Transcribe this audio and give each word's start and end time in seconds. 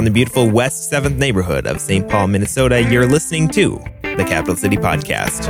from 0.00 0.06
the 0.06 0.10
beautiful 0.10 0.48
West 0.48 0.90
7th 0.90 1.18
neighborhood 1.18 1.66
of 1.66 1.78
St. 1.78 2.08
Paul, 2.08 2.28
Minnesota, 2.28 2.80
you're 2.80 3.06
listening 3.06 3.48
to 3.48 3.78
the 4.00 4.24
Capital 4.26 4.56
City 4.56 4.78
Podcast. 4.78 5.46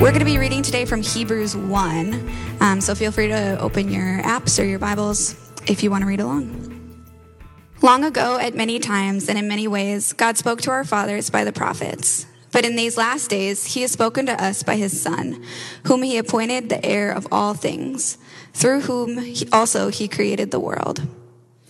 We're 0.00 0.10
going 0.10 0.18
to 0.18 0.24
be 0.24 0.36
reading 0.36 0.62
today 0.62 0.84
from 0.84 1.00
Hebrews 1.00 1.56
1. 1.56 2.32
Um, 2.60 2.80
so 2.80 2.96
feel 2.96 3.12
free 3.12 3.28
to 3.28 3.56
open 3.60 3.88
your 3.88 4.20
apps 4.22 4.60
or 4.60 4.64
your 4.64 4.80
Bibles 4.80 5.36
if 5.68 5.84
you 5.84 5.92
want 5.92 6.02
to 6.02 6.08
read 6.08 6.18
along. 6.18 7.04
Long 7.82 8.02
ago, 8.02 8.36
at 8.36 8.56
many 8.56 8.80
times 8.80 9.28
and 9.28 9.38
in 9.38 9.46
many 9.46 9.68
ways, 9.68 10.12
God 10.12 10.36
spoke 10.36 10.60
to 10.62 10.72
our 10.72 10.82
fathers 10.82 11.30
by 11.30 11.44
the 11.44 11.52
prophets. 11.52 12.26
But 12.50 12.64
in 12.64 12.74
these 12.74 12.96
last 12.96 13.30
days, 13.30 13.64
he 13.64 13.82
has 13.82 13.92
spoken 13.92 14.26
to 14.26 14.42
us 14.42 14.64
by 14.64 14.74
his 14.74 15.00
Son, 15.00 15.40
whom 15.84 16.02
he 16.02 16.18
appointed 16.18 16.68
the 16.68 16.84
heir 16.84 17.12
of 17.12 17.28
all 17.30 17.54
things, 17.54 18.18
through 18.52 18.80
whom 18.80 19.24
also 19.52 19.88
he 19.90 20.08
created 20.08 20.50
the 20.50 20.58
world. 20.58 21.06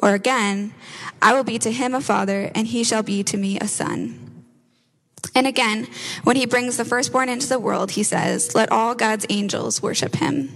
Or 0.00 0.14
again, 0.14 0.74
I 1.20 1.34
will 1.34 1.44
be 1.44 1.58
to 1.58 1.70
him 1.70 1.94
a 1.94 2.00
father, 2.00 2.50
and 2.54 2.66
he 2.66 2.82
shall 2.82 3.02
be 3.02 3.22
to 3.24 3.36
me 3.36 3.58
a 3.58 3.68
son. 3.68 4.44
And 5.34 5.46
again, 5.46 5.86
when 6.24 6.36
he 6.36 6.46
brings 6.46 6.76
the 6.76 6.84
firstborn 6.84 7.28
into 7.28 7.48
the 7.48 7.58
world, 7.58 7.92
he 7.92 8.02
says, 8.02 8.54
Let 8.54 8.72
all 8.72 8.94
God's 8.94 9.26
angels 9.28 9.82
worship 9.82 10.16
him. 10.16 10.50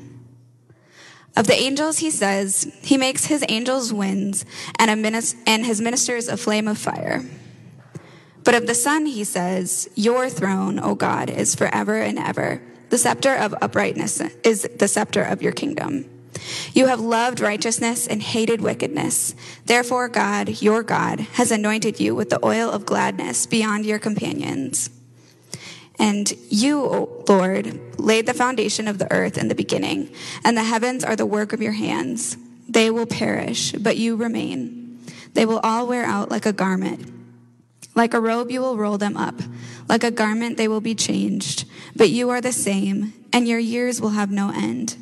Of 1.36 1.46
the 1.46 1.54
angels, 1.54 1.98
he 1.98 2.10
says, 2.10 2.72
He 2.82 2.96
makes 2.96 3.26
his 3.26 3.44
angels 3.48 3.92
winds 3.92 4.46
and, 4.78 4.90
and 4.90 5.66
his 5.66 5.80
ministers 5.80 6.28
a 6.28 6.36
flame 6.36 6.66
of 6.66 6.78
fire. 6.78 7.22
But 8.44 8.54
of 8.54 8.66
the 8.66 8.74
Son, 8.74 9.06
he 9.06 9.24
says, 9.24 9.88
Your 9.94 10.28
throne, 10.28 10.78
O 10.78 10.94
God, 10.94 11.30
is 11.30 11.54
forever 11.54 12.00
and 12.00 12.18
ever. 12.18 12.62
The 12.90 12.98
scepter 12.98 13.34
of 13.34 13.54
uprightness 13.60 14.20
is 14.44 14.68
the 14.78 14.86
scepter 14.86 15.22
of 15.22 15.42
your 15.42 15.52
kingdom. 15.52 16.13
You 16.72 16.86
have 16.86 17.00
loved 17.00 17.40
righteousness 17.40 18.06
and 18.06 18.22
hated 18.22 18.60
wickedness. 18.60 19.34
Therefore, 19.66 20.08
God, 20.08 20.62
your 20.62 20.82
God, 20.82 21.20
has 21.20 21.50
anointed 21.50 22.00
you 22.00 22.14
with 22.14 22.30
the 22.30 22.44
oil 22.44 22.70
of 22.70 22.86
gladness 22.86 23.46
beyond 23.46 23.86
your 23.86 23.98
companions. 23.98 24.90
And 25.98 26.32
you, 26.50 26.84
o 26.84 27.24
Lord, 27.28 28.00
laid 28.00 28.26
the 28.26 28.34
foundation 28.34 28.88
of 28.88 28.98
the 28.98 29.10
earth 29.12 29.38
in 29.38 29.48
the 29.48 29.54
beginning, 29.54 30.12
and 30.44 30.56
the 30.56 30.64
heavens 30.64 31.04
are 31.04 31.16
the 31.16 31.26
work 31.26 31.52
of 31.52 31.62
your 31.62 31.72
hands. 31.72 32.36
They 32.68 32.90
will 32.90 33.06
perish, 33.06 33.72
but 33.72 33.96
you 33.96 34.16
remain. 34.16 34.98
They 35.34 35.46
will 35.46 35.60
all 35.60 35.86
wear 35.86 36.04
out 36.04 36.30
like 36.30 36.46
a 36.46 36.52
garment. 36.52 37.12
Like 37.94 38.12
a 38.12 38.20
robe, 38.20 38.50
you 38.50 38.60
will 38.60 38.76
roll 38.76 38.98
them 38.98 39.16
up. 39.16 39.40
Like 39.88 40.02
a 40.02 40.10
garment, 40.10 40.56
they 40.56 40.66
will 40.66 40.80
be 40.80 40.96
changed. 40.96 41.64
But 41.94 42.10
you 42.10 42.30
are 42.30 42.40
the 42.40 42.52
same, 42.52 43.12
and 43.32 43.46
your 43.46 43.60
years 43.60 44.00
will 44.00 44.10
have 44.10 44.30
no 44.32 44.50
end. 44.50 44.96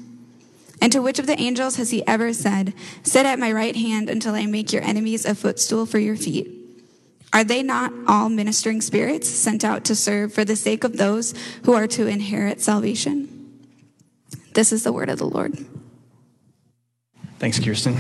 And 0.82 0.90
to 0.90 1.00
which 1.00 1.20
of 1.20 1.28
the 1.28 1.40
angels 1.40 1.76
has 1.76 1.90
he 1.90 2.04
ever 2.08 2.32
said, 2.32 2.74
Sit 3.04 3.24
at 3.24 3.38
my 3.38 3.52
right 3.52 3.76
hand 3.76 4.10
until 4.10 4.34
I 4.34 4.46
make 4.46 4.72
your 4.72 4.82
enemies 4.82 5.24
a 5.24 5.36
footstool 5.36 5.86
for 5.86 6.00
your 6.00 6.16
feet? 6.16 6.50
Are 7.32 7.44
they 7.44 7.62
not 7.62 7.92
all 8.08 8.28
ministering 8.28 8.80
spirits 8.80 9.28
sent 9.28 9.64
out 9.64 9.84
to 9.84 9.94
serve 9.94 10.34
for 10.34 10.44
the 10.44 10.56
sake 10.56 10.82
of 10.82 10.96
those 10.96 11.34
who 11.64 11.72
are 11.72 11.86
to 11.86 12.08
inherit 12.08 12.60
salvation? 12.60 13.28
This 14.54 14.72
is 14.72 14.82
the 14.82 14.92
word 14.92 15.08
of 15.08 15.18
the 15.18 15.24
Lord. 15.24 15.56
Thanks, 17.38 17.60
Kirsten. 17.60 17.96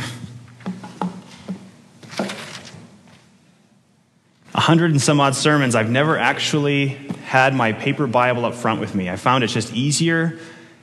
A 4.54 4.60
hundred 4.60 4.90
and 4.90 5.00
some 5.00 5.20
odd 5.20 5.36
sermons. 5.36 5.76
I've 5.76 5.88
never 5.88 6.18
actually 6.18 6.88
had 7.26 7.54
my 7.54 7.72
paper 7.72 8.08
Bible 8.08 8.44
up 8.44 8.54
front 8.54 8.80
with 8.80 8.92
me. 8.96 9.08
I 9.08 9.14
found 9.14 9.44
it's 9.44 9.52
just 9.52 9.72
easier 9.72 10.40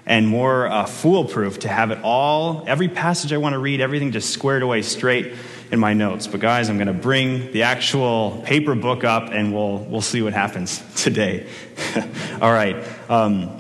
and 0.10 0.28
more 0.28 0.68
uh, 0.68 0.86
foolproof 0.86 1.60
to 1.60 1.70
have 1.70 1.92
it 1.92 2.00
all, 2.04 2.64
every 2.66 2.90
passage 2.90 3.32
I 3.32 3.38
want 3.38 3.54
to 3.54 3.60
read, 3.60 3.80
everything 3.80 4.12
just 4.12 4.32
squared 4.32 4.64
away 4.64 4.82
straight 4.82 5.36
in 5.72 5.80
my 5.80 5.94
notes. 5.94 6.26
But 6.26 6.40
guys, 6.40 6.68
I'm 6.68 6.78
going 6.78 6.88
to 6.88 6.94
bring 6.94 7.52
the 7.52 7.64
actual 7.64 8.42
paper 8.44 8.74
book 8.74 9.04
up 9.04 9.30
and 9.32 9.54
we'll, 9.54 9.78
we'll 9.78 10.02
see 10.02 10.24
what 10.24 10.34
happens 10.34 10.84
today. 10.96 11.48
all 12.42 12.52
right. 12.52 12.84
Um, 13.10 13.56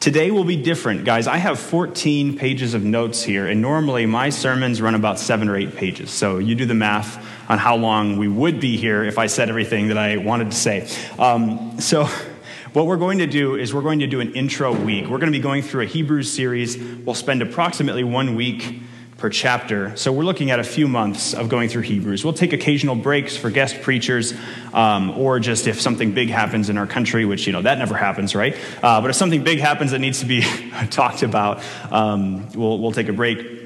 Today 0.00 0.30
will 0.30 0.44
be 0.44 0.54
different, 0.54 1.04
guys. 1.04 1.26
I 1.26 1.38
have 1.38 1.58
14 1.58 2.38
pages 2.38 2.72
of 2.72 2.84
notes 2.84 3.20
here, 3.20 3.48
and 3.48 3.60
normally 3.60 4.06
my 4.06 4.30
sermons 4.30 4.80
run 4.80 4.94
about 4.94 5.18
seven 5.18 5.48
or 5.48 5.56
eight 5.56 5.74
pages. 5.74 6.12
So 6.12 6.38
you 6.38 6.54
do 6.54 6.66
the 6.66 6.74
math 6.74 7.16
on 7.50 7.58
how 7.58 7.74
long 7.74 8.16
we 8.16 8.28
would 8.28 8.60
be 8.60 8.76
here 8.76 9.02
if 9.02 9.18
I 9.18 9.26
said 9.26 9.48
everything 9.48 9.88
that 9.88 9.98
I 9.98 10.18
wanted 10.18 10.52
to 10.52 10.56
say. 10.56 10.88
Um, 11.18 11.80
so 11.80 12.08
what 12.72 12.86
we're 12.86 12.96
going 12.96 13.18
to 13.18 13.26
do 13.26 13.54
is 13.54 13.72
we're 13.72 13.82
going 13.82 14.00
to 14.00 14.06
do 14.06 14.20
an 14.20 14.34
intro 14.34 14.74
week. 14.74 15.06
We're 15.06 15.18
going 15.18 15.32
to 15.32 15.38
be 15.38 15.42
going 15.42 15.62
through 15.62 15.82
a 15.82 15.86
Hebrews 15.86 16.30
series. 16.30 16.76
We'll 16.76 17.14
spend 17.14 17.40
approximately 17.40 18.04
one 18.04 18.34
week 18.34 18.82
per 19.16 19.30
chapter. 19.30 19.96
So 19.96 20.12
we're 20.12 20.24
looking 20.24 20.50
at 20.50 20.60
a 20.60 20.64
few 20.64 20.86
months 20.86 21.34
of 21.34 21.48
going 21.48 21.68
through 21.68 21.82
Hebrews. 21.82 22.24
We'll 22.24 22.34
take 22.34 22.52
occasional 22.52 22.94
breaks 22.94 23.36
for 23.36 23.50
guest 23.50 23.82
preachers, 23.82 24.32
um, 24.72 25.10
or 25.10 25.40
just 25.40 25.66
if 25.66 25.80
something 25.80 26.12
big 26.12 26.28
happens 26.28 26.68
in 26.68 26.78
our 26.78 26.86
country, 26.86 27.24
which 27.24 27.46
you 27.46 27.52
know 27.52 27.62
that 27.62 27.78
never 27.78 27.96
happens, 27.96 28.34
right? 28.34 28.56
Uh, 28.82 29.00
but 29.00 29.10
if 29.10 29.16
something 29.16 29.42
big 29.42 29.58
happens 29.58 29.90
that 29.90 29.98
needs 29.98 30.20
to 30.20 30.26
be 30.26 30.42
talked 30.90 31.22
about, 31.22 31.62
um, 31.90 32.48
we'll 32.52 32.78
we'll 32.78 32.92
take 32.92 33.08
a 33.08 33.12
break. 33.12 33.57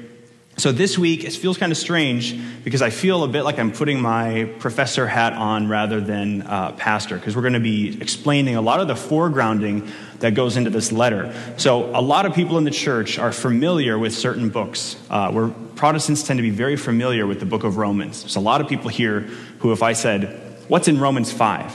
So 0.55 0.71
this 0.71 0.99
week, 0.99 1.23
it 1.23 1.33
feels 1.33 1.57
kind 1.57 1.71
of 1.71 1.77
strange 1.77 2.39
because 2.63 2.83
I 2.83 2.91
feel 2.91 3.23
a 3.23 3.27
bit 3.27 3.41
like 3.41 3.57
I'm 3.57 3.71
putting 3.71 3.99
my 3.99 4.53
professor 4.59 5.07
hat 5.07 5.33
on 5.33 5.67
rather 5.67 5.99
than 5.99 6.43
uh, 6.43 6.73
pastor, 6.73 7.17
because 7.17 7.35
we're 7.35 7.41
going 7.41 7.53
to 7.53 7.59
be 7.59 7.99
explaining 7.99 8.55
a 8.55 8.61
lot 8.61 8.79
of 8.79 8.87
the 8.87 8.93
foregrounding 8.93 9.89
that 10.19 10.35
goes 10.35 10.55
into 10.55 10.69
this 10.69 10.91
letter. 10.91 11.33
So 11.57 11.85
a 11.95 12.01
lot 12.01 12.27
of 12.27 12.35
people 12.35 12.59
in 12.59 12.65
the 12.65 12.71
church 12.71 13.17
are 13.17 13.31
familiar 13.31 13.97
with 13.97 14.13
certain 14.13 14.49
books. 14.49 14.95
Uh, 15.09 15.31
where 15.31 15.47
Protestants 15.75 16.21
tend 16.21 16.37
to 16.37 16.43
be 16.43 16.51
very 16.51 16.77
familiar 16.77 17.25
with 17.25 17.39
the 17.39 17.47
book 17.47 17.63
of 17.63 17.77
Romans. 17.77 18.21
There's 18.21 18.35
a 18.35 18.39
lot 18.39 18.61
of 18.61 18.67
people 18.67 18.89
here 18.89 19.21
who, 19.59 19.71
if 19.71 19.81
I 19.81 19.93
said, 19.93 20.39
"What's 20.67 20.87
in 20.87 20.99
Romans 20.99 21.31
5? 21.31 21.71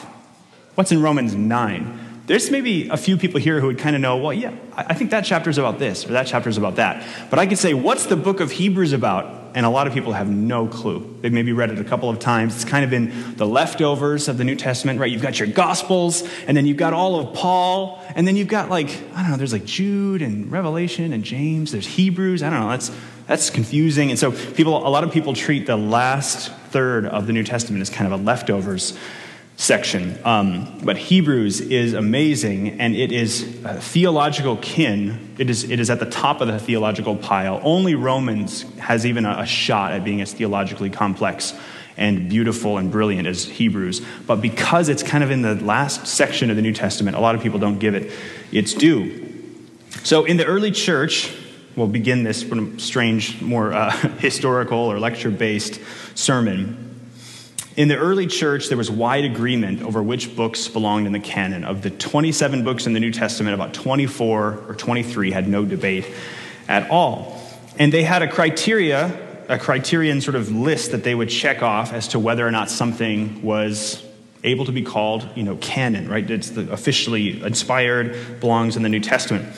What's 0.77 0.93
in 0.93 1.03
Romans 1.03 1.35
9?" 1.35 2.08
There's 2.29 2.51
maybe 2.51 2.91
a 2.91 2.99
few 2.99 3.17
people 3.17 3.41
here 3.41 3.59
who 3.59 3.69
would 3.69 3.79
kind 3.79 3.97
of 3.97 4.03
know, 4.03 4.19
well, 4.19 4.35
yeah, 4.35 4.55
I 4.77 4.93
think 4.93 5.13
that 5.13 5.25
chapter 5.25 5.49
is 5.49 5.57
about 5.57 5.79
this 5.79 6.05
or 6.05 6.09
that 6.09 6.27
chapter 6.27 6.51
is 6.51 6.59
about 6.59 6.77
that. 6.77 7.03
But 7.31 7.39
I 7.39 7.47
could 7.47 7.57
say, 7.57 7.73
what's 7.73 8.05
the 8.05 8.17
book 8.17 8.41
of 8.41 8.51
Hebrews 8.51 8.93
about? 8.93 9.53
And 9.55 9.65
a 9.65 9.71
lot 9.71 9.87
of 9.87 9.95
people 9.95 10.13
have 10.13 10.29
no 10.29 10.67
clue. 10.67 11.17
They've 11.23 11.33
maybe 11.33 11.55
read 11.55 11.71
it 11.71 11.79
a 11.79 11.85
couple 11.85 12.11
of 12.11 12.19
times. 12.19 12.55
It's 12.55 12.67
kind 12.67 12.85
of 12.85 12.93
in 12.93 13.35
the 13.37 13.47
leftovers 13.47 14.29
of 14.29 14.37
the 14.37 14.45
New 14.45 14.57
Testament, 14.57 15.01
right? 15.01 15.11
You've 15.11 15.23
got 15.23 15.39
your 15.39 15.49
Gospels, 15.49 16.23
and 16.47 16.55
then 16.55 16.67
you've 16.67 16.77
got 16.77 16.93
all 16.93 17.19
of 17.19 17.35
Paul, 17.35 17.99
and 18.15 18.29
then 18.29 18.37
you've 18.37 18.47
got 18.47 18.69
like, 18.69 18.91
I 19.15 19.23
don't 19.23 19.31
know, 19.31 19.39
there's 19.39 19.55
like 19.55 19.65
Jude 19.65 20.21
and 20.21 20.53
Revelation 20.53 21.15
and 21.15 21.25
James, 21.25 21.73
there's 21.73 21.87
Hebrews. 21.87 22.43
I 22.43 22.51
don't 22.51 22.61
know, 22.61 22.69
that's, 22.69 22.95
that's 23.27 23.49
confusing. 23.49 24.11
And 24.11 24.19
so 24.19 24.33
people, 24.33 24.87
a 24.87 24.91
lot 24.91 25.03
of 25.03 25.13
people 25.13 25.33
treat 25.33 25.65
the 25.65 25.79
last 25.79 26.53
third 26.69 27.07
of 27.07 27.27
the 27.27 27.33
New 27.33 27.43
Testament 27.43 27.81
as 27.81 27.89
kind 27.89 28.13
of 28.13 28.21
a 28.21 28.23
leftovers 28.23 28.99
section. 29.59 30.17
Um, 30.25 30.79
but 30.85 30.97
Hebrews 30.97 31.61
is 31.61 31.93
amazing, 31.93 32.81
and 32.81 32.95
it 32.95 33.11
is 33.11 33.43
theological 33.81 34.57
kin. 34.57 35.35
It 35.37 35.51
is, 35.51 35.69
it 35.69 35.81
is 35.81 35.91
at 35.91 35.99
the 35.99 36.07
top 36.07 36.41
of 36.41 36.47
the 36.47 36.61
theological 36.61 37.17
pile. 37.17 37.61
Only 37.65 37.97
Romans 37.97 38.63
has 38.79 39.05
even 39.05 39.27
a, 39.27 39.41
a 39.41 39.47
shot 39.47 39.93
at 39.93 40.05
being 40.05 40.21
as 40.21 40.33
theologically 40.33 40.91
complex 40.91 41.55
and 41.97 42.29
beautiful 42.29 42.79
and 42.79 42.93
brilliant 42.93 43.27
as 43.27 43.45
Hebrews. 43.47 44.01
But 44.29 44.37
because 44.37 44.89
it's 44.89 45.03
kind 45.03 45.25
of 45.25 45.33
in 45.33 45.43
the 45.43 45.57
last 45.57 46.07
section 46.07 46.51
of 46.51 46.57
the 46.57 46.63
New 46.63 46.73
Testament, 46.73 47.17
a 47.17 47.21
lot 47.21 47.35
of 47.35 47.43
people 47.43 47.59
don't 47.59 47.81
give 47.81 47.97
it 47.97 48.13
its 48.53 48.75
due. 48.75 49.51
So 50.05 50.25
in 50.25 50.37
the 50.37 50.47
early 50.47 50.71
church, 50.71 51.35
we'll 51.75 51.89
begin 51.89 52.23
this 52.23 52.45
from 52.45 52.77
a 52.77 52.79
strange, 52.79 53.43
more 53.43 53.73
uh, 53.73 53.91
historical 54.19 54.79
or 54.79 55.01
lecture 55.01 55.33
based 55.33 55.81
sermon 56.15 56.88
in 57.79 57.87
the 57.87 57.97
early 57.97 58.27
church, 58.27 58.67
there 58.67 58.77
was 58.77 58.91
wide 58.91 59.25
agreement 59.25 59.83
over 59.83 60.03
which 60.03 60.35
books 60.35 60.67
belonged 60.67 61.07
in 61.07 61.13
the 61.13 61.21
canon. 61.21 61.63
Of 61.63 61.83
the 61.83 61.91
27 61.91 62.65
books 62.65 62.89
in 62.89 62.93
the 62.93 62.99
New 62.99 63.13
Testament, 63.13 63.55
about 63.55 63.73
24 63.73 64.65
or 64.67 64.75
23 64.75 65.31
had 65.31 65.47
no 65.47 65.65
debate 65.65 66.05
at 66.67 66.91
all. 66.91 67.41
And 67.79 67.93
they 67.93 68.03
had 68.03 68.23
a 68.23 68.27
criteria, 68.27 69.45
a 69.49 69.61
criterion 69.61 70.21
sort 70.21 70.35
of 70.35 70.51
list 70.51 70.91
that 70.91 71.05
they 71.05 71.15
would 71.15 71.31
check 71.31 71.63
off 71.63 71.93
as 71.93 72.09
to 72.09 72.19
whether 72.19 72.45
or 72.45 72.51
not 72.51 72.69
something 72.69 73.43
was 73.43 74.05
able 74.43 74.65
to 74.65 74.73
be 74.73 74.83
called, 74.83 75.29
you 75.37 75.45
know, 75.45 75.55
canon, 75.59 76.09
right? 76.09 76.29
It's 76.29 76.51
the 76.51 76.69
officially 76.73 77.41
inspired, 77.45 78.41
belongs 78.41 78.77
in 78.77 78.83
the 78.83 78.89
New 78.89 78.99
Testament. 78.99 79.55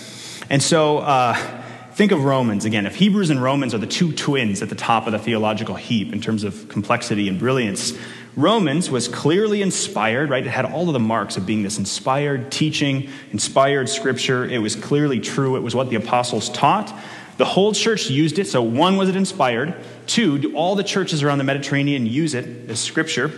And 0.50 0.62
so, 0.62 0.98
uh, 0.98 1.59
think 2.00 2.12
of 2.12 2.24
Romans 2.24 2.64
again. 2.64 2.86
If 2.86 2.94
Hebrews 2.94 3.28
and 3.28 3.42
Romans 3.42 3.74
are 3.74 3.78
the 3.78 3.86
two 3.86 4.10
twins 4.14 4.62
at 4.62 4.70
the 4.70 4.74
top 4.74 5.04
of 5.04 5.12
the 5.12 5.18
theological 5.18 5.74
heap 5.74 6.14
in 6.14 6.20
terms 6.22 6.44
of 6.44 6.66
complexity 6.70 7.28
and 7.28 7.38
brilliance, 7.38 7.92
Romans 8.36 8.90
was 8.90 9.06
clearly 9.06 9.60
inspired, 9.60 10.30
right? 10.30 10.46
It 10.46 10.48
had 10.48 10.64
all 10.64 10.88
of 10.88 10.94
the 10.94 10.98
marks 10.98 11.36
of 11.36 11.44
being 11.44 11.62
this 11.62 11.76
inspired 11.76 12.50
teaching, 12.50 13.10
inspired 13.32 13.90
scripture. 13.90 14.46
It 14.46 14.62
was 14.62 14.76
clearly 14.76 15.20
true. 15.20 15.56
It 15.56 15.60
was 15.60 15.74
what 15.74 15.90
the 15.90 15.96
apostles 15.96 16.48
taught. 16.48 16.90
The 17.36 17.44
whole 17.44 17.74
church 17.74 18.08
used 18.08 18.38
it. 18.38 18.46
So, 18.46 18.62
one, 18.62 18.96
was 18.96 19.10
it 19.10 19.16
inspired? 19.16 19.74
Two, 20.06 20.38
do 20.38 20.56
all 20.56 20.76
the 20.76 20.84
churches 20.84 21.22
around 21.22 21.36
the 21.36 21.44
Mediterranean 21.44 22.06
use 22.06 22.32
it 22.32 22.70
as 22.70 22.80
scripture? 22.80 23.30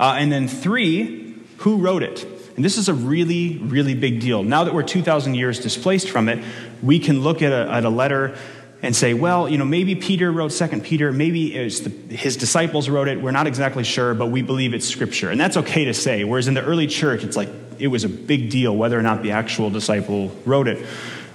Uh, 0.00 0.16
and 0.18 0.32
then 0.32 0.48
three, 0.48 1.36
who 1.58 1.76
wrote 1.76 2.02
it? 2.02 2.26
And 2.56 2.64
this 2.64 2.78
is 2.78 2.88
a 2.88 2.94
really, 2.94 3.58
really 3.58 3.94
big 3.94 4.20
deal. 4.20 4.44
Now 4.44 4.64
that 4.64 4.72
we're 4.72 4.84
2,000 4.84 5.34
years 5.34 5.58
displaced 5.58 6.08
from 6.08 6.28
it, 6.28 6.42
we 6.84 6.98
can 6.98 7.22
look 7.22 7.42
at 7.42 7.52
a, 7.52 7.70
at 7.70 7.84
a 7.84 7.90
letter 7.90 8.36
and 8.84 8.94
say, 8.94 9.14
well, 9.14 9.48
you 9.48 9.56
know, 9.56 9.64
maybe 9.64 9.94
Peter 9.94 10.30
wrote 10.30 10.52
Second 10.52 10.84
Peter, 10.84 11.10
maybe 11.10 11.52
the, 11.68 12.14
his 12.14 12.36
disciples 12.36 12.88
wrote 12.88 13.08
it. 13.08 13.20
We're 13.20 13.30
not 13.30 13.46
exactly 13.46 13.82
sure, 13.82 14.12
but 14.12 14.26
we 14.26 14.42
believe 14.42 14.74
it's 14.74 14.86
Scripture, 14.86 15.30
and 15.30 15.40
that's 15.40 15.56
okay 15.56 15.86
to 15.86 15.94
say. 15.94 16.22
Whereas 16.24 16.48
in 16.48 16.54
the 16.54 16.62
early 16.62 16.86
church, 16.86 17.24
it's 17.24 17.36
like 17.36 17.48
it 17.78 17.88
was 17.88 18.04
a 18.04 18.08
big 18.08 18.50
deal 18.50 18.76
whether 18.76 18.98
or 18.98 19.02
not 19.02 19.22
the 19.22 19.30
actual 19.30 19.70
disciple 19.70 20.30
wrote 20.44 20.68
it 20.68 20.86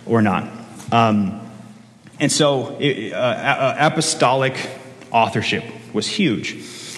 or 0.05 0.21
not. 0.21 0.47
Um, 0.91 1.41
and 2.19 2.31
so, 2.31 2.77
it, 2.79 3.13
uh, 3.13 3.75
apostolic 3.79 4.55
authorship 5.11 5.63
was 5.91 6.05
huge. 6.05 6.51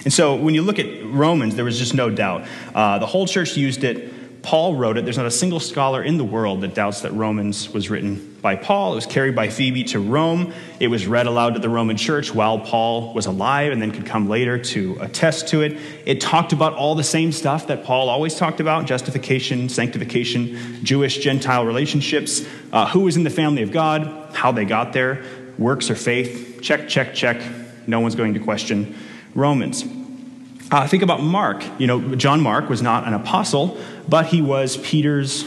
And 0.04 0.12
so, 0.12 0.36
when 0.36 0.54
you 0.54 0.62
look 0.62 0.78
at 0.78 1.04
Romans, 1.06 1.54
there 1.54 1.64
was 1.64 1.78
just 1.78 1.94
no 1.94 2.10
doubt. 2.10 2.46
Uh, 2.74 2.98
the 2.98 3.06
whole 3.06 3.26
church 3.26 3.56
used 3.56 3.84
it. 3.84 4.12
Paul 4.42 4.74
wrote 4.74 4.96
it. 4.96 5.04
There's 5.04 5.16
not 5.16 5.26
a 5.26 5.30
single 5.30 5.60
scholar 5.60 6.02
in 6.02 6.18
the 6.18 6.24
world 6.24 6.62
that 6.62 6.74
doubts 6.74 7.02
that 7.02 7.12
Romans 7.12 7.70
was 7.70 7.88
written 7.88 8.36
by 8.42 8.56
Paul. 8.56 8.92
It 8.92 8.96
was 8.96 9.06
carried 9.06 9.36
by 9.36 9.48
Phoebe 9.48 9.84
to 9.84 10.00
Rome. 10.00 10.52
It 10.80 10.88
was 10.88 11.06
read 11.06 11.26
aloud 11.28 11.54
to 11.54 11.60
the 11.60 11.68
Roman 11.68 11.96
church 11.96 12.34
while 12.34 12.58
Paul 12.58 13.14
was 13.14 13.26
alive 13.26 13.70
and 13.70 13.80
then 13.80 13.92
could 13.92 14.04
come 14.04 14.28
later 14.28 14.58
to 14.58 14.98
attest 15.00 15.48
to 15.48 15.62
it. 15.62 15.78
It 16.06 16.20
talked 16.20 16.52
about 16.52 16.74
all 16.74 16.96
the 16.96 17.04
same 17.04 17.30
stuff 17.30 17.68
that 17.68 17.84
Paul 17.84 18.08
always 18.08 18.34
talked 18.34 18.58
about 18.58 18.86
justification, 18.86 19.68
sanctification, 19.68 20.84
Jewish 20.84 21.18
Gentile 21.18 21.64
relationships, 21.64 22.44
uh, 22.72 22.88
who 22.88 23.00
was 23.00 23.16
in 23.16 23.22
the 23.22 23.30
family 23.30 23.62
of 23.62 23.70
God, 23.70 24.34
how 24.34 24.50
they 24.50 24.64
got 24.64 24.92
there, 24.92 25.24
works 25.56 25.88
or 25.88 25.94
faith. 25.94 26.58
Check, 26.62 26.88
check, 26.88 27.14
check. 27.14 27.40
No 27.86 28.00
one's 28.00 28.16
going 28.16 28.34
to 28.34 28.40
question 28.40 28.96
Romans. 29.36 29.84
Uh, 30.72 30.88
think 30.88 31.02
about 31.02 31.22
Mark. 31.22 31.62
You 31.78 31.86
know, 31.86 32.14
John 32.14 32.40
Mark 32.40 32.70
was 32.70 32.80
not 32.80 33.06
an 33.06 33.12
apostle, 33.12 33.78
but 34.08 34.26
he 34.26 34.42
was 34.42 34.76
Peter's 34.78 35.44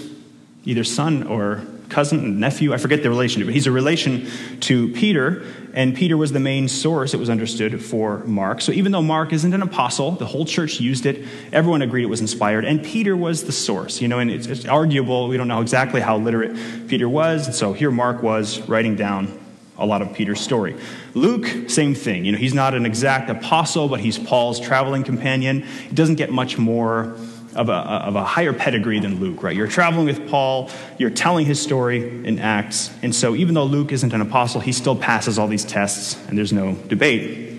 either 0.65 0.83
son 0.83 1.23
or 1.27 1.63
cousin, 1.89 2.39
nephew, 2.39 2.73
I 2.73 2.77
forget 2.77 3.03
the 3.03 3.09
relationship, 3.09 3.47
but 3.47 3.53
he's 3.53 3.67
a 3.67 3.71
relation 3.71 4.27
to 4.61 4.89
Peter, 4.93 5.43
and 5.73 5.95
Peter 5.95 6.17
was 6.17 6.31
the 6.31 6.39
main 6.39 6.67
source, 6.67 7.13
it 7.13 7.17
was 7.17 7.29
understood, 7.29 7.83
for 7.83 8.19
Mark. 8.19 8.61
So 8.61 8.71
even 8.71 8.91
though 8.91 9.01
Mark 9.01 9.33
isn't 9.33 9.53
an 9.53 9.61
apostle, 9.61 10.11
the 10.11 10.25
whole 10.25 10.45
church 10.45 10.79
used 10.79 11.05
it, 11.05 11.25
everyone 11.51 11.81
agreed 11.81 12.03
it 12.03 12.07
was 12.07 12.21
inspired, 12.21 12.65
and 12.65 12.83
Peter 12.83 13.15
was 13.15 13.43
the 13.43 13.51
source, 13.51 14.01
you 14.01 14.07
know, 14.07 14.19
and 14.19 14.31
it's, 14.31 14.47
it's 14.47 14.65
arguable, 14.65 15.27
we 15.27 15.37
don't 15.37 15.47
know 15.47 15.61
exactly 15.61 16.01
how 16.01 16.17
literate 16.17 16.87
Peter 16.87 17.07
was, 17.07 17.45
and 17.45 17.55
so 17.55 17.73
here 17.73 17.91
Mark 17.91 18.23
was 18.23 18.61
writing 18.67 18.95
down 18.95 19.39
a 19.77 19.85
lot 19.85 20.01
of 20.01 20.13
Peter's 20.13 20.39
story. 20.39 20.75
Luke, 21.13 21.69
same 21.69 21.93
thing. 21.93 22.23
You 22.23 22.31
know, 22.31 22.37
he's 22.37 22.53
not 22.53 22.73
an 22.73 22.85
exact 22.85 23.29
apostle, 23.29 23.89
but 23.89 23.99
he's 23.99 24.17
Paul's 24.17 24.59
traveling 24.59 25.03
companion. 25.03 25.65
It 25.89 25.95
doesn't 25.95 26.15
get 26.15 26.31
much 26.31 26.57
more 26.57 27.17
of 27.55 27.69
a, 27.69 27.73
of 27.73 28.15
a 28.15 28.23
higher 28.23 28.53
pedigree 28.53 28.99
than 28.99 29.19
Luke, 29.19 29.41
right? 29.41 29.55
You're 29.55 29.67
traveling 29.67 30.05
with 30.05 30.29
Paul, 30.29 30.69
you're 30.97 31.09
telling 31.09 31.45
his 31.45 31.61
story 31.61 32.25
in 32.25 32.39
Acts, 32.39 32.91
and 33.01 33.15
so 33.15 33.35
even 33.35 33.55
though 33.55 33.63
Luke 33.63 33.91
isn't 33.91 34.13
an 34.13 34.21
apostle, 34.21 34.61
he 34.61 34.71
still 34.71 34.95
passes 34.95 35.39
all 35.39 35.47
these 35.47 35.65
tests, 35.65 36.17
and 36.27 36.37
there's 36.37 36.53
no 36.53 36.73
debate. 36.73 37.53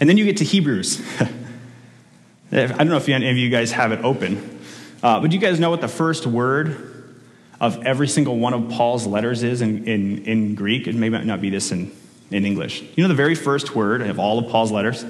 And 0.00 0.08
then 0.08 0.16
you 0.16 0.24
get 0.24 0.38
to 0.38 0.44
Hebrews. 0.44 1.02
I 2.52 2.66
don't 2.66 2.88
know 2.88 2.96
if 2.96 3.08
any 3.08 3.28
of 3.30 3.36
you 3.36 3.50
guys 3.50 3.72
have 3.72 3.90
it 3.90 4.04
open, 4.04 4.60
uh, 5.02 5.20
but 5.20 5.30
do 5.30 5.36
you 5.36 5.40
guys 5.40 5.58
know 5.58 5.70
what 5.70 5.80
the 5.80 5.88
first 5.88 6.26
word 6.26 6.92
of 7.60 7.84
every 7.84 8.08
single 8.08 8.38
one 8.38 8.54
of 8.54 8.70
Paul's 8.70 9.06
letters 9.06 9.42
is 9.42 9.60
in, 9.60 9.86
in, 9.88 10.24
in 10.24 10.54
Greek? 10.54 10.86
It 10.86 10.94
may 10.94 11.08
not 11.08 11.40
be 11.40 11.50
this 11.50 11.72
in, 11.72 11.90
in 12.30 12.44
English. 12.44 12.82
You 12.94 13.02
know 13.02 13.08
the 13.08 13.14
very 13.14 13.34
first 13.34 13.74
word 13.74 14.02
of 14.02 14.20
all 14.20 14.38
of 14.38 14.50
Paul's 14.50 14.70
letters? 14.70 15.04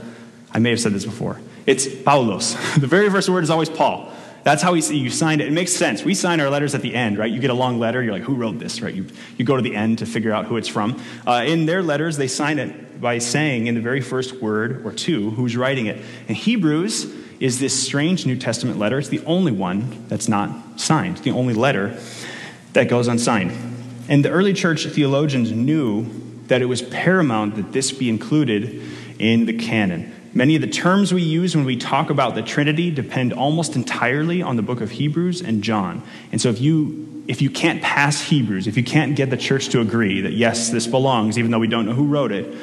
I 0.52 0.58
may 0.58 0.70
have 0.70 0.80
said 0.80 0.92
this 0.92 1.04
before. 1.04 1.40
It's 1.66 1.86
Paulos. 1.86 2.56
The 2.80 2.86
very 2.86 3.10
first 3.10 3.28
word 3.28 3.44
is 3.44 3.50
always 3.50 3.70
Paul. 3.70 4.12
That's 4.44 4.62
how 4.62 4.72
we 4.72 4.82
see 4.82 4.98
you 4.98 5.08
signed 5.08 5.40
it. 5.40 5.48
It 5.48 5.52
makes 5.52 5.72
sense. 5.72 6.04
We 6.04 6.14
sign 6.14 6.38
our 6.38 6.50
letters 6.50 6.74
at 6.74 6.82
the 6.82 6.94
end, 6.94 7.16
right? 7.16 7.30
You 7.30 7.40
get 7.40 7.50
a 7.50 7.54
long 7.54 7.78
letter, 7.78 8.02
you're 8.02 8.12
like, 8.12 8.22
who 8.22 8.34
wrote 8.34 8.58
this, 8.58 8.82
right? 8.82 8.94
You, 8.94 9.06
you 9.38 9.44
go 9.44 9.56
to 9.56 9.62
the 9.62 9.74
end 9.74 9.98
to 9.98 10.06
figure 10.06 10.32
out 10.32 10.44
who 10.44 10.58
it's 10.58 10.68
from. 10.68 11.02
Uh, 11.26 11.44
in 11.46 11.64
their 11.64 11.82
letters, 11.82 12.18
they 12.18 12.28
sign 12.28 12.58
it 12.58 13.00
by 13.00 13.18
saying 13.18 13.68
in 13.68 13.74
the 13.74 13.80
very 13.80 14.02
first 14.02 14.42
word 14.42 14.84
or 14.84 14.92
two 14.92 15.30
who's 15.30 15.56
writing 15.56 15.86
it. 15.86 16.04
And 16.28 16.36
Hebrews 16.36 17.04
is 17.40 17.58
this 17.58 17.78
strange 17.86 18.26
New 18.26 18.36
Testament 18.36 18.78
letter. 18.78 18.98
It's 18.98 19.08
the 19.08 19.24
only 19.24 19.52
one 19.52 20.06
that's 20.08 20.28
not 20.28 20.78
signed, 20.78 21.18
the 21.18 21.30
only 21.30 21.54
letter 21.54 21.98
that 22.74 22.88
goes 22.88 23.08
unsigned. 23.08 23.52
And 24.08 24.24
the 24.24 24.30
early 24.30 24.52
church 24.52 24.84
theologians 24.84 25.50
knew 25.52 26.06
that 26.48 26.60
it 26.60 26.66
was 26.66 26.82
paramount 26.82 27.56
that 27.56 27.72
this 27.72 27.92
be 27.92 28.10
included 28.10 28.82
in 29.18 29.46
the 29.46 29.54
canon. 29.54 30.12
Many 30.34 30.56
of 30.56 30.62
the 30.62 30.68
terms 30.68 31.14
we 31.14 31.22
use 31.22 31.54
when 31.54 31.64
we 31.64 31.76
talk 31.76 32.10
about 32.10 32.34
the 32.34 32.42
Trinity 32.42 32.90
depend 32.90 33.32
almost 33.32 33.76
entirely 33.76 34.42
on 34.42 34.56
the 34.56 34.62
book 34.62 34.80
of 34.80 34.90
Hebrews 34.90 35.40
and 35.40 35.62
John. 35.62 36.02
And 36.32 36.40
so 36.40 36.48
if 36.48 36.60
you 36.60 37.24
if 37.26 37.40
you 37.40 37.48
can't 37.48 37.80
pass 37.80 38.20
Hebrews, 38.20 38.66
if 38.66 38.76
you 38.76 38.84
can't 38.84 39.16
get 39.16 39.30
the 39.30 39.36
church 39.36 39.68
to 39.70 39.80
agree 39.80 40.20
that 40.22 40.32
yes, 40.32 40.70
this 40.70 40.86
belongs, 40.86 41.38
even 41.38 41.50
though 41.52 41.60
we 41.60 41.68
don't 41.68 41.86
know 41.86 41.94
who 41.94 42.06
wrote 42.06 42.32
it, 42.32 42.54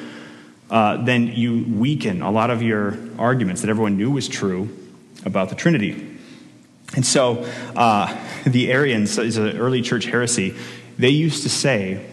uh, 0.70 0.98
then 0.98 1.28
you 1.28 1.66
weaken 1.68 2.22
a 2.22 2.30
lot 2.30 2.52
of 2.52 2.62
your 2.62 2.98
arguments 3.18 3.62
that 3.62 3.70
everyone 3.70 3.98
knew 3.98 4.12
was 4.12 4.28
true 4.28 4.70
about 5.26 5.50
the 5.50 5.56
Trinity. 5.56 6.20
And 6.96 7.06
so 7.06 7.50
uh, 7.76 8.16
the 8.46 8.72
Arians 8.72 9.18
is 9.18 9.38
an 9.38 9.58
early 9.58 9.82
church 9.82 10.06
heresy. 10.06 10.56
They 11.00 11.10
used 11.10 11.44
to 11.44 11.50
say 11.50 12.06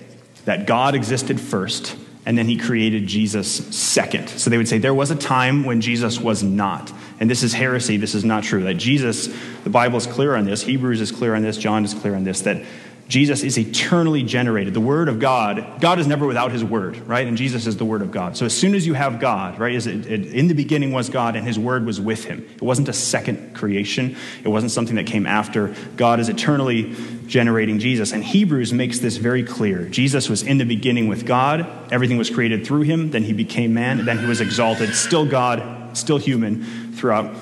that 0.44 0.66
God 0.66 0.94
existed 0.94 1.40
first 1.40 1.96
and 2.28 2.36
then 2.36 2.44
he 2.44 2.58
created 2.58 3.06
Jesus 3.06 3.50
second. 3.74 4.28
So 4.28 4.50
they 4.50 4.58
would 4.58 4.68
say 4.68 4.76
there 4.76 4.92
was 4.92 5.10
a 5.10 5.16
time 5.16 5.64
when 5.64 5.80
Jesus 5.80 6.20
was 6.20 6.42
not. 6.42 6.92
And 7.20 7.30
this 7.30 7.42
is 7.42 7.54
heresy. 7.54 7.96
This 7.96 8.14
is 8.14 8.22
not 8.22 8.44
true. 8.44 8.64
That 8.64 8.74
Jesus, 8.74 9.34
the 9.64 9.70
Bible 9.70 9.96
is 9.96 10.06
clear 10.06 10.36
on 10.36 10.44
this, 10.44 10.60
Hebrews 10.60 11.00
is 11.00 11.10
clear 11.10 11.34
on 11.34 11.40
this, 11.40 11.56
John 11.56 11.86
is 11.86 11.94
clear 11.94 12.14
on 12.14 12.24
this, 12.24 12.42
that 12.42 12.66
Jesus 13.08 13.42
is 13.42 13.58
eternally 13.58 14.22
generated. 14.22 14.74
The 14.74 14.80
Word 14.80 15.08
of 15.08 15.18
God, 15.18 15.80
God 15.80 15.98
is 15.98 16.06
never 16.06 16.26
without 16.26 16.52
His 16.52 16.62
Word, 16.62 16.98
right? 17.08 17.26
And 17.26 17.38
Jesus 17.38 17.66
is 17.66 17.78
the 17.78 17.86
Word 17.86 18.02
of 18.02 18.10
God. 18.10 18.36
So 18.36 18.44
as 18.44 18.54
soon 18.54 18.74
as 18.74 18.86
you 18.86 18.92
have 18.92 19.18
God, 19.18 19.58
right, 19.58 19.86
in 19.86 20.48
the 20.48 20.54
beginning 20.54 20.92
was 20.92 21.08
God 21.08 21.34
and 21.34 21.46
His 21.46 21.58
Word 21.58 21.86
was 21.86 21.98
with 21.98 22.24
Him. 22.24 22.46
It 22.54 22.60
wasn't 22.60 22.90
a 22.90 22.92
second 22.92 23.56
creation, 23.56 24.14
it 24.44 24.48
wasn't 24.48 24.72
something 24.72 24.96
that 24.96 25.06
came 25.06 25.26
after. 25.26 25.74
God 25.96 26.20
is 26.20 26.28
eternally 26.28 26.94
generating 27.28 27.78
Jesus. 27.78 28.12
And 28.12 28.24
Hebrews 28.24 28.72
makes 28.72 28.98
this 28.98 29.16
very 29.16 29.44
clear. 29.44 29.84
Jesus 29.84 30.28
was 30.28 30.42
in 30.42 30.58
the 30.58 30.64
beginning 30.64 31.08
with 31.08 31.26
God, 31.26 31.66
everything 31.92 32.18
was 32.18 32.30
created 32.30 32.66
through 32.66 32.82
Him, 32.82 33.10
then 33.10 33.22
He 33.22 33.32
became 33.32 33.74
man, 33.74 34.04
then 34.04 34.18
He 34.18 34.26
was 34.26 34.40
exalted, 34.40 34.94
still 34.94 35.26
God, 35.26 35.96
still 35.96 36.18
human 36.18 36.92
throughout 36.94 37.36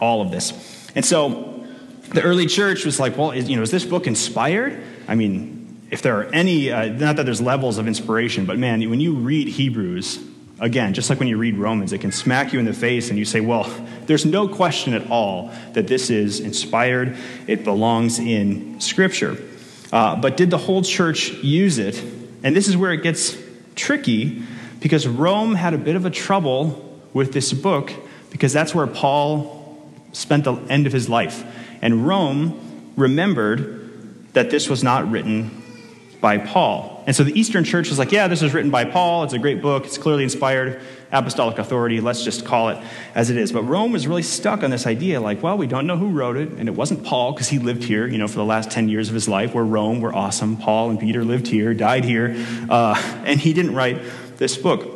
all 0.00 0.22
of 0.22 0.30
this. 0.30 0.52
And 0.94 1.04
so 1.04 1.66
the 2.10 2.22
early 2.22 2.46
church 2.46 2.84
was 2.84 3.00
like, 3.00 3.18
well, 3.18 3.32
is, 3.32 3.50
you 3.50 3.56
know, 3.56 3.62
is 3.62 3.70
this 3.70 3.84
book 3.84 4.06
inspired? 4.06 4.80
I 5.08 5.16
mean, 5.16 5.82
if 5.90 6.00
there 6.02 6.18
are 6.18 6.24
any, 6.32 6.70
uh, 6.70 6.86
not 6.86 7.16
that 7.16 7.24
there's 7.24 7.40
levels 7.40 7.78
of 7.78 7.86
inspiration, 7.88 8.46
but 8.46 8.58
man, 8.58 8.88
when 8.88 9.00
you 9.00 9.14
read 9.14 9.48
Hebrews, 9.48 10.18
again, 10.60 10.94
just 10.94 11.10
like 11.10 11.18
when 11.18 11.28
you 11.28 11.36
read 11.36 11.56
Romans, 11.56 11.92
it 11.92 12.00
can 12.00 12.12
smack 12.12 12.52
you 12.52 12.58
in 12.58 12.64
the 12.64 12.72
face 12.72 13.10
and 13.10 13.18
you 13.18 13.24
say, 13.24 13.40
well, 13.40 13.64
there's 14.06 14.24
no 14.24 14.48
question 14.48 14.94
at 14.94 15.10
all 15.10 15.50
that 15.72 15.86
this 15.86 16.10
is 16.10 16.40
inspired, 16.40 17.16
it 17.46 17.64
belongs 17.64 18.18
in 18.18 18.80
Scripture. 18.80 19.36
Uh, 19.92 20.16
but 20.16 20.36
did 20.36 20.50
the 20.50 20.58
whole 20.58 20.82
church 20.82 21.30
use 21.34 21.78
it? 21.78 22.02
And 22.42 22.54
this 22.54 22.68
is 22.68 22.76
where 22.76 22.92
it 22.92 23.02
gets 23.02 23.36
tricky 23.74 24.42
because 24.80 25.06
Rome 25.08 25.54
had 25.54 25.74
a 25.74 25.78
bit 25.78 25.96
of 25.96 26.04
a 26.04 26.10
trouble 26.10 27.00
with 27.12 27.32
this 27.32 27.52
book 27.52 27.92
because 28.30 28.52
that's 28.52 28.74
where 28.74 28.86
Paul 28.86 29.82
spent 30.12 30.44
the 30.44 30.54
end 30.54 30.86
of 30.86 30.92
his 30.92 31.08
life. 31.08 31.44
And 31.80 32.06
Rome 32.06 32.92
remembered 32.96 34.32
that 34.34 34.50
this 34.50 34.68
was 34.68 34.82
not 34.82 35.10
written 35.10 35.62
by 36.20 36.38
Paul. 36.38 36.93
And 37.06 37.14
so 37.14 37.24
the 37.24 37.38
Eastern 37.38 37.64
Church 37.64 37.90
was 37.90 37.98
like, 37.98 38.12
yeah, 38.12 38.28
this 38.28 38.40
was 38.40 38.54
written 38.54 38.70
by 38.70 38.84
Paul. 38.84 39.24
It's 39.24 39.34
a 39.34 39.38
great 39.38 39.60
book. 39.60 39.84
It's 39.84 39.98
clearly 39.98 40.24
inspired, 40.24 40.80
apostolic 41.12 41.58
authority. 41.58 42.00
Let's 42.00 42.24
just 42.24 42.44
call 42.44 42.70
it 42.70 42.82
as 43.14 43.30
it 43.30 43.36
is. 43.36 43.52
But 43.52 43.64
Rome 43.64 43.92
was 43.92 44.06
really 44.06 44.22
stuck 44.22 44.62
on 44.62 44.70
this 44.70 44.86
idea 44.86 45.20
like, 45.20 45.42
well, 45.42 45.58
we 45.58 45.66
don't 45.66 45.86
know 45.86 45.96
who 45.96 46.08
wrote 46.08 46.36
it. 46.36 46.50
And 46.50 46.68
it 46.68 46.72
wasn't 46.72 47.04
Paul 47.04 47.32
because 47.32 47.48
he 47.48 47.58
lived 47.58 47.84
here, 47.84 48.06
you 48.06 48.18
know, 48.18 48.28
for 48.28 48.36
the 48.36 48.44
last 48.44 48.70
10 48.70 48.88
years 48.88 49.08
of 49.08 49.14
his 49.14 49.28
life. 49.28 49.54
We're 49.54 49.64
Rome. 49.64 50.00
We're 50.00 50.14
awesome. 50.14 50.56
Paul 50.56 50.90
and 50.90 50.98
Peter 50.98 51.24
lived 51.24 51.46
here, 51.46 51.74
died 51.74 52.04
here. 52.04 52.34
Uh, 52.68 52.94
and 53.26 53.38
he 53.38 53.52
didn't 53.52 53.74
write 53.74 54.00
this 54.38 54.56
book. 54.56 54.94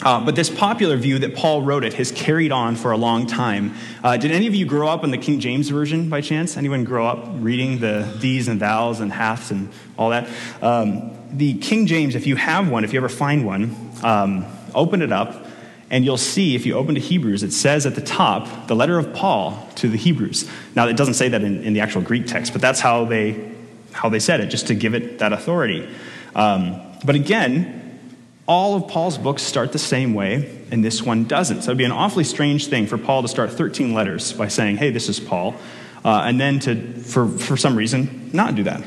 Uh, 0.00 0.24
but 0.24 0.36
this 0.36 0.48
popular 0.48 0.96
view 0.96 1.18
that 1.18 1.34
Paul 1.34 1.62
wrote 1.62 1.82
it 1.82 1.94
has 1.94 2.12
carried 2.12 2.52
on 2.52 2.76
for 2.76 2.92
a 2.92 2.96
long 2.96 3.26
time. 3.26 3.74
Uh, 4.04 4.16
did 4.16 4.30
any 4.30 4.46
of 4.46 4.54
you 4.54 4.64
grow 4.64 4.88
up 4.88 5.02
in 5.02 5.10
the 5.10 5.18
King 5.18 5.40
James 5.40 5.70
Version 5.70 6.08
by 6.08 6.20
chance? 6.20 6.56
Anyone 6.56 6.84
grow 6.84 7.06
up 7.06 7.26
reading 7.34 7.80
the 7.80 8.08
these 8.18 8.46
and 8.46 8.60
thous 8.60 9.00
and 9.00 9.12
haths 9.12 9.50
and 9.50 9.70
all 9.96 10.10
that? 10.10 10.28
Um, 10.62 11.17
the 11.30 11.54
King 11.54 11.86
James, 11.86 12.14
if 12.14 12.26
you 12.26 12.36
have 12.36 12.68
one, 12.68 12.84
if 12.84 12.92
you 12.92 12.98
ever 12.98 13.08
find 13.08 13.44
one, 13.44 13.76
um, 14.02 14.46
open 14.74 15.02
it 15.02 15.12
up, 15.12 15.46
and 15.90 16.04
you'll 16.04 16.16
see 16.16 16.54
if 16.54 16.66
you 16.66 16.74
open 16.74 16.94
to 16.94 17.00
Hebrews, 17.00 17.42
it 17.42 17.52
says 17.52 17.86
at 17.86 17.94
the 17.94 18.00
top 18.00 18.66
the 18.66 18.76
letter 18.76 18.98
of 18.98 19.14
Paul 19.14 19.68
to 19.76 19.88
the 19.88 19.96
Hebrews. 19.96 20.48
Now, 20.74 20.88
it 20.88 20.96
doesn't 20.96 21.14
say 21.14 21.28
that 21.28 21.42
in, 21.42 21.62
in 21.64 21.72
the 21.72 21.80
actual 21.80 22.02
Greek 22.02 22.26
text, 22.26 22.52
but 22.52 22.60
that's 22.60 22.80
how 22.80 23.04
they 23.04 23.54
how 23.92 24.08
they 24.08 24.20
said 24.20 24.40
it, 24.40 24.46
just 24.46 24.68
to 24.68 24.74
give 24.74 24.94
it 24.94 25.18
that 25.18 25.32
authority. 25.32 25.88
Um, 26.34 26.80
but 27.04 27.14
again, 27.16 27.98
all 28.46 28.76
of 28.76 28.86
Paul's 28.86 29.18
books 29.18 29.42
start 29.42 29.72
the 29.72 29.78
same 29.78 30.14
way, 30.14 30.62
and 30.70 30.84
this 30.84 31.02
one 31.02 31.24
doesn't. 31.24 31.62
So 31.62 31.70
it'd 31.70 31.78
be 31.78 31.84
an 31.84 31.92
awfully 31.92 32.24
strange 32.24 32.68
thing 32.68 32.86
for 32.86 32.96
Paul 32.96 33.22
to 33.22 33.28
start 33.28 33.50
13 33.50 33.94
letters 33.94 34.32
by 34.32 34.48
saying, 34.48 34.76
"Hey, 34.76 34.90
this 34.90 35.08
is 35.08 35.18
Paul," 35.18 35.56
uh, 36.04 36.22
and 36.26 36.38
then 36.38 36.60
to, 36.60 36.92
for 37.00 37.26
for 37.28 37.56
some 37.56 37.76
reason, 37.76 38.30
not 38.32 38.54
do 38.54 38.62
that. 38.64 38.82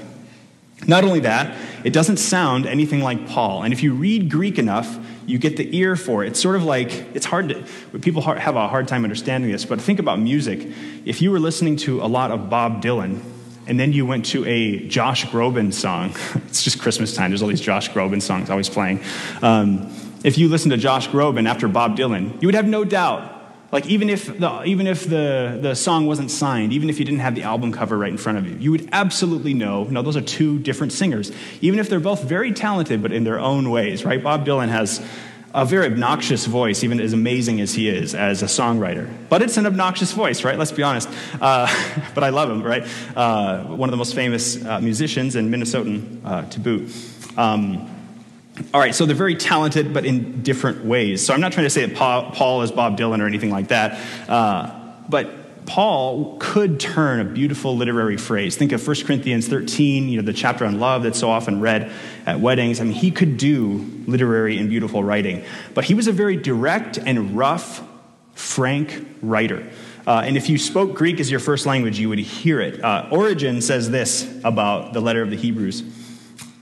Not 0.88 1.04
only 1.04 1.20
that, 1.22 1.58
it 1.84 1.94
doesn't 1.94 2.18
sound 2.18 2.66
anything 2.66 3.02
like 3.02 3.28
Paul. 3.28 3.64
And 3.64 3.74
if 3.74 3.84
you 3.84 3.94
read 3.94 4.30
Greek 4.30 4.58
enough, 4.58 4.98
you 5.28 5.38
get 5.38 5.58
the 5.58 5.78
ear 5.78 5.96
for 5.96 6.24
it. 6.24 6.30
It's 6.30 6.40
sort 6.40 6.56
of 6.56 6.64
like, 6.64 6.92
it's 7.14 7.26
hard 7.26 7.50
to, 7.50 8.00
people 8.00 8.22
have 8.24 8.56
a 8.56 8.68
hard 8.68 8.88
time 8.88 9.04
understanding 9.04 9.52
this, 9.52 9.66
but 9.66 9.80
think 9.80 10.00
about 10.00 10.20
music. 10.20 10.68
If 11.06 11.22
you 11.22 11.32
were 11.32 11.40
listening 11.40 11.76
to 11.78 12.02
a 12.02 12.08
lot 12.08 12.32
of 12.32 12.50
Bob 12.50 12.82
Dylan, 12.82 13.22
and 13.68 13.80
then 13.80 13.94
you 13.94 14.06
went 14.06 14.26
to 14.26 14.44
a 14.46 14.88
Josh 14.88 15.26
Groban 15.26 15.72
song, 15.72 16.16
it's 16.48 16.64
just 16.64 16.82
Christmas 16.82 17.16
time, 17.16 17.32
there's 17.32 17.42
all 17.42 17.48
these 17.48 17.62
Josh 17.62 17.90
Groban 17.92 18.22
songs 18.22 18.50
always 18.50 18.70
playing. 18.70 19.02
Um, 19.42 19.94
if 20.24 20.38
you 20.38 20.50
listen 20.50 20.72
to 20.72 20.78
Josh 20.78 21.08
Groban 21.08 21.48
after 21.48 21.68
Bob 21.68 21.98
Dylan, 21.98 22.42
you 22.42 22.48
would 22.48 22.56
have 22.56 22.68
no 22.68 22.84
doubt 22.84 23.40
like 23.72 23.86
even 23.86 24.10
if 24.10 24.38
the, 24.38 24.63
even 24.63 24.88
if 24.88 25.08
the, 25.08 25.58
the 25.62 25.75
song 25.75 26.06
wasn't 26.06 26.30
signed, 26.30 26.74
even 26.74 26.90
if 26.90 27.00
you 27.00 27.06
didn't 27.06 27.22
have 27.22 27.36
the 27.36 27.44
album 27.44 27.72
cover 27.72 27.98
right 27.98 28.12
in 28.12 28.18
front 28.18 28.38
of 28.38 28.48
you, 28.48 28.58
you 28.58 28.72
would 28.72 28.90
absolutely 28.92 29.54
know, 29.54 29.86
no, 29.86 30.01
those 30.01 30.18
are 30.18 30.22
two 30.22 30.60
different 30.60 30.92
singers. 30.92 31.32
Even 31.62 31.80
if 31.80 31.90
they're 31.90 32.00
both 32.00 32.24
very 32.24 32.51
talented, 32.51 33.01
but 33.01 33.12
in 33.12 33.24
their 33.24 33.40
own 33.40 33.70
ways, 33.70 34.04
right? 34.04 34.22
Bob 34.22 34.46
Dylan 34.46 34.70
has 34.70 35.06
a 35.54 35.66
very 35.66 35.88
obnoxious 35.88 36.46
voice, 36.46 36.84
even 36.84 37.00
as 37.00 37.13
amazing 37.13 37.60
as 37.62 37.74
he 37.74 37.90
is 37.90 38.16
as 38.16 38.42
a 38.42 38.46
songwriter. 38.46 39.10
But 39.30 39.42
it's 39.42 39.58
an 39.58 39.66
obnoxious 39.66 40.12
voice, 40.12 40.44
right? 40.44 40.58
Let's 40.58 40.72
be 40.72 40.84
honest. 40.84 41.10
Uh, 41.40 41.68
but 42.16 42.24
I 42.24 42.30
love 42.30 42.50
him, 42.50 42.63
right? 42.63 42.84
Uh, 43.16 43.63
one 43.66 43.90
of 43.90 43.92
the 43.92 43.98
most 43.98 44.16
famous 44.16 44.63
uh, 44.63 44.80
musicians 44.80 45.36
and 45.36 45.54
Minnesotan 45.54 46.22
uh, 46.25 46.46
to 46.50 46.60
boot. 46.60 46.94
Um, 47.38 48.00
all 48.74 48.80
right, 48.80 48.94
so 48.94 49.06
they're 49.06 49.15
very 49.15 49.36
talented, 49.36 49.94
but 49.94 50.06
in 50.06 50.41
different 50.41 50.86
ways. 50.86 51.25
So 51.25 51.34
I'm 51.34 51.41
not 51.41 51.53
trying 51.53 51.65
to 51.65 51.70
say 51.70 51.86
that 51.86 51.96
Paul, 51.96 52.62
is 52.62 52.72
Bob 52.72 52.98
Dylan 52.98 53.22
or 53.22 53.27
anything 53.27 53.51
like 53.51 53.70
that, 53.70 54.00
uh, 54.30 54.77
but 55.10 55.65
Paul 55.65 56.38
could 56.39 56.80
turn 56.80 57.20
a 57.20 57.25
beautiful 57.25 57.77
literary 57.77 58.18
phrase. 58.18 58.58
Think 58.58 58.72
of 58.72 58.86
1 58.86 58.96
Corinthians 59.06 59.48
13, 59.48 60.10
you 60.10 60.18
know, 60.18 60.25
the 60.25 60.34
chapter 60.34 60.65
on 60.65 60.80
love 60.80 61.03
that's 61.03 61.20
so 61.20 61.30
often 61.30 61.62
read 61.62 61.91
at 62.25 62.39
weddings. 62.39 62.82
I 62.82 62.84
mean, 62.84 62.94
he 62.94 63.12
could 63.12 63.38
do 63.38 63.86
literary 64.08 64.58
and 64.58 64.70
beautiful 64.70 65.03
writing, 65.03 65.46
but 65.74 65.86
he 65.86 65.94
was 65.94 66.08
a 66.08 66.12
very 66.12 66.36
direct 66.36 66.98
and 66.98 67.38
rough, 67.38 67.84
frank 68.34 69.08
writer. 69.22 69.70
Uh, 70.08 70.24
and 70.25 70.36
if 70.36 70.50
you 70.50 70.58
spoke 70.58 70.96
Greek 70.96 71.20
as 71.20 71.30
your 71.30 71.39
first 71.39 71.65
language, 71.65 72.00
you 72.00 72.10
would 72.10 72.20
hear 72.20 72.60
it. 72.60 72.84
Uh, 72.84 73.08
Origen 73.12 73.62
says 73.62 73.91
this 73.91 74.27
about 74.44 74.94
the 74.94 75.00
letter 75.00 75.22
of 75.22 75.30
the 75.30 75.36
Hebrews. 75.38 75.84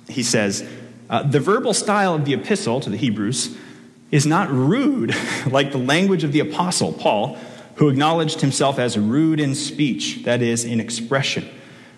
He 0.10 0.24
says, 0.24 0.68
uh, 1.10 1.24
the 1.24 1.40
verbal 1.40 1.74
style 1.74 2.14
of 2.14 2.26
the 2.26 2.34
epistle 2.34 2.80
to 2.82 2.90
the 2.90 2.98
Hebrews 2.98 3.58
is 4.12 4.26
not 4.26 4.50
rude 4.50 5.16
like 5.50 5.72
the 5.72 5.78
language 5.78 6.24
of 6.24 6.32
the 6.32 6.40
apostle 6.40 6.94
Paul, 6.94 7.38
who 7.76 7.90
acknowledged 7.90 8.42
himself 8.42 8.78
as 8.78 8.98
rude 8.98 9.40
in 9.40 9.56
speech, 9.56 10.24
that 10.26 10.42
is, 10.42 10.66
in 10.66 10.80
expression, 10.80 11.48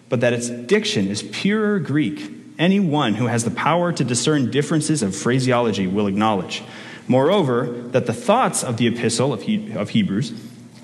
but 0.10 0.22
that 0.22 0.34
its 0.34 0.50
diction 0.50 1.08
is 1.08 1.24
pure 1.24 1.80
Greek. 1.80 2.32
Anyone 2.60 3.16
who 3.16 3.28
has 3.28 3.44
the 3.44 3.52
power 3.52 3.92
to 3.92 4.04
discern 4.04 4.52
differences 4.52 5.02
of 5.02 5.16
phraseology 5.16 5.88
will 5.88 6.08
acknowledge. 6.08 6.64
Moreover, 7.08 7.66
that 7.88 8.06
the 8.06 8.14
thoughts 8.14 8.64
of 8.64 8.78
the 8.78 8.88
epistle 8.88 9.34
of, 9.34 9.42
he- 9.44 9.72
of 9.74 9.90
Hebrews 9.90 10.34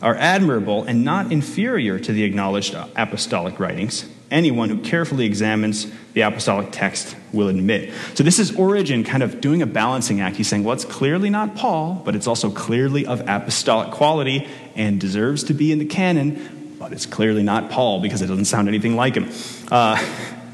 are 0.02 0.16
admirable 0.16 0.84
and 0.84 1.04
not 1.04 1.32
inferior 1.32 2.00
to 2.00 2.12
the 2.12 2.24
acknowledged 2.24 2.76
apostolic 2.96 3.60
writings 3.60 4.06
anyone 4.32 4.70
who 4.70 4.80
carefully 4.80 5.26
examines 5.26 5.92
the 6.14 6.22
apostolic 6.22 6.70
text 6.72 7.16
will 7.32 7.48
admit. 7.48 7.94
So, 8.16 8.24
this 8.24 8.40
is 8.40 8.56
Origen 8.56 9.04
kind 9.04 9.24
of 9.24 9.42
doing 9.42 9.62
a 9.62 9.66
balancing 9.66 10.22
act. 10.22 10.36
He's 10.36 10.48
saying, 10.48 10.64
well, 10.64 10.74
it's 10.74 10.86
clearly 10.86 11.30
not 11.30 11.56
Paul, 11.56 12.02
but 12.06 12.16
it's 12.16 12.28
also 12.28 12.50
clearly 12.50 13.06
of 13.06 13.22
apostolic 13.22 13.92
quality 13.92 14.48
and 14.76 15.00
deserves 15.00 15.44
to 15.46 15.54
be 15.54 15.72
in 15.72 15.80
the 15.80 15.86
canon, 15.86 16.76
but 16.80 16.92
it's 16.92 17.06
clearly 17.06 17.44
not 17.44 17.70
Paul 17.70 18.02
because 18.02 18.22
it 18.22 18.28
doesn't 18.28 18.46
sound 18.46 18.68
anything 18.68 18.96
like 18.96 19.16
him. 19.16 19.30
Uh, 19.72 19.98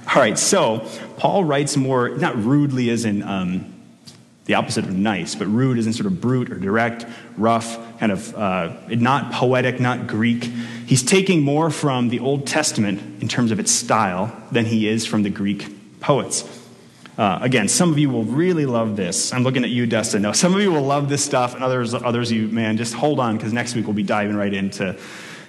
all 0.15 0.21
right, 0.21 0.37
so 0.37 0.87
Paul 1.17 1.43
writes 1.43 1.77
more, 1.77 2.09
not 2.09 2.35
rudely 2.37 2.89
as 2.89 3.05
in 3.05 3.23
um, 3.23 3.72
the 4.45 4.55
opposite 4.55 4.83
of 4.85 4.93
nice, 4.93 5.35
but 5.35 5.47
rude 5.47 5.77
is 5.77 5.87
in 5.87 5.93
sort 5.93 6.05
of 6.05 6.19
brute 6.19 6.51
or 6.51 6.59
direct, 6.59 7.05
rough, 7.37 7.77
kind 7.99 8.11
of 8.11 8.35
uh, 8.35 8.73
not 8.89 9.31
poetic, 9.31 9.79
not 9.79 10.07
Greek. 10.07 10.43
He's 10.85 11.01
taking 11.01 11.41
more 11.41 11.69
from 11.69 12.09
the 12.09 12.19
Old 12.19 12.45
Testament 12.45 13.21
in 13.21 13.27
terms 13.29 13.51
of 13.51 13.59
its 13.59 13.71
style 13.71 14.35
than 14.51 14.65
he 14.65 14.87
is 14.87 15.05
from 15.05 15.23
the 15.23 15.29
Greek 15.29 15.99
poets. 16.01 16.61
Uh, 17.17 17.39
again, 17.41 17.67
some 17.67 17.91
of 17.91 17.99
you 17.99 18.09
will 18.09 18.23
really 18.23 18.65
love 18.65 18.97
this. 18.97 19.31
I'm 19.31 19.43
looking 19.43 19.63
at 19.63 19.69
you, 19.69 19.85
Dustin. 19.85 20.23
No, 20.23 20.31
some 20.31 20.53
of 20.55 20.61
you 20.61 20.71
will 20.71 20.81
love 20.81 21.09
this 21.09 21.23
stuff, 21.23 21.53
and 21.53 21.63
others, 21.63 21.93
others 21.93 22.31
you, 22.31 22.47
man, 22.47 22.75
just 22.75 22.93
hold 22.93 23.19
on 23.19 23.37
because 23.37 23.53
next 23.53 23.75
week 23.75 23.85
we'll 23.85 23.93
be 23.93 24.03
diving 24.03 24.35
right 24.35 24.53
into 24.53 24.97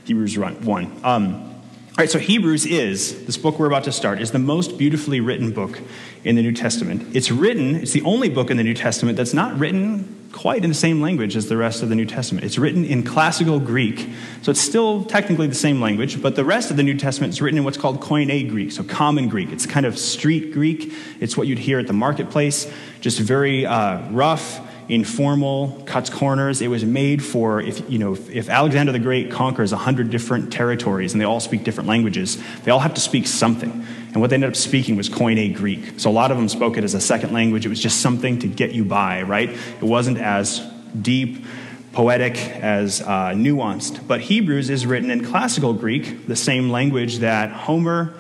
Hebrews 0.05 0.39
1. 0.39 1.01
Um, 1.03 1.54
all 1.97 2.03
right, 2.03 2.11
so 2.11 2.19
Hebrews 2.19 2.67
is, 2.67 3.25
this 3.25 3.37
book 3.37 3.61
we're 3.61 3.69
about 3.69 3.85
to 3.85 3.93
start, 3.93 4.21
is 4.21 4.33
the 4.33 4.41
most 4.41 4.79
beautifully 4.79 5.21
written 5.21 5.53
book 5.53 5.79
in 6.25 6.35
the 6.35 6.43
New 6.43 6.51
Testament. 6.51 7.15
It's 7.15 7.31
written, 7.31 7.77
it's 7.77 7.93
the 7.93 8.03
only 8.03 8.29
book 8.29 8.51
in 8.51 8.57
the 8.57 8.65
New 8.65 8.75
Testament 8.75 9.17
that's 9.17 9.33
not 9.33 9.57
written 9.61 10.29
quite 10.33 10.65
in 10.65 10.71
the 10.71 10.75
same 10.75 11.01
language 11.01 11.37
as 11.37 11.49
the 11.49 11.57
rest 11.57 11.85
of 11.85 11.91
the 11.91 11.95
New 11.95 12.05
Testament. 12.05 12.45
It's 12.45 12.59
written 12.59 12.85
in 12.85 13.05
classical 13.05 13.61
Greek, 13.61 14.11
so 14.43 14.51
it's 14.51 14.61
still 14.61 15.05
technically 15.05 15.47
the 15.47 15.55
same 15.55 15.81
language, 15.81 16.21
but 16.21 16.35
the 16.35 16.45
rest 16.45 16.73
of 16.73 16.77
the 16.77 16.83
New 16.83 16.99
Testament 16.99 17.33
is 17.33 17.41
written 17.41 17.59
in 17.59 17.65
what's 17.65 17.79
called 17.79 18.01
Koine 18.01 18.49
Greek, 18.49 18.73
so 18.73 18.83
common 18.83 19.29
Greek. 19.29 19.53
It's 19.53 19.65
kind 19.65 19.87
of 19.87 19.97
street 19.97 20.53
Greek. 20.53 20.93
It's 21.21 21.37
what 21.37 21.47
you'd 21.47 21.61
hear 21.61 21.79
at 21.79 21.87
the 21.87 21.93
marketplace, 21.93 22.69
just 23.03 23.21
very 23.21 23.67
uh, 23.67 24.11
rough 24.11 24.61
informal, 24.89 25.83
cuts 25.87 26.11
corners. 26.11 26.61
It 26.61 26.69
was 26.69 26.85
made 26.85 27.25
for 27.25 27.61
if 27.61 27.89
you 27.91 27.99
know 27.99 28.13
if, 28.13 28.31
if 28.31 28.49
Alexander 28.49 28.93
the 28.93 28.99
Great 28.99 29.31
conquers 29.31 29.73
hundred 29.73 30.11
different 30.11 30.53
territories 30.53 31.13
and 31.13 31.21
they 31.21 31.25
all 31.25 31.41
speak 31.41 31.65
different 31.65 31.89
languages, 31.89 32.39
they 32.65 32.71
all 32.71 32.81
have 32.81 32.95
to 32.95 33.01
speak 33.01 33.27
something. 33.27 33.87
And 34.13 34.21
what 34.21 34.31
they 34.31 34.35
ended 34.35 34.51
up 34.51 34.57
speaking 34.57 34.97
was 34.97 35.11
Koine 35.11 35.55
Greek. 35.55 35.99
So 35.99 36.09
a 36.09 36.13
lot 36.13 36.31
of 36.31 36.37
them 36.37 36.49
spoke 36.49 36.77
it 36.77 36.85
as 36.85 36.95
a 36.95 37.01
second 37.01 37.33
language. 37.33 37.67
It 37.67 37.69
was 37.69 37.81
just 37.81 38.01
something 38.01 38.39
to 38.41 38.47
get 38.47 38.73
you 38.73 38.85
by, 38.85 39.23
right? 39.23 39.51
It 39.51 39.83
wasn't 39.83 40.19
as 40.19 40.61
deep, 41.01 41.45
poetic, 41.93 42.37
as 42.37 43.01
uh, 43.01 43.33
nuanced. 43.35 44.07
But 44.07 44.21
Hebrews 44.21 44.71
is 44.71 44.87
written 44.87 45.11
in 45.11 45.25
classical 45.25 45.73
Greek, 45.73 46.29
the 46.29 46.37
same 46.37 46.71
language 46.71 47.19
that 47.19 47.51
Homer, 47.51 48.15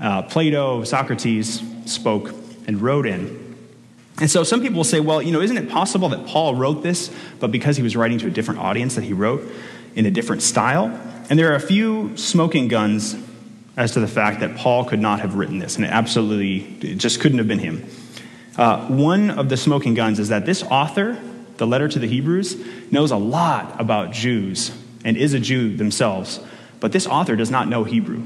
uh, 0.00 0.22
Plato, 0.22 0.84
Socrates 0.84 1.62
spoke 1.86 2.32
and 2.68 2.80
wrote 2.80 3.06
in. 3.06 3.39
And 4.20 4.30
so 4.30 4.44
some 4.44 4.60
people 4.60 4.76
will 4.76 4.84
say, 4.84 5.00
well, 5.00 5.22
you 5.22 5.32
know, 5.32 5.40
isn't 5.40 5.56
it 5.56 5.70
possible 5.70 6.10
that 6.10 6.26
Paul 6.26 6.54
wrote 6.54 6.82
this, 6.82 7.10
but 7.40 7.50
because 7.50 7.76
he 7.76 7.82
was 7.82 7.96
writing 7.96 8.18
to 8.18 8.26
a 8.26 8.30
different 8.30 8.60
audience, 8.60 8.94
that 8.94 9.04
he 9.04 9.14
wrote 9.14 9.50
in 9.94 10.04
a 10.04 10.10
different 10.10 10.42
style? 10.42 10.86
And 11.30 11.38
there 11.38 11.50
are 11.52 11.56
a 11.56 11.60
few 11.60 12.16
smoking 12.16 12.68
guns 12.68 13.16
as 13.76 13.92
to 13.92 14.00
the 14.00 14.08
fact 14.08 14.40
that 14.40 14.56
Paul 14.56 14.84
could 14.84 15.00
not 15.00 15.20
have 15.20 15.36
written 15.36 15.58
this, 15.58 15.76
and 15.76 15.84
it 15.84 15.88
absolutely 15.88 16.58
it 16.86 16.96
just 16.96 17.20
couldn't 17.20 17.38
have 17.38 17.48
been 17.48 17.58
him. 17.58 17.88
Uh, 18.58 18.86
one 18.88 19.30
of 19.30 19.48
the 19.48 19.56
smoking 19.56 19.94
guns 19.94 20.18
is 20.18 20.28
that 20.28 20.44
this 20.44 20.62
author, 20.64 21.18
the 21.56 21.66
letter 21.66 21.88
to 21.88 21.98
the 21.98 22.06
Hebrews, 22.06 22.56
knows 22.90 23.10
a 23.10 23.16
lot 23.16 23.80
about 23.80 24.12
Jews 24.12 24.70
and 25.02 25.16
is 25.16 25.32
a 25.32 25.40
Jew 25.40 25.76
themselves, 25.76 26.40
but 26.78 26.92
this 26.92 27.06
author 27.06 27.36
does 27.36 27.50
not 27.50 27.68
know 27.68 27.84
Hebrew. 27.84 28.22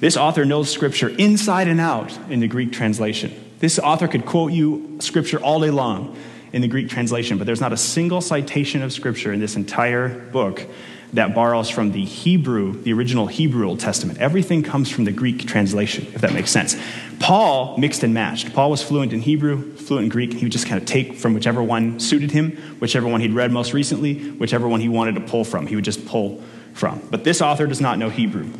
This 0.00 0.16
author 0.16 0.44
knows 0.44 0.70
Scripture 0.70 1.10
inside 1.10 1.68
and 1.68 1.80
out 1.80 2.18
in 2.28 2.40
the 2.40 2.48
Greek 2.48 2.72
translation. 2.72 3.32
This 3.58 3.78
author 3.78 4.08
could 4.08 4.26
quote 4.26 4.52
you 4.52 4.98
scripture 5.00 5.38
all 5.38 5.60
day 5.60 5.70
long 5.70 6.16
in 6.52 6.62
the 6.62 6.68
Greek 6.68 6.88
translation, 6.88 7.38
but 7.38 7.46
there's 7.46 7.60
not 7.60 7.72
a 7.72 7.76
single 7.76 8.20
citation 8.20 8.82
of 8.82 8.92
scripture 8.92 9.32
in 9.32 9.40
this 9.40 9.56
entire 9.56 10.08
book 10.08 10.66
that 11.12 11.34
borrows 11.34 11.70
from 11.70 11.92
the 11.92 12.04
Hebrew, 12.04 12.82
the 12.82 12.92
original 12.92 13.26
Hebrew 13.26 13.66
Old 13.68 13.80
Testament. 13.80 14.18
Everything 14.18 14.62
comes 14.62 14.90
from 14.90 15.04
the 15.04 15.12
Greek 15.12 15.46
translation, 15.46 16.06
if 16.14 16.20
that 16.20 16.34
makes 16.34 16.50
sense. 16.50 16.76
Paul 17.20 17.78
mixed 17.78 18.02
and 18.02 18.12
matched. 18.12 18.52
Paul 18.52 18.70
was 18.70 18.82
fluent 18.82 19.12
in 19.12 19.20
Hebrew, 19.20 19.76
fluent 19.76 20.04
in 20.04 20.08
Greek. 20.10 20.34
He 20.34 20.44
would 20.44 20.52
just 20.52 20.66
kind 20.66 20.80
of 20.80 20.86
take 20.86 21.14
from 21.14 21.32
whichever 21.32 21.62
one 21.62 22.00
suited 22.00 22.32
him, 22.32 22.56
whichever 22.80 23.08
one 23.08 23.20
he'd 23.20 23.32
read 23.32 23.52
most 23.52 23.72
recently, 23.72 24.30
whichever 24.32 24.68
one 24.68 24.80
he 24.80 24.88
wanted 24.88 25.14
to 25.14 25.20
pull 25.22 25.44
from. 25.44 25.66
He 25.66 25.76
would 25.76 25.84
just 25.84 26.06
pull 26.06 26.42
from. 26.74 27.00
But 27.10 27.24
this 27.24 27.40
author 27.40 27.66
does 27.66 27.80
not 27.80 27.98
know 27.98 28.10
Hebrew. 28.10 28.50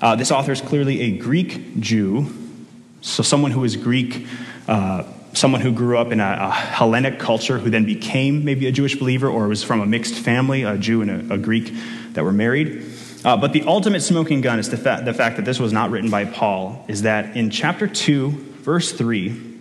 Uh, 0.00 0.16
this 0.16 0.30
author 0.30 0.52
is 0.52 0.60
clearly 0.60 1.02
a 1.02 1.16
Greek 1.16 1.78
Jew 1.80 2.26
so, 3.06 3.22
someone 3.22 3.52
who 3.52 3.62
is 3.62 3.76
Greek, 3.76 4.26
uh, 4.66 5.04
someone 5.32 5.60
who 5.60 5.70
grew 5.70 5.96
up 5.96 6.10
in 6.10 6.18
a, 6.18 6.24
a, 6.40 6.50
Hellenic 6.50 7.20
culture, 7.20 7.56
who 7.56 7.70
then 7.70 7.84
became 7.84 8.44
maybe 8.44 8.66
a 8.66 8.72
Jewish 8.72 8.96
believer 8.96 9.28
or 9.28 9.46
was 9.46 9.62
from 9.62 9.80
a 9.80 9.86
mixed 9.86 10.14
family, 10.14 10.64
a 10.64 10.76
Jew 10.76 11.02
and 11.02 11.30
a, 11.30 11.34
a 11.34 11.38
Greek 11.38 11.72
that 12.14 12.24
were 12.24 12.32
married. 12.32 12.84
Uh, 13.24 13.36
but 13.36 13.52
the 13.52 13.62
ultimate 13.62 14.00
smoking 14.00 14.40
gun 14.40 14.58
is 14.58 14.70
the, 14.70 14.76
fa- 14.76 15.02
the 15.04 15.14
fact 15.14 15.36
that 15.36 15.44
this 15.44 15.60
was 15.60 15.72
not 15.72 15.92
written 15.92 16.10
by 16.10 16.24
Paul, 16.24 16.84
is 16.88 17.02
that 17.02 17.36
in 17.36 17.48
chapter 17.48 17.86
2, 17.86 18.30
verse 18.30 18.90
3, 18.90 19.60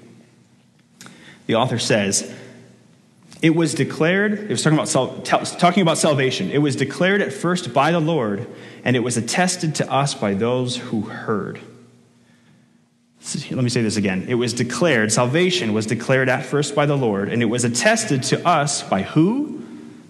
the 1.46 1.54
author 1.54 1.78
says, 1.78 2.34
It 3.44 3.56
was 3.56 3.76
declared, 3.76 4.34
it 4.34 4.50
was 4.50 4.64
talking 4.64 4.80
about, 4.80 5.26
talking 5.60 5.84
about 5.84 6.00
salvation. 6.00 6.50
It 6.50 6.64
was 6.64 6.76
declared 6.76 7.22
at 7.22 7.32
first 7.32 7.76
by 7.76 7.92
the 7.92 8.00
Lord, 8.00 8.48
and 8.84 8.96
it 8.96 9.02
was 9.02 9.18
attested 9.18 9.76
to 9.76 9.92
us 9.92 10.16
by 10.16 10.34
those 10.34 10.78
who 10.78 11.02
heard. 11.02 11.60
Let 13.34 13.64
me 13.64 13.70
say 13.70 13.82
this 13.82 13.98
again. 13.98 14.26
It 14.28 14.36
was 14.36 14.54
declared, 14.54 15.12
salvation 15.12 15.74
was 15.74 15.88
declared 15.88 16.30
at 16.30 16.46
first 16.46 16.76
by 16.76 16.86
the 16.86 16.96
Lord, 16.96 17.30
and 17.30 17.42
it 17.42 17.46
was 17.46 17.66
attested 17.66 18.22
to 18.24 18.48
us 18.48 18.84
by 18.84 19.02
who? 19.02 19.64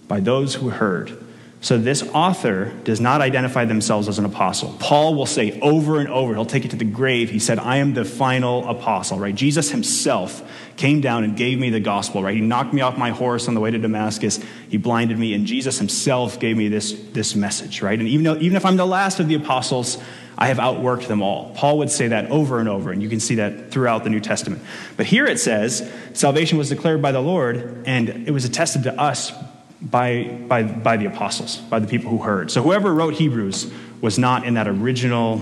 By 0.06 0.20
those 0.20 0.54
who 0.54 0.68
heard. 0.68 1.25
So 1.66 1.78
this 1.78 2.04
author 2.14 2.66
does 2.84 3.00
not 3.00 3.20
identify 3.20 3.64
themselves 3.64 4.06
as 4.06 4.20
an 4.20 4.24
apostle. 4.24 4.76
Paul 4.78 5.16
will 5.16 5.26
say 5.26 5.58
over 5.58 5.98
and 5.98 6.08
over, 6.08 6.32
he'll 6.32 6.46
take 6.46 6.64
it 6.64 6.70
to 6.70 6.76
the 6.76 6.84
grave. 6.84 7.28
He 7.28 7.40
said, 7.40 7.58
I 7.58 7.78
am 7.78 7.92
the 7.92 8.04
final 8.04 8.64
apostle, 8.68 9.18
right? 9.18 9.34
Jesus 9.34 9.72
himself 9.72 10.48
came 10.76 11.00
down 11.00 11.24
and 11.24 11.36
gave 11.36 11.58
me 11.58 11.70
the 11.70 11.80
gospel, 11.80 12.22
right? 12.22 12.36
He 12.36 12.40
knocked 12.40 12.72
me 12.72 12.82
off 12.82 12.96
my 12.96 13.10
horse 13.10 13.48
on 13.48 13.54
the 13.54 13.60
way 13.60 13.72
to 13.72 13.78
Damascus. 13.78 14.38
He 14.68 14.76
blinded 14.76 15.18
me, 15.18 15.34
and 15.34 15.44
Jesus 15.44 15.76
himself 15.76 16.38
gave 16.38 16.56
me 16.56 16.68
this, 16.68 16.92
this 17.10 17.34
message, 17.34 17.82
right? 17.82 17.98
And 17.98 18.06
even, 18.06 18.22
though, 18.22 18.36
even 18.36 18.56
if 18.56 18.64
I'm 18.64 18.76
the 18.76 18.86
last 18.86 19.18
of 19.18 19.26
the 19.26 19.34
apostles, 19.34 19.98
I 20.38 20.46
have 20.46 20.58
outworked 20.58 21.08
them 21.08 21.20
all. 21.20 21.52
Paul 21.56 21.78
would 21.78 21.90
say 21.90 22.06
that 22.06 22.30
over 22.30 22.60
and 22.60 22.68
over, 22.68 22.92
and 22.92 23.02
you 23.02 23.08
can 23.08 23.18
see 23.18 23.34
that 23.36 23.72
throughout 23.72 24.04
the 24.04 24.10
New 24.10 24.20
Testament. 24.20 24.62
But 24.96 25.06
here 25.06 25.26
it 25.26 25.40
says, 25.40 25.90
salvation 26.12 26.58
was 26.58 26.68
declared 26.68 27.02
by 27.02 27.10
the 27.10 27.20
Lord, 27.20 27.82
and 27.88 28.08
it 28.08 28.30
was 28.30 28.44
attested 28.44 28.84
to 28.84 28.96
us 29.00 29.32
by, 29.80 30.24
by, 30.48 30.62
by 30.62 30.96
the 30.96 31.06
apostles, 31.06 31.56
by 31.56 31.78
the 31.78 31.86
people 31.86 32.10
who 32.10 32.18
heard. 32.18 32.50
So 32.50 32.62
whoever 32.62 32.92
wrote 32.94 33.14
Hebrews 33.14 33.70
was 34.00 34.18
not 34.18 34.44
in 34.44 34.54
that 34.54 34.68
original 34.68 35.40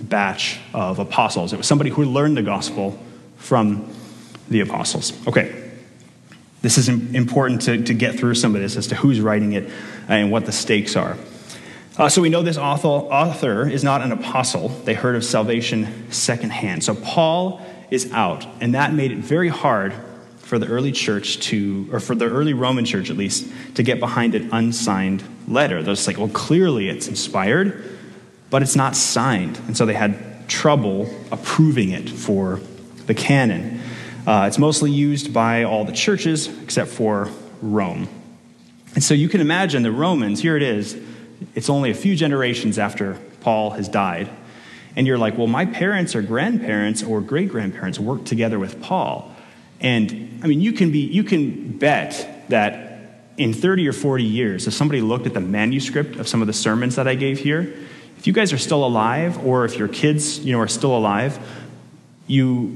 batch 0.00 0.58
of 0.72 0.98
apostles. 0.98 1.52
It 1.52 1.56
was 1.56 1.66
somebody 1.66 1.90
who 1.90 2.04
learned 2.04 2.36
the 2.36 2.42
gospel 2.42 2.98
from 3.36 3.92
the 4.48 4.60
apostles. 4.60 5.12
Okay. 5.26 5.60
This 6.62 6.78
is 6.78 6.88
important 6.88 7.62
to, 7.62 7.82
to 7.82 7.94
get 7.94 8.18
through 8.18 8.36
some 8.36 8.54
of 8.54 8.62
this 8.62 8.76
as 8.76 8.86
to 8.86 8.94
who's 8.94 9.20
writing 9.20 9.52
it 9.52 9.70
and 10.08 10.30
what 10.30 10.46
the 10.46 10.52
stakes 10.52 10.96
are. 10.96 11.16
Uh, 11.96 12.08
so 12.08 12.22
we 12.22 12.28
know 12.28 12.42
this 12.42 12.56
author, 12.56 12.88
author 12.88 13.68
is 13.68 13.84
not 13.84 14.02
an 14.02 14.12
apostle. 14.12 14.68
They 14.68 14.94
heard 14.94 15.14
of 15.14 15.24
salvation 15.24 16.10
secondhand. 16.10 16.82
So 16.82 16.94
Paul 16.94 17.60
is 17.90 18.10
out, 18.12 18.46
and 18.60 18.74
that 18.74 18.92
made 18.92 19.12
it 19.12 19.18
very 19.18 19.48
hard 19.48 19.92
for 20.44 20.58
the 20.58 20.66
early 20.66 20.92
church 20.92 21.38
to, 21.40 21.88
or 21.90 22.00
for 22.00 22.14
the 22.14 22.26
early 22.26 22.52
Roman 22.52 22.84
church 22.84 23.10
at 23.10 23.16
least, 23.16 23.50
to 23.74 23.82
get 23.82 23.98
behind 23.98 24.34
an 24.34 24.50
unsigned 24.52 25.24
letter. 25.48 25.82
They're 25.82 25.94
just 25.94 26.06
like, 26.06 26.18
well, 26.18 26.28
clearly 26.28 26.88
it's 26.88 27.08
inspired, 27.08 27.98
but 28.50 28.62
it's 28.62 28.76
not 28.76 28.94
signed. 28.94 29.58
And 29.66 29.76
so 29.76 29.86
they 29.86 29.94
had 29.94 30.48
trouble 30.48 31.12
approving 31.30 31.90
it 31.90 32.08
for 32.08 32.60
the 33.06 33.14
canon. 33.14 33.80
Uh, 34.26 34.44
it's 34.46 34.58
mostly 34.58 34.90
used 34.90 35.32
by 35.32 35.64
all 35.64 35.84
the 35.84 35.92
churches 35.92 36.48
except 36.62 36.90
for 36.90 37.30
Rome. 37.60 38.08
And 38.94 39.02
so 39.02 39.14
you 39.14 39.28
can 39.28 39.40
imagine 39.40 39.82
the 39.82 39.92
Romans, 39.92 40.40
here 40.40 40.56
it 40.56 40.62
is, 40.62 40.96
it's 41.54 41.68
only 41.68 41.90
a 41.90 41.94
few 41.94 42.14
generations 42.14 42.78
after 42.78 43.18
Paul 43.40 43.70
has 43.70 43.88
died. 43.88 44.30
And 44.96 45.06
you're 45.06 45.18
like, 45.18 45.36
well, 45.36 45.48
my 45.48 45.66
parents 45.66 46.14
or 46.14 46.22
grandparents 46.22 47.02
or 47.02 47.20
great 47.20 47.48
grandparents 47.48 47.98
worked 47.98 48.26
together 48.26 48.58
with 48.58 48.80
Paul. 48.80 49.33
And 49.80 50.40
I 50.42 50.46
mean, 50.46 50.60
you 50.60 50.72
can, 50.72 50.90
be, 50.90 51.00
you 51.00 51.24
can 51.24 51.78
bet 51.78 52.46
that 52.48 52.94
in 53.36 53.52
30 53.52 53.88
or 53.88 53.92
40 53.92 54.24
years, 54.24 54.66
if 54.66 54.74
somebody 54.74 55.00
looked 55.00 55.26
at 55.26 55.34
the 55.34 55.40
manuscript 55.40 56.16
of 56.16 56.28
some 56.28 56.40
of 56.40 56.46
the 56.46 56.52
sermons 56.52 56.96
that 56.96 57.08
I 57.08 57.14
gave 57.14 57.40
here, 57.40 57.74
if 58.18 58.26
you 58.26 58.32
guys 58.32 58.52
are 58.52 58.58
still 58.58 58.84
alive, 58.84 59.44
or 59.44 59.64
if 59.64 59.76
your 59.76 59.88
kids 59.88 60.38
you 60.38 60.52
know, 60.52 60.60
are 60.60 60.68
still 60.68 60.96
alive, 60.96 61.38
you, 62.26 62.74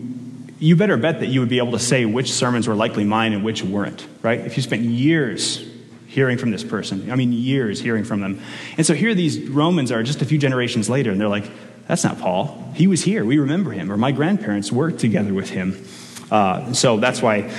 you 0.58 0.76
better 0.76 0.96
bet 0.96 1.20
that 1.20 1.28
you 1.28 1.40
would 1.40 1.48
be 1.48 1.58
able 1.58 1.72
to 1.72 1.78
say 1.78 2.04
which 2.04 2.32
sermons 2.32 2.68
were 2.68 2.74
likely 2.74 3.04
mine 3.04 3.32
and 3.32 3.44
which 3.44 3.62
weren't, 3.62 4.06
right? 4.22 4.40
If 4.40 4.56
you 4.56 4.62
spent 4.62 4.82
years 4.82 5.66
hearing 6.06 6.38
from 6.38 6.50
this 6.50 6.64
person, 6.64 7.10
I 7.10 7.14
mean, 7.14 7.32
years 7.32 7.80
hearing 7.80 8.04
from 8.04 8.20
them. 8.20 8.42
And 8.76 8.84
so 8.84 8.94
here 8.94 9.14
these 9.14 9.48
Romans 9.48 9.92
are 9.92 10.02
just 10.02 10.20
a 10.20 10.24
few 10.24 10.38
generations 10.38 10.90
later, 10.90 11.10
and 11.10 11.20
they're 11.20 11.28
like, 11.28 11.50
that's 11.86 12.04
not 12.04 12.18
Paul. 12.18 12.72
He 12.74 12.86
was 12.86 13.02
here. 13.02 13.24
We 13.24 13.38
remember 13.38 13.70
him. 13.70 13.90
Or 13.90 13.96
my 13.96 14.12
grandparents 14.12 14.70
worked 14.70 14.98
together 14.98 15.32
with 15.32 15.48
him. 15.48 15.82
Uh, 16.30 16.72
so 16.72 16.98
that's 16.98 17.22
why 17.22 17.50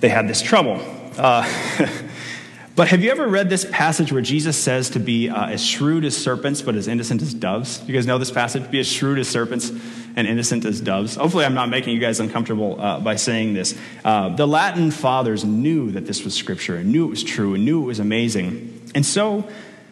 they 0.00 0.08
had 0.08 0.28
this 0.28 0.42
trouble. 0.42 0.80
Uh, 1.16 1.48
but 2.76 2.88
have 2.88 3.02
you 3.02 3.10
ever 3.10 3.26
read 3.26 3.48
this 3.48 3.66
passage 3.70 4.12
where 4.12 4.22
Jesus 4.22 4.56
says 4.56 4.90
to 4.90 5.00
be 5.00 5.28
uh, 5.28 5.46
as 5.46 5.64
shrewd 5.64 6.04
as 6.04 6.16
serpents, 6.16 6.62
but 6.62 6.74
as 6.74 6.88
innocent 6.88 7.22
as 7.22 7.34
doves? 7.34 7.82
You 7.86 7.94
guys 7.94 8.06
know 8.06 8.18
this 8.18 8.30
passage? 8.30 8.70
Be 8.70 8.80
as 8.80 8.86
shrewd 8.86 9.18
as 9.18 9.28
serpents 9.28 9.70
and 10.16 10.26
innocent 10.26 10.64
as 10.64 10.80
doves. 10.80 11.16
Hopefully, 11.16 11.44
I'm 11.44 11.54
not 11.54 11.68
making 11.68 11.94
you 11.94 12.00
guys 12.00 12.20
uncomfortable 12.20 12.80
uh, 12.80 13.00
by 13.00 13.16
saying 13.16 13.54
this. 13.54 13.78
Uh, 14.04 14.30
the 14.30 14.46
Latin 14.46 14.90
fathers 14.90 15.44
knew 15.44 15.92
that 15.92 16.06
this 16.06 16.24
was 16.24 16.34
scripture 16.34 16.76
and 16.76 16.90
knew 16.90 17.06
it 17.06 17.10
was 17.10 17.22
true 17.22 17.54
and 17.54 17.64
knew 17.64 17.82
it 17.82 17.86
was 17.86 18.00
amazing. 18.00 18.90
And 18.94 19.04
so, 19.04 19.46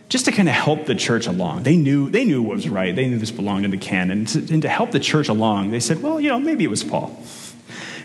just 0.09 0.25
to 0.25 0.33
kind 0.33 0.49
of 0.49 0.55
help 0.55 0.87
the 0.87 0.95
church 0.95 1.27
along, 1.27 1.65
they 1.65 1.77
knew, 1.77 2.09
they 2.09 2.25
knew 2.25 2.43
what 2.43 2.57
was 2.57 2.69
right. 2.69 2.95
They 2.95 3.07
knew 3.07 3.19
this 3.19 3.31
belonged 3.31 3.65
in 3.65 3.71
the 3.71 3.77
canon. 3.77 4.19
And 4.19 4.29
to, 4.29 4.39
and 4.53 4.63
to 4.63 4.69
help 4.69 4.93
the 4.93 5.01
church 5.01 5.29
along, 5.29 5.71
they 5.71 5.81
said, 5.81 6.03
well, 6.03 6.21
you 6.21 6.29
know, 6.29 6.39
maybe 6.39 6.65
it 6.65 6.71
was 6.71 6.85
Paul. 6.85 7.19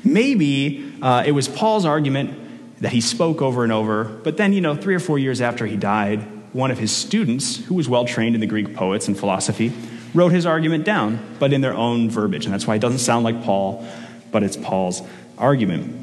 Maybe 0.04 0.94
uh, 1.02 1.24
it 1.26 1.32
was 1.32 1.48
Paul's 1.48 1.86
argument 1.86 2.82
that 2.82 2.92
he 2.92 3.02
spoke 3.02 3.42
over 3.42 3.64
and 3.64 3.74
over, 3.74 4.06
but 4.06 4.38
then, 4.38 4.54
you 4.54 4.62
know, 4.62 4.76
three 4.76 4.96
or 4.96 5.00
four 5.00 5.20
years 5.20 5.42
after 5.42 5.66
he 5.66 5.76
died, 5.76 6.22
one 6.54 6.72
of 6.72 6.78
his 6.78 6.96
students, 6.96 7.58
who 7.66 7.76
was 7.76 7.90
well 7.90 8.06
trained 8.06 8.36
in 8.36 8.42
the 8.42 8.48
Greek 8.48 8.74
poets 8.74 9.08
and 9.08 9.18
philosophy, 9.18 9.74
wrote 10.14 10.32
his 10.32 10.46
argument 10.46 10.86
down, 10.86 11.20
but 11.40 11.54
in 11.54 11.62
their 11.62 11.74
own 11.74 12.10
verbiage. 12.10 12.46
And 12.46 12.54
that's 12.54 12.66
why 12.66 12.76
it 12.76 12.80
doesn't 12.80 13.00
sound 13.00 13.24
like 13.24 13.44
Paul, 13.44 13.88
but 14.32 14.44
it's 14.44 14.58
Paul's 14.58 15.02
argument. 15.38 15.98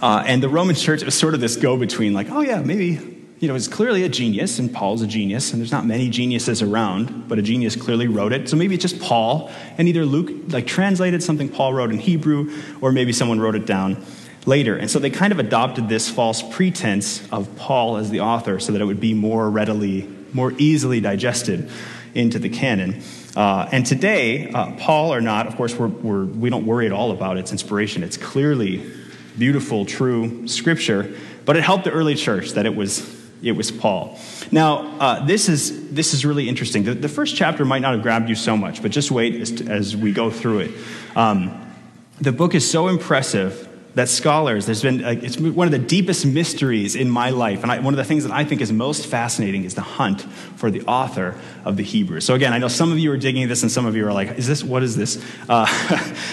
Uh, 0.00 0.22
and 0.26 0.42
the 0.42 0.48
Roman 0.48 0.74
church 0.74 1.02
was 1.02 1.14
sort 1.14 1.34
of 1.34 1.40
this 1.40 1.56
go 1.56 1.76
between, 1.76 2.12
like, 2.12 2.28
oh, 2.30 2.40
yeah, 2.40 2.60
maybe 2.60 3.11
you 3.42 3.48
know, 3.48 3.56
is 3.56 3.66
clearly 3.66 4.04
a 4.04 4.08
genius, 4.08 4.60
and 4.60 4.72
Paul's 4.72 5.02
a 5.02 5.06
genius, 5.06 5.50
and 5.50 5.60
there's 5.60 5.72
not 5.72 5.84
many 5.84 6.08
geniuses 6.08 6.62
around, 6.62 7.26
but 7.26 7.40
a 7.40 7.42
genius 7.42 7.74
clearly 7.74 8.06
wrote 8.06 8.32
it. 8.32 8.48
So 8.48 8.56
maybe 8.56 8.76
it's 8.76 8.82
just 8.82 9.00
Paul, 9.00 9.50
and 9.76 9.88
either 9.88 10.06
Luke 10.06 10.30
like 10.52 10.68
translated 10.68 11.24
something 11.24 11.48
Paul 11.48 11.74
wrote 11.74 11.90
in 11.90 11.98
Hebrew, 11.98 12.56
or 12.80 12.92
maybe 12.92 13.12
someone 13.12 13.40
wrote 13.40 13.56
it 13.56 13.66
down 13.66 14.00
later. 14.46 14.76
And 14.76 14.88
so 14.88 15.00
they 15.00 15.10
kind 15.10 15.32
of 15.32 15.40
adopted 15.40 15.88
this 15.88 16.08
false 16.08 16.40
pretense 16.40 17.28
of 17.32 17.56
Paul 17.56 17.96
as 17.96 18.10
the 18.10 18.20
author 18.20 18.60
so 18.60 18.70
that 18.70 18.80
it 18.80 18.84
would 18.84 19.00
be 19.00 19.12
more 19.12 19.50
readily, 19.50 20.08
more 20.32 20.52
easily 20.58 21.00
digested 21.00 21.68
into 22.14 22.38
the 22.38 22.48
canon. 22.48 23.02
Uh, 23.34 23.68
and 23.72 23.84
today, 23.84 24.52
uh, 24.52 24.70
Paul 24.76 25.12
or 25.12 25.20
not, 25.20 25.48
of 25.48 25.56
course, 25.56 25.74
we're, 25.74 25.88
we're, 25.88 26.26
we 26.26 26.48
do 26.48 26.58
not 26.58 26.62
worry 26.62 26.86
at 26.86 26.92
all 26.92 27.10
about 27.10 27.38
its 27.38 27.50
inspiration. 27.50 28.04
It's 28.04 28.16
clearly 28.16 28.88
beautiful, 29.36 29.84
true 29.84 30.46
scripture, 30.46 31.12
but 31.44 31.56
it 31.56 31.64
helped 31.64 31.82
the 31.82 31.90
early 31.90 32.14
church 32.14 32.50
that 32.50 32.66
it 32.66 32.76
was 32.76 33.20
it 33.42 33.52
was 33.52 33.70
Paul. 33.70 34.18
Now, 34.50 34.98
uh, 34.98 35.24
this, 35.24 35.48
is, 35.48 35.90
this 35.92 36.14
is 36.14 36.24
really 36.24 36.48
interesting. 36.48 36.84
The, 36.84 36.94
the, 36.94 37.08
first 37.08 37.34
chapter 37.36 37.64
might 37.64 37.80
not 37.80 37.94
have 37.94 38.02
grabbed 38.02 38.28
you 38.28 38.34
so 38.34 38.56
much, 38.56 38.82
but 38.82 38.90
just 38.90 39.10
wait 39.10 39.34
as, 39.34 39.60
as 39.62 39.96
we 39.96 40.12
go 40.12 40.30
through 40.30 40.60
it. 40.60 40.70
Um, 41.16 41.74
the 42.20 42.32
book 42.32 42.54
is 42.54 42.68
so 42.70 42.88
impressive 42.88 43.68
that 43.94 44.08
scholars, 44.08 44.64
there's 44.64 44.82
been, 44.82 45.04
it's 45.04 45.38
one 45.38 45.66
of 45.66 45.72
the 45.72 45.78
deepest 45.78 46.24
mysteries 46.24 46.96
in 46.96 47.10
my 47.10 47.30
life. 47.30 47.62
And 47.62 47.70
I, 47.70 47.78
one 47.80 47.92
of 47.92 47.98
the 47.98 48.04
things 48.04 48.24
that 48.24 48.32
I 48.32 48.44
think 48.44 48.62
is 48.62 48.72
most 48.72 49.06
fascinating 49.06 49.64
is 49.64 49.74
the 49.74 49.82
hunt 49.82 50.22
for 50.22 50.70
the 50.70 50.82
author 50.82 51.36
of 51.64 51.76
the 51.76 51.82
Hebrews. 51.82 52.24
So 52.24 52.34
again, 52.34 52.54
I 52.54 52.58
know 52.58 52.68
some 52.68 52.90
of 52.90 52.98
you 52.98 53.12
are 53.12 53.18
digging 53.18 53.48
this 53.48 53.62
and 53.62 53.70
some 53.70 53.84
of 53.84 53.94
you 53.94 54.06
are 54.06 54.12
like, 54.12 54.38
is 54.38 54.46
this, 54.46 54.64
what 54.64 54.82
is 54.82 54.96
this? 54.96 55.22
Uh, 55.46 55.66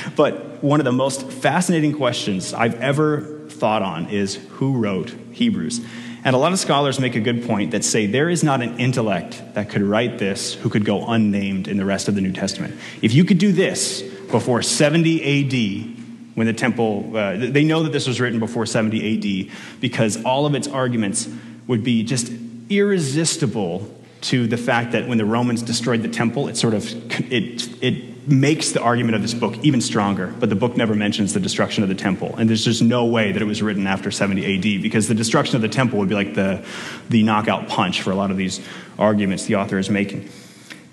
but 0.16 0.64
one 0.64 0.80
of 0.80 0.86
the 0.86 0.94
most 0.94 1.30
fascinating 1.30 1.94
questions 1.94 2.54
I've 2.54 2.80
ever 2.80 3.50
thought 3.50 3.82
on 3.82 4.10
is 4.10 4.36
who 4.36 4.78
wrote 4.78 5.14
Hebrews? 5.34 5.82
And 6.24 6.36
a 6.36 6.40
lot 6.40 6.52
of 6.52 6.60
scholars 6.60 7.00
make 7.00 7.16
a 7.16 7.20
good 7.20 7.46
point 7.46 7.72
that 7.72 7.84
say 7.84 8.06
there 8.06 8.30
is 8.30 8.44
not 8.44 8.62
an 8.62 8.80
intellect 8.80 9.42
that 9.54 9.70
could 9.70 9.82
write 9.82 10.18
this 10.18 10.54
who 10.54 10.70
could 10.70 10.84
go 10.84 11.08
unnamed 11.08 11.68
in 11.68 11.78
the 11.78 11.86
rest 11.86 12.08
of 12.08 12.16
the 12.16 12.22
New 12.22 12.34
Testament. 12.34 12.76
If 13.02 13.14
you 13.14 13.24
could 13.24 13.38
do 13.38 13.52
this 13.52 14.02
before 14.02 14.62
70 14.62 15.22
AD, 15.22 15.96
when 16.36 16.48
the 16.48 16.54
temple, 16.54 17.16
uh, 17.16 17.36
they 17.38 17.64
know 17.64 17.84
that 17.84 17.92
this 17.92 18.08
was 18.08 18.20
written 18.20 18.40
before 18.40 18.66
70 18.66 19.50
AD 19.50 19.82
because 19.82 20.24
all 20.24 20.46
of 20.46 20.56
its 20.56 20.68
arguments 20.68 21.28
would 21.68 21.84
be 21.84 22.04
just 22.04 22.32
irresistible 22.70 23.94
to 24.22 24.48
the 24.48 24.58
fact 24.58 24.92
that 24.92 25.08
when 25.08 25.18
the 25.18 25.26
Romans 25.26 25.62
destroyed 25.62 26.02
the 26.02 26.10
temple, 26.10 26.48
it 26.48 26.58
sort 26.58 26.74
of 26.74 26.86
it, 27.32 27.84
it 27.84 28.09
makes 28.30 28.72
the 28.72 28.82
argument 28.82 29.16
of 29.16 29.22
this 29.22 29.34
book 29.34 29.56
even 29.64 29.82
stronger. 29.82 30.28
But 30.40 30.50
the 30.50 30.56
book 30.56 30.78
never 30.78 30.96
mentions 30.96 31.34
the 31.34 31.40
destruction 31.40 31.84
of 31.84 31.90
the 31.90 31.96
temple, 31.96 32.36
and 32.38 32.50
there's 32.50 32.66
just 32.66 32.82
no 32.82 33.06
way 33.06 33.32
that 33.32 33.42
it 33.42 33.46
was 33.46 33.62
written 33.62 33.88
after 33.88 34.12
70 34.12 34.46
A.D. 34.46 34.78
because 34.80 35.08
the 35.08 35.16
destruction 35.16 35.56
of 35.56 35.62
the 35.62 35.70
temple 35.70 36.00
would 36.00 36.10
be 36.10 36.16
like 36.16 36.36
the 36.36 36.66
the 37.10 37.24
knockout 37.24 37.68
punch 37.68 38.02
for 38.02 38.12
a 38.12 38.16
lot 38.16 38.32
of 38.32 38.38
these 38.38 38.60
arguments 38.98 39.46
the 39.46 39.56
author 39.56 39.78
is 39.78 39.90
making. 39.90 40.30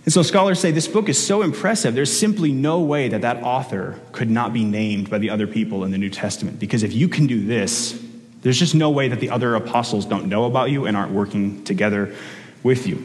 And 0.06 0.12
so 0.12 0.22
scholars 0.22 0.60
say 0.60 0.70
this 0.70 0.86
book 0.86 1.08
is 1.08 1.24
so 1.24 1.42
impressive, 1.42 1.96
there's 1.96 2.16
simply 2.16 2.52
no 2.52 2.80
way 2.80 3.08
that 3.08 3.22
that 3.22 3.42
author 3.42 3.98
could 4.12 4.30
not 4.30 4.52
be 4.52 4.64
named 4.64 5.10
by 5.10 5.18
the 5.18 5.30
other 5.30 5.48
people 5.48 5.82
in 5.82 5.90
the 5.90 5.98
New 5.98 6.10
Testament. 6.10 6.60
Because 6.60 6.84
if 6.84 6.92
you 6.92 7.08
can 7.08 7.26
do 7.26 7.44
this, 7.44 8.00
there's 8.42 8.58
just 8.58 8.76
no 8.76 8.90
way 8.90 9.08
that 9.08 9.18
the 9.18 9.30
other 9.30 9.56
apostles 9.56 10.06
don't 10.06 10.26
know 10.26 10.44
about 10.44 10.70
you 10.70 10.86
and 10.86 10.96
aren't 10.96 11.10
working 11.10 11.64
together 11.64 12.14
with 12.62 12.86
you. 12.86 13.04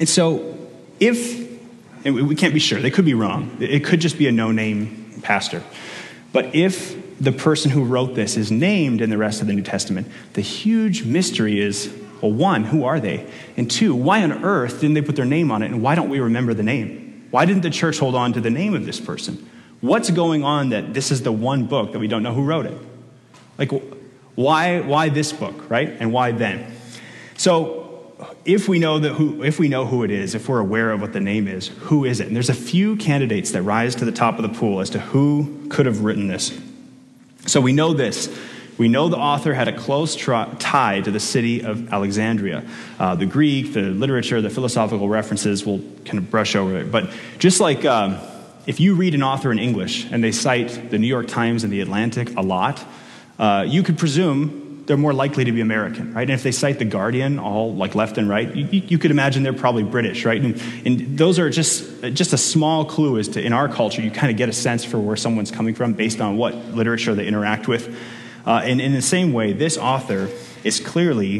And 0.00 0.08
so, 0.08 0.56
if, 0.98 1.47
and 2.04 2.14
we 2.14 2.34
can't 2.34 2.54
be 2.54 2.60
sure, 2.60 2.80
they 2.80 2.90
could 2.90 3.04
be 3.04 3.14
wrong, 3.14 3.56
it 3.60 3.84
could 3.84 4.00
just 4.00 4.18
be 4.18 4.26
a 4.28 4.32
no 4.32 4.52
name 4.52 5.20
pastor. 5.22 5.62
But 6.32 6.54
if 6.54 7.18
the 7.20 7.32
person 7.32 7.70
who 7.70 7.84
wrote 7.84 8.14
this 8.14 8.36
is 8.36 8.50
named 8.50 9.00
in 9.00 9.10
the 9.10 9.18
rest 9.18 9.40
of 9.40 9.46
the 9.46 9.52
New 9.52 9.62
Testament, 9.62 10.06
the 10.34 10.40
huge 10.40 11.04
mystery 11.04 11.60
is 11.60 11.92
well, 12.20 12.32
one, 12.32 12.64
who 12.64 12.84
are 12.84 12.98
they? 12.98 13.26
And 13.56 13.70
two, 13.70 13.94
why 13.94 14.22
on 14.22 14.44
earth 14.44 14.80
didn't 14.80 14.94
they 14.94 15.02
put 15.02 15.16
their 15.16 15.24
name 15.24 15.50
on 15.50 15.62
it? 15.62 15.66
And 15.66 15.82
why 15.82 15.94
don't 15.94 16.08
we 16.08 16.18
remember 16.18 16.52
the 16.52 16.62
name? 16.62 17.28
Why 17.30 17.44
didn't 17.44 17.62
the 17.62 17.70
church 17.70 17.98
hold 17.98 18.14
on 18.14 18.32
to 18.32 18.40
the 18.40 18.50
name 18.50 18.74
of 18.74 18.86
this 18.86 19.00
person? 19.00 19.48
What's 19.80 20.10
going 20.10 20.42
on 20.42 20.70
that 20.70 20.94
this 20.94 21.10
is 21.10 21.22
the 21.22 21.30
one 21.30 21.66
book 21.66 21.92
that 21.92 21.98
we 21.98 22.08
don't 22.08 22.22
know 22.22 22.34
who 22.34 22.44
wrote 22.44 22.66
it? 22.66 22.76
Like, 23.56 23.70
why, 24.34 24.80
why 24.80 25.08
this 25.08 25.32
book, 25.32 25.70
right? 25.70 25.96
And 26.00 26.12
why 26.12 26.32
then? 26.32 26.72
So, 27.36 27.87
if 28.44 28.68
we 28.68 28.78
know 28.78 28.98
that 28.98 29.14
who, 29.14 29.42
if 29.42 29.58
we 29.58 29.68
know 29.68 29.86
who 29.86 30.02
it 30.04 30.10
is, 30.10 30.34
if 30.34 30.48
we're 30.48 30.60
aware 30.60 30.90
of 30.90 31.00
what 31.00 31.12
the 31.12 31.20
name 31.20 31.46
is, 31.46 31.68
who 31.68 32.04
is 32.04 32.20
it? 32.20 32.26
And 32.26 32.34
there's 32.34 32.48
a 32.48 32.54
few 32.54 32.96
candidates 32.96 33.52
that 33.52 33.62
rise 33.62 33.94
to 33.96 34.04
the 34.04 34.12
top 34.12 34.38
of 34.38 34.42
the 34.42 34.58
pool 34.58 34.80
as 34.80 34.90
to 34.90 34.98
who 34.98 35.66
could 35.68 35.86
have 35.86 36.02
written 36.02 36.26
this. 36.28 36.58
So 37.46 37.60
we 37.60 37.72
know 37.72 37.94
this. 37.94 38.28
We 38.76 38.88
know 38.88 39.08
the 39.08 39.16
author 39.16 39.54
had 39.54 39.66
a 39.66 39.76
close 39.76 40.14
tie 40.14 41.00
to 41.00 41.10
the 41.10 41.20
city 41.20 41.62
of 41.62 41.92
Alexandria. 41.92 42.64
Uh, 42.98 43.16
the 43.16 43.26
Greek, 43.26 43.72
the 43.72 43.82
literature, 43.82 44.40
the 44.40 44.50
philosophical 44.50 45.08
references, 45.08 45.66
we'll 45.66 45.82
kind 46.04 46.18
of 46.18 46.30
brush 46.30 46.54
over 46.54 46.76
it. 46.78 46.90
But 46.90 47.10
just 47.38 47.60
like 47.60 47.84
um, 47.84 48.18
if 48.66 48.78
you 48.78 48.94
read 48.94 49.14
an 49.14 49.22
author 49.22 49.50
in 49.50 49.58
English 49.58 50.06
and 50.10 50.22
they 50.22 50.30
cite 50.30 50.90
the 50.90 50.98
New 50.98 51.06
York 51.06 51.26
Times 51.26 51.64
and 51.64 51.72
the 51.72 51.80
Atlantic 51.80 52.36
a 52.36 52.42
lot, 52.42 52.84
uh, 53.38 53.64
you 53.66 53.82
could 53.82 53.98
presume 53.98 54.57
they're 54.88 54.96
more 54.96 55.12
likely 55.12 55.44
to 55.44 55.52
be 55.52 55.60
American, 55.60 56.14
right? 56.14 56.22
And 56.22 56.30
if 56.30 56.42
they 56.42 56.50
cite 56.50 56.78
The 56.78 56.86
Guardian, 56.86 57.38
all 57.38 57.74
like 57.74 57.94
left 57.94 58.16
and 58.16 58.26
right, 58.26 58.56
you, 58.56 58.80
you 58.80 58.98
could 58.98 59.10
imagine 59.10 59.42
they're 59.42 59.52
probably 59.52 59.82
British, 59.82 60.24
right? 60.24 60.42
And, 60.42 60.62
and, 60.86 61.18
those 61.18 61.38
are 61.38 61.50
just, 61.50 62.02
just 62.14 62.32
a 62.32 62.38
small 62.38 62.86
clue 62.86 63.18
as 63.18 63.28
to, 63.28 63.42
in 63.42 63.52
our 63.52 63.68
culture, 63.68 64.00
you 64.00 64.10
kind 64.10 64.30
of 64.30 64.38
get 64.38 64.48
a 64.48 64.52
sense 64.52 64.86
for 64.86 64.98
where 64.98 65.14
someone's 65.14 65.50
coming 65.50 65.74
from 65.74 65.92
based 65.92 66.22
on 66.22 66.38
what 66.38 66.54
literature 66.54 67.14
they 67.14 67.26
interact 67.26 67.68
with. 67.68 67.94
Uh, 68.46 68.62
and 68.64 68.80
in 68.80 68.94
the 68.94 69.02
same 69.02 69.34
way, 69.34 69.52
this 69.52 69.76
author 69.76 70.30
is 70.64 70.80
clearly 70.80 71.38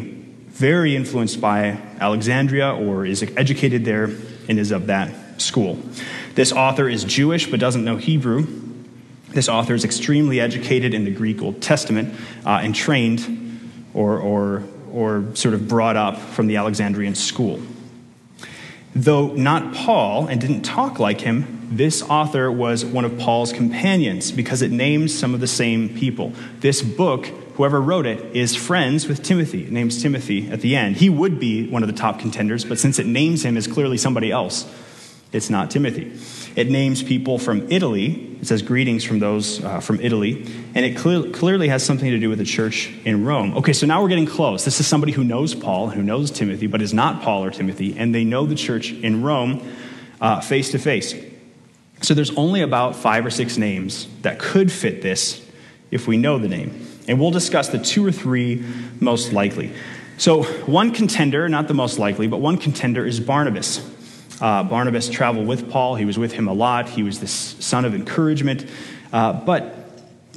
very 0.48 0.94
influenced 0.94 1.40
by 1.40 1.80
Alexandria 2.00 2.74
or 2.74 3.06
is 3.06 3.22
educated 3.34 3.82
there 3.87 4.11
and 4.48 4.58
is 4.58 4.72
of 4.72 4.88
that 4.88 5.40
school. 5.40 5.78
This 6.34 6.52
author 6.52 6.87
is 6.87 7.02
Jewish 7.02 7.50
but 7.50 7.61
doesn't 7.61 7.84
know 7.84 7.96
Hebrew. 7.96 8.67
This 9.31 9.49
author 9.49 9.75
is 9.75 9.85
extremely 9.85 10.41
educated 10.41 10.95
in 10.95 11.05
the 11.05 11.11
Greek 11.11 11.43
Old 11.43 11.61
Testament 11.61 12.14
uh, 12.47 12.61
and 12.62 12.75
trained 12.75 13.81
or, 13.95 14.19
or, 14.19 14.64
or 14.93 15.25
sort 15.35 15.55
of 15.55 15.69
brought 15.69 15.97
up 15.97 16.19
from 16.19 16.47
the 16.47 16.57
Alexandrian 16.57 17.14
school. 17.14 17.61
Though 18.95 19.29
not 19.35 19.75
Paul 19.75 20.27
and 20.27 20.41
didn't 20.41 20.62
talk 20.62 20.99
like 20.99 21.21
him, 21.21 21.69
this 21.71 22.03
author 22.03 22.51
was 22.51 22.85
one 22.85 23.05
of 23.05 23.19
Paul's 23.19 23.53
companions 23.53 24.33
because 24.33 24.62
it 24.62 24.71
names 24.71 25.17
some 25.17 25.35
of 25.35 25.41
the 25.41 25.47
same 25.47 25.91
people. 25.91 26.33
This 26.61 26.81
book, 26.81 27.27
whoever 27.27 27.81
wrote 27.81 28.07
it, 28.07 28.35
is 28.35 28.57
friends 28.57 29.07
with 29.07 29.23
Timothy. 29.23 29.64
It 29.64 29.73
names 29.73 30.03
Timothy 30.03 30.51
at 30.51 30.62
the 30.62 30.75
end. 30.75 30.97
He 30.97 31.11
would 31.11 31.38
be 31.38 31.69
one 31.69 31.83
of 31.83 31.88
the 31.88 31.95
top 31.95 32.19
contenders, 32.19 32.64
but 32.64 32.79
since 32.79 32.99
it 32.99 33.07
names 33.07 33.45
him 33.45 33.59
as 33.59 33.67
clearly 33.67 33.99
somebody 33.99 34.31
else, 34.31 34.67
it's 35.31 35.51
not 35.51 35.71
Timothy. 35.71 36.17
It 36.59 36.68
names 36.68 37.05
people 37.05 37.38
from 37.38 37.71
Italy. 37.71 38.37
It 38.40 38.49
says 38.49 38.62
greetings 38.62 39.05
from 39.05 39.21
those 39.21 39.62
uh, 39.64 39.79
from 39.79 40.01
Italy. 40.01 40.44
And 40.75 40.85
it 40.85 40.97
clear, 40.97 41.31
clearly 41.31 41.68
has 41.68 41.85
something 41.85 42.11
to 42.11 42.18
do 42.18 42.29
with 42.29 42.38
the 42.38 42.44
church 42.44 42.92
in 43.05 43.25
Rome. 43.25 43.57
Okay, 43.59 43.73
so 43.73 43.87
now 43.87 44.03
we're 44.03 44.09
getting 44.09 44.27
close. 44.27 44.64
This 44.64 44.81
is 44.81 44.87
somebody 44.88 45.12
who 45.12 45.23
knows 45.23 45.55
Paul, 45.55 45.90
who 45.90 46.03
knows 46.03 46.33
Timothy, 46.33 46.66
but 46.66 46.83
is 46.83 46.92
not 46.92 47.23
Paul 47.23 47.44
or 47.44 47.53
Timothy, 47.53 47.97
and 47.97 48.12
they 48.12 48.25
know 48.25 48.44
the 48.44 48.57
church 48.57 48.90
in 48.90 49.23
Rome 49.23 49.61
face 50.42 50.73
to 50.73 50.81
face. 50.81 51.14
So 52.03 52.12
there's 52.12 52.35
only 52.35 52.62
about 52.62 52.97
five 52.97 53.25
or 53.25 53.31
six 53.31 53.57
names 53.57 54.09
that 54.23 54.40
could 54.40 54.73
fit 54.73 55.01
this 55.01 55.49
if 55.92 56.09
we 56.09 56.16
know 56.16 56.40
the 56.40 56.49
name. 56.49 56.88
And 57.07 57.21
we'll 57.21 57.31
discuss 57.31 57.68
the 57.68 57.79
two 57.79 58.05
or 58.05 58.11
three 58.11 58.64
most 58.99 59.33
likely. 59.33 59.73
So, 60.16 60.42
one 60.42 60.90
contender, 60.90 61.49
not 61.49 61.68
the 61.68 61.75
most 61.75 62.01
likely, 62.01 62.27
but 62.27 62.38
one 62.38 62.57
contender 62.57 63.07
is 63.07 63.21
Barnabas. 63.21 63.79
Uh, 64.40 64.62
Barnabas 64.62 65.09
traveled 65.09 65.46
with 65.46 65.70
Paul. 65.70 65.96
He 65.96 66.05
was 66.05 66.18
with 66.18 66.33
him 66.33 66.48
a 66.48 66.53
lot. 66.53 66.88
He 66.88 67.03
was 67.03 67.20
this 67.20 67.33
son 67.33 67.85
of 67.85 67.94
encouragement. 67.94 68.66
Uh, 69.12 69.33
but 69.33 69.74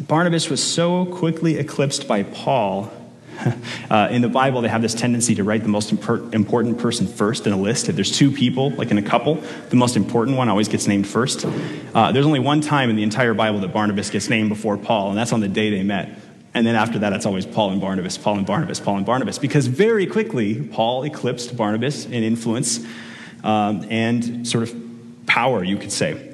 Barnabas 0.08 0.50
was 0.50 0.64
so 0.64 1.06
quickly 1.06 1.58
eclipsed 1.58 2.08
by 2.08 2.24
Paul. 2.24 2.92
Uh, 3.90 4.08
in 4.10 4.22
the 4.22 4.30
Bible, 4.30 4.62
they 4.62 4.70
have 4.70 4.82
this 4.82 4.94
tendency 4.94 5.36
to 5.36 5.44
write 5.44 5.64
the 5.64 5.68
most 5.68 5.92
important 5.92 6.78
person 6.78 7.06
first 7.08 7.46
in 7.46 7.52
a 7.52 7.58
list. 7.58 7.90
If 7.90 7.96
there's 7.96 8.16
two 8.16 8.32
people, 8.32 8.70
like 8.70 8.90
in 8.90 8.98
a 8.98 9.02
couple, 9.02 9.36
the 9.70 9.76
most 9.76 9.98
important 9.98 10.38
one 10.38 10.48
always 10.48 10.70
gets 10.70 10.88
named 10.88 11.08
first. 11.08 11.44
Uh, 11.94 12.14
there's 12.14 12.26
only 12.26 12.40
one 12.40 12.62
time 12.62 12.90
in 12.90 12.96
the 12.96 13.04
entire 13.04 13.34
Bible 13.34 13.60
that 13.60 13.74
Barnabas 13.74 14.10
gets 14.10 14.30
named 14.30 14.48
before 14.48 14.78
Paul, 14.78 15.10
and 15.10 15.18
that's 15.18 15.34
on 15.34 15.42
the 15.42 15.50
day 15.50 15.70
they 15.72 15.84
met. 15.84 16.18
And 16.54 16.66
then 16.66 16.76
after 16.76 17.00
that, 17.00 17.12
it's 17.12 17.26
always 17.26 17.46
Paul 17.46 17.72
and 17.72 17.82
Barnabas, 17.82 18.18
Paul 18.18 18.38
and 18.38 18.46
Barnabas, 18.46 18.80
Paul 18.80 18.98
and 18.98 19.06
Barnabas, 19.06 19.40
because 19.40 19.68
very 19.68 20.06
quickly, 20.06 20.62
Paul 20.62 21.04
eclipsed 21.04 21.58
Barnabas 21.58 22.06
in 22.06 22.24
influence 22.24 22.80
um, 23.44 23.86
and 23.90 24.48
sort 24.48 24.64
of 24.64 24.76
power, 25.26 25.64
you 25.64 25.78
could 25.78 25.92
say. 25.92 26.30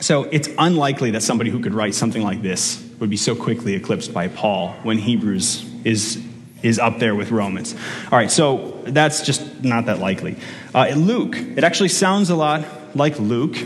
So 0.00 0.24
it's 0.24 0.48
unlikely 0.58 1.12
that 1.12 1.22
somebody 1.22 1.50
who 1.50 1.60
could 1.60 1.72
write 1.72 1.94
something 1.94 2.22
like 2.22 2.42
this 2.42 2.84
would 3.00 3.10
be 3.10 3.16
so 3.16 3.34
quickly 3.34 3.74
eclipsed 3.74 4.12
by 4.12 4.28
Paul 4.28 4.72
when 4.82 4.98
Hebrews 4.98 5.64
is, 5.84 6.22
is 6.62 6.78
up 6.78 6.98
there 6.98 7.14
with 7.14 7.30
Romans. 7.30 7.74
All 8.10 8.18
right, 8.18 8.30
so 8.30 8.82
that's 8.84 9.24
just 9.24 9.64
not 9.64 9.86
that 9.86 10.00
likely. 10.00 10.36
Uh, 10.74 10.88
Luke, 10.88 11.36
it 11.36 11.64
actually 11.64 11.88
sounds 11.88 12.30
a 12.30 12.36
lot 12.36 12.64
like 12.96 13.18
Luke. 13.18 13.56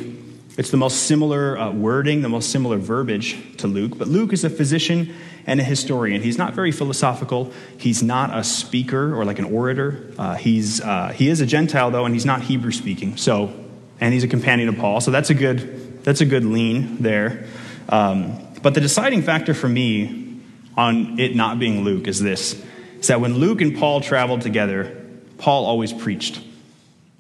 It's 0.57 0.71
the 0.71 0.77
most 0.77 1.05
similar 1.05 1.59
uh, 1.59 1.71
wording, 1.71 2.23
the 2.23 2.29
most 2.29 2.51
similar 2.51 2.79
verbiage 2.79 3.57
to 3.59 3.67
Luke. 3.67 3.97
But 3.97 4.09
Luke 4.09 4.33
is 4.33 4.45
a 4.45 4.51
physician 4.51 5.14
and 5.48 5.61
a 5.61 5.64
historian. 5.64 6.20
He's 6.20 6.37
not 6.37 6.52
very 6.52 6.70
philosophical. 6.70 7.50
He's 7.78 8.02
not 8.02 8.37
a 8.37 8.44
speaker 8.44 9.18
or 9.18 9.24
like 9.24 9.38
an 9.38 9.46
orator. 9.46 10.12
Uh, 10.18 10.34
he's, 10.34 10.78
uh, 10.82 11.08
he 11.08 11.30
is 11.30 11.40
a 11.40 11.46
Gentile, 11.46 11.90
though, 11.90 12.04
and 12.04 12.14
he's 12.14 12.26
not 12.26 12.42
Hebrew 12.42 12.70
speaking. 12.70 13.16
So, 13.16 13.52
and 13.98 14.12
he's 14.12 14.24
a 14.24 14.28
companion 14.28 14.68
of 14.68 14.76
Paul. 14.76 15.00
So 15.00 15.11
that's 15.11 15.30
a 15.30 15.34
good, 15.34 16.04
that's 16.04 16.20
a 16.20 16.26
good 16.26 16.44
lean 16.44 16.98
there. 16.98 17.46
Um, 17.88 18.38
but 18.62 18.74
the 18.74 18.82
deciding 18.82 19.22
factor 19.22 19.54
for 19.54 19.70
me 19.70 20.38
on 20.76 21.18
it 21.18 21.34
not 21.34 21.58
being 21.58 21.82
Luke 21.82 22.06
is 22.06 22.20
this 22.20 22.62
is 23.00 23.06
that 23.06 23.20
when 23.20 23.38
Luke 23.38 23.62
and 23.62 23.76
Paul 23.76 24.02
traveled 24.02 24.42
together, 24.42 25.02
Paul 25.38 25.64
always 25.64 25.94
preached. 25.94 26.42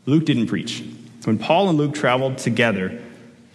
Luke 0.04 0.26
didn't 0.26 0.48
preach. 0.48 0.84
When 1.24 1.38
Paul 1.38 1.70
and 1.70 1.78
Luke 1.78 1.94
traveled 1.94 2.38
together, 2.38 3.00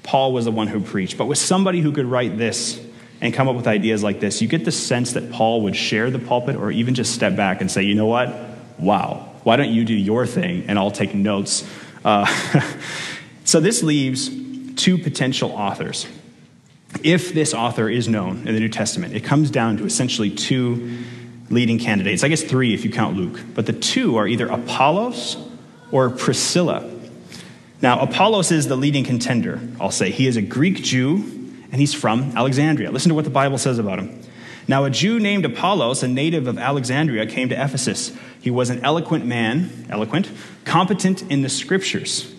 Paul 0.01 0.33
was 0.33 0.45
the 0.45 0.51
one 0.51 0.67
who 0.67 0.79
preached. 0.79 1.17
But 1.17 1.25
with 1.25 1.37
somebody 1.37 1.81
who 1.81 1.91
could 1.91 2.05
write 2.05 2.37
this 2.37 2.79
and 3.23 3.33
come 3.33 3.47
up 3.47 3.55
with 3.55 3.67
ideas 3.67 4.03
like 4.03 4.19
this, 4.19 4.41
you 4.41 4.49
get 4.49 4.65
the 4.65 4.71
sense 4.71 5.13
that 5.13 5.31
Paul 5.31 5.61
would 5.61 5.77
share 5.77 6.11
the 6.11 6.19
pulpit 6.19 6.57
or 6.57 6.71
even 6.71 6.93
just 6.93 7.13
step 7.13 7.37
back 7.37 7.61
and 7.61 7.71
say, 7.71 7.81
you 7.81 7.95
know 7.95 8.05
what? 8.05 8.35
Wow, 8.77 9.31
why 9.43 9.55
don't 9.55 9.71
you 9.71 9.85
do 9.85 9.93
your 9.93 10.27
thing 10.27 10.65
and 10.67 10.77
I'll 10.77 10.91
take 10.91 11.15
notes? 11.15 11.65
Uh, 12.03 12.25
so 13.45 13.61
this 13.61 13.81
leaves 13.81 14.29
two 14.75 14.97
potential 14.97 15.51
authors. 15.51 16.05
If 17.01 17.33
this 17.33 17.53
author 17.53 17.87
is 17.89 18.09
known 18.09 18.45
in 18.45 18.53
the 18.53 18.59
New 18.59 18.67
Testament, 18.67 19.15
it 19.15 19.23
comes 19.23 19.49
down 19.49 19.77
to 19.77 19.85
essentially 19.85 20.29
two 20.29 20.99
leading 21.49 21.79
candidates. 21.79 22.25
I 22.25 22.27
guess 22.27 22.43
three 22.43 22.73
if 22.73 22.83
you 22.83 22.91
count 22.91 23.15
Luke. 23.15 23.39
But 23.55 23.67
the 23.67 23.73
two 23.73 24.17
are 24.17 24.27
either 24.27 24.47
Apollos 24.47 25.37
or 25.93 26.09
Priscilla. 26.09 26.89
Now, 27.81 28.01
Apollos 28.01 28.51
is 28.51 28.67
the 28.67 28.75
leading 28.75 29.05
contender, 29.05 29.61
I'll 29.79 29.91
say. 29.91 30.11
He 30.11 30.27
is 30.27 30.35
a 30.35 30.41
Greek 30.41 30.83
Jew 30.83 31.42
and 31.73 31.81
he's 31.81 31.93
from 31.93 32.31
Alexandria. 32.37 32.91
Listen 32.91 33.09
to 33.09 33.15
what 33.15 33.25
the 33.25 33.31
Bible 33.31 33.57
says 33.57 33.79
about 33.79 33.97
him. 33.97 34.21
Now, 34.67 34.85
a 34.85 34.91
Jew 34.91 35.19
named 35.19 35.43
Apollos, 35.43 36.03
a 36.03 36.07
native 36.07 36.47
of 36.47 36.59
Alexandria, 36.59 37.25
came 37.25 37.49
to 37.49 37.55
Ephesus. 37.55 38.15
He 38.39 38.51
was 38.51 38.69
an 38.69 38.79
eloquent 38.85 39.25
man, 39.25 39.87
eloquent, 39.89 40.31
competent 40.65 41.23
in 41.31 41.41
the 41.41 41.49
scriptures. 41.49 42.31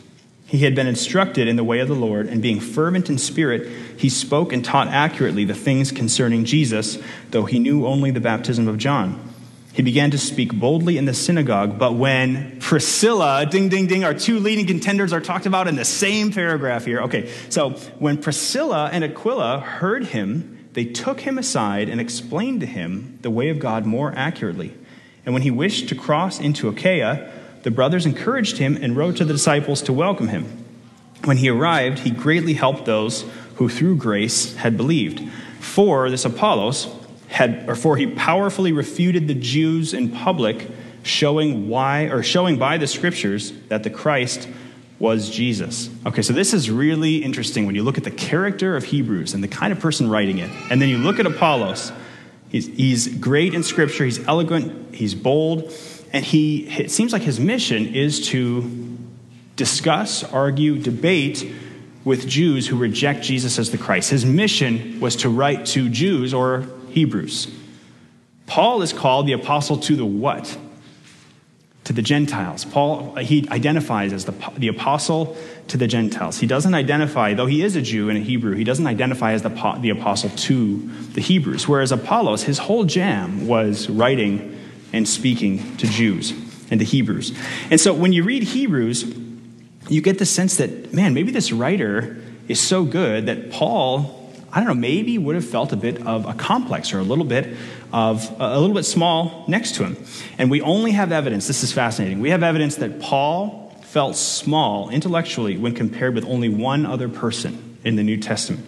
He 0.46 0.58
had 0.58 0.76
been 0.76 0.86
instructed 0.86 1.48
in 1.48 1.56
the 1.56 1.64
way 1.64 1.80
of 1.80 1.88
the 1.88 1.96
Lord, 1.96 2.28
and 2.28 2.40
being 2.40 2.60
fervent 2.60 3.10
in 3.10 3.18
spirit, 3.18 3.68
he 3.98 4.08
spoke 4.08 4.52
and 4.52 4.64
taught 4.64 4.86
accurately 4.86 5.44
the 5.44 5.52
things 5.52 5.90
concerning 5.90 6.44
Jesus, 6.44 6.96
though 7.30 7.44
he 7.44 7.58
knew 7.58 7.86
only 7.86 8.12
the 8.12 8.20
baptism 8.20 8.68
of 8.68 8.78
John. 8.78 9.20
He 9.72 9.82
began 9.82 10.12
to 10.12 10.18
speak 10.18 10.54
boldly 10.54 10.96
in 10.96 11.06
the 11.06 11.12
synagogue, 11.12 11.76
but 11.76 11.94
when 11.94 12.53
Priscilla, 12.74 13.46
ding, 13.46 13.68
ding, 13.68 13.86
ding, 13.86 14.02
our 14.02 14.14
two 14.14 14.40
leading 14.40 14.66
contenders 14.66 15.12
are 15.12 15.20
talked 15.20 15.46
about 15.46 15.68
in 15.68 15.76
the 15.76 15.84
same 15.84 16.32
paragraph 16.32 16.84
here. 16.84 17.02
Okay, 17.02 17.30
so 17.48 17.70
when 18.00 18.18
Priscilla 18.18 18.90
and 18.92 19.04
Aquila 19.04 19.60
heard 19.60 20.06
him, 20.06 20.66
they 20.72 20.84
took 20.84 21.20
him 21.20 21.38
aside 21.38 21.88
and 21.88 22.00
explained 22.00 22.58
to 22.62 22.66
him 22.66 23.20
the 23.22 23.30
way 23.30 23.50
of 23.50 23.60
God 23.60 23.86
more 23.86 24.12
accurately. 24.16 24.74
And 25.24 25.32
when 25.32 25.42
he 25.42 25.52
wished 25.52 25.88
to 25.90 25.94
cross 25.94 26.40
into 26.40 26.68
Achaia, 26.68 27.30
the 27.62 27.70
brothers 27.70 28.06
encouraged 28.06 28.58
him 28.58 28.76
and 28.82 28.96
wrote 28.96 29.18
to 29.18 29.24
the 29.24 29.34
disciples 29.34 29.80
to 29.82 29.92
welcome 29.92 30.26
him. 30.26 30.64
When 31.22 31.36
he 31.36 31.50
arrived, 31.50 32.00
he 32.00 32.10
greatly 32.10 32.54
helped 32.54 32.86
those 32.86 33.24
who 33.54 33.68
through 33.68 33.98
grace 33.98 34.56
had 34.56 34.76
believed. 34.76 35.20
For 35.60 36.10
this 36.10 36.24
Apollos, 36.24 36.92
had, 37.28 37.68
or 37.68 37.76
for 37.76 37.96
he 37.96 38.08
powerfully 38.08 38.72
refuted 38.72 39.28
the 39.28 39.34
Jews 39.34 39.94
in 39.94 40.10
public, 40.10 40.68
showing 41.04 41.68
why, 41.68 42.04
or 42.04 42.22
showing 42.22 42.58
by 42.58 42.78
the 42.78 42.86
scriptures 42.86 43.52
that 43.68 43.82
the 43.82 43.90
Christ 43.90 44.48
was 44.98 45.30
Jesus. 45.30 45.90
Okay, 46.06 46.22
so 46.22 46.32
this 46.32 46.54
is 46.54 46.70
really 46.70 47.16
interesting 47.18 47.66
when 47.66 47.74
you 47.74 47.82
look 47.82 47.98
at 47.98 48.04
the 48.04 48.10
character 48.10 48.76
of 48.76 48.84
Hebrews 48.84 49.34
and 49.34 49.44
the 49.44 49.48
kind 49.48 49.72
of 49.72 49.80
person 49.80 50.08
writing 50.08 50.38
it. 50.38 50.50
And 50.70 50.80
then 50.80 50.88
you 50.88 50.98
look 50.98 51.20
at 51.20 51.26
Apollos. 51.26 51.92
He's, 52.48 52.66
he's 52.68 53.08
great 53.08 53.52
in 53.54 53.62
Scripture, 53.62 54.04
he's 54.04 54.24
eloquent, 54.26 54.94
he's 54.94 55.14
bold, 55.14 55.72
and 56.12 56.24
he, 56.24 56.68
it 56.68 56.90
seems 56.90 57.12
like 57.12 57.22
his 57.22 57.40
mission 57.40 57.94
is 57.94 58.28
to 58.28 58.96
discuss, 59.56 60.24
argue, 60.24 60.78
debate 60.78 61.52
with 62.04 62.28
Jews 62.28 62.68
who 62.68 62.76
reject 62.76 63.22
Jesus 63.22 63.58
as 63.58 63.70
the 63.70 63.78
Christ. 63.78 64.10
His 64.10 64.24
mission 64.24 65.00
was 65.00 65.16
to 65.16 65.28
write 65.28 65.66
to 65.66 65.88
Jews 65.88 66.32
or 66.32 66.66
Hebrews. 66.90 67.52
Paul 68.46 68.82
is 68.82 68.92
called 68.92 69.26
the 69.26 69.32
apostle 69.32 69.78
to 69.78 69.96
the 69.96 70.04
what? 70.04 70.56
To 71.84 71.92
the 71.92 72.02
Gentiles. 72.02 72.64
Paul, 72.64 73.14
he 73.16 73.46
identifies 73.50 74.12
as 74.12 74.24
the, 74.24 74.34
the 74.56 74.68
apostle 74.68 75.36
to 75.68 75.76
the 75.76 75.86
Gentiles. 75.86 76.38
He 76.38 76.46
doesn't 76.46 76.74
identify, 76.74 77.34
though 77.34 77.46
he 77.46 77.62
is 77.62 77.76
a 77.76 77.82
Jew 77.82 78.08
and 78.08 78.18
a 78.18 78.22
Hebrew, 78.22 78.54
he 78.54 78.64
doesn't 78.64 78.86
identify 78.86 79.32
as 79.32 79.42
the, 79.42 79.78
the 79.80 79.90
apostle 79.90 80.30
to 80.30 80.90
the 81.12 81.20
Hebrews. 81.20 81.68
Whereas 81.68 81.92
Apollos, 81.92 82.42
his 82.44 82.58
whole 82.58 82.84
jam 82.84 83.46
was 83.46 83.88
writing 83.90 84.58
and 84.92 85.06
speaking 85.06 85.76
to 85.76 85.86
Jews 85.86 86.32
and 86.70 86.80
to 86.80 86.86
Hebrews. 86.86 87.36
And 87.70 87.80
so 87.80 87.92
when 87.92 88.12
you 88.12 88.22
read 88.24 88.44
Hebrews, 88.44 89.04
you 89.88 90.00
get 90.00 90.18
the 90.18 90.26
sense 90.26 90.56
that, 90.56 90.94
man, 90.94 91.12
maybe 91.12 91.32
this 91.32 91.52
writer 91.52 92.16
is 92.48 92.60
so 92.60 92.84
good 92.84 93.26
that 93.26 93.50
Paul 93.50 94.24
I 94.54 94.58
don't 94.58 94.68
know, 94.68 94.74
maybe 94.74 95.18
would 95.18 95.34
have 95.34 95.44
felt 95.44 95.72
a 95.72 95.76
bit 95.76 96.06
of 96.06 96.26
a 96.26 96.32
complex 96.32 96.94
or 96.94 97.00
a 97.00 97.02
little 97.02 97.24
bit 97.24 97.56
of 97.94 98.28
a 98.40 98.58
little 98.58 98.74
bit 98.74 98.82
small 98.82 99.44
next 99.46 99.76
to 99.76 99.84
him. 99.84 99.96
And 100.36 100.50
we 100.50 100.60
only 100.60 100.90
have 100.90 101.12
evidence, 101.12 101.46
this 101.46 101.62
is 101.62 101.72
fascinating. 101.72 102.18
We 102.18 102.30
have 102.30 102.42
evidence 102.42 102.74
that 102.76 102.98
Paul 102.98 103.72
felt 103.82 104.16
small 104.16 104.90
intellectually 104.90 105.56
when 105.56 105.76
compared 105.76 106.16
with 106.16 106.24
only 106.24 106.48
one 106.48 106.86
other 106.86 107.08
person 107.08 107.78
in 107.84 107.94
the 107.94 108.02
New 108.02 108.16
Testament. 108.16 108.66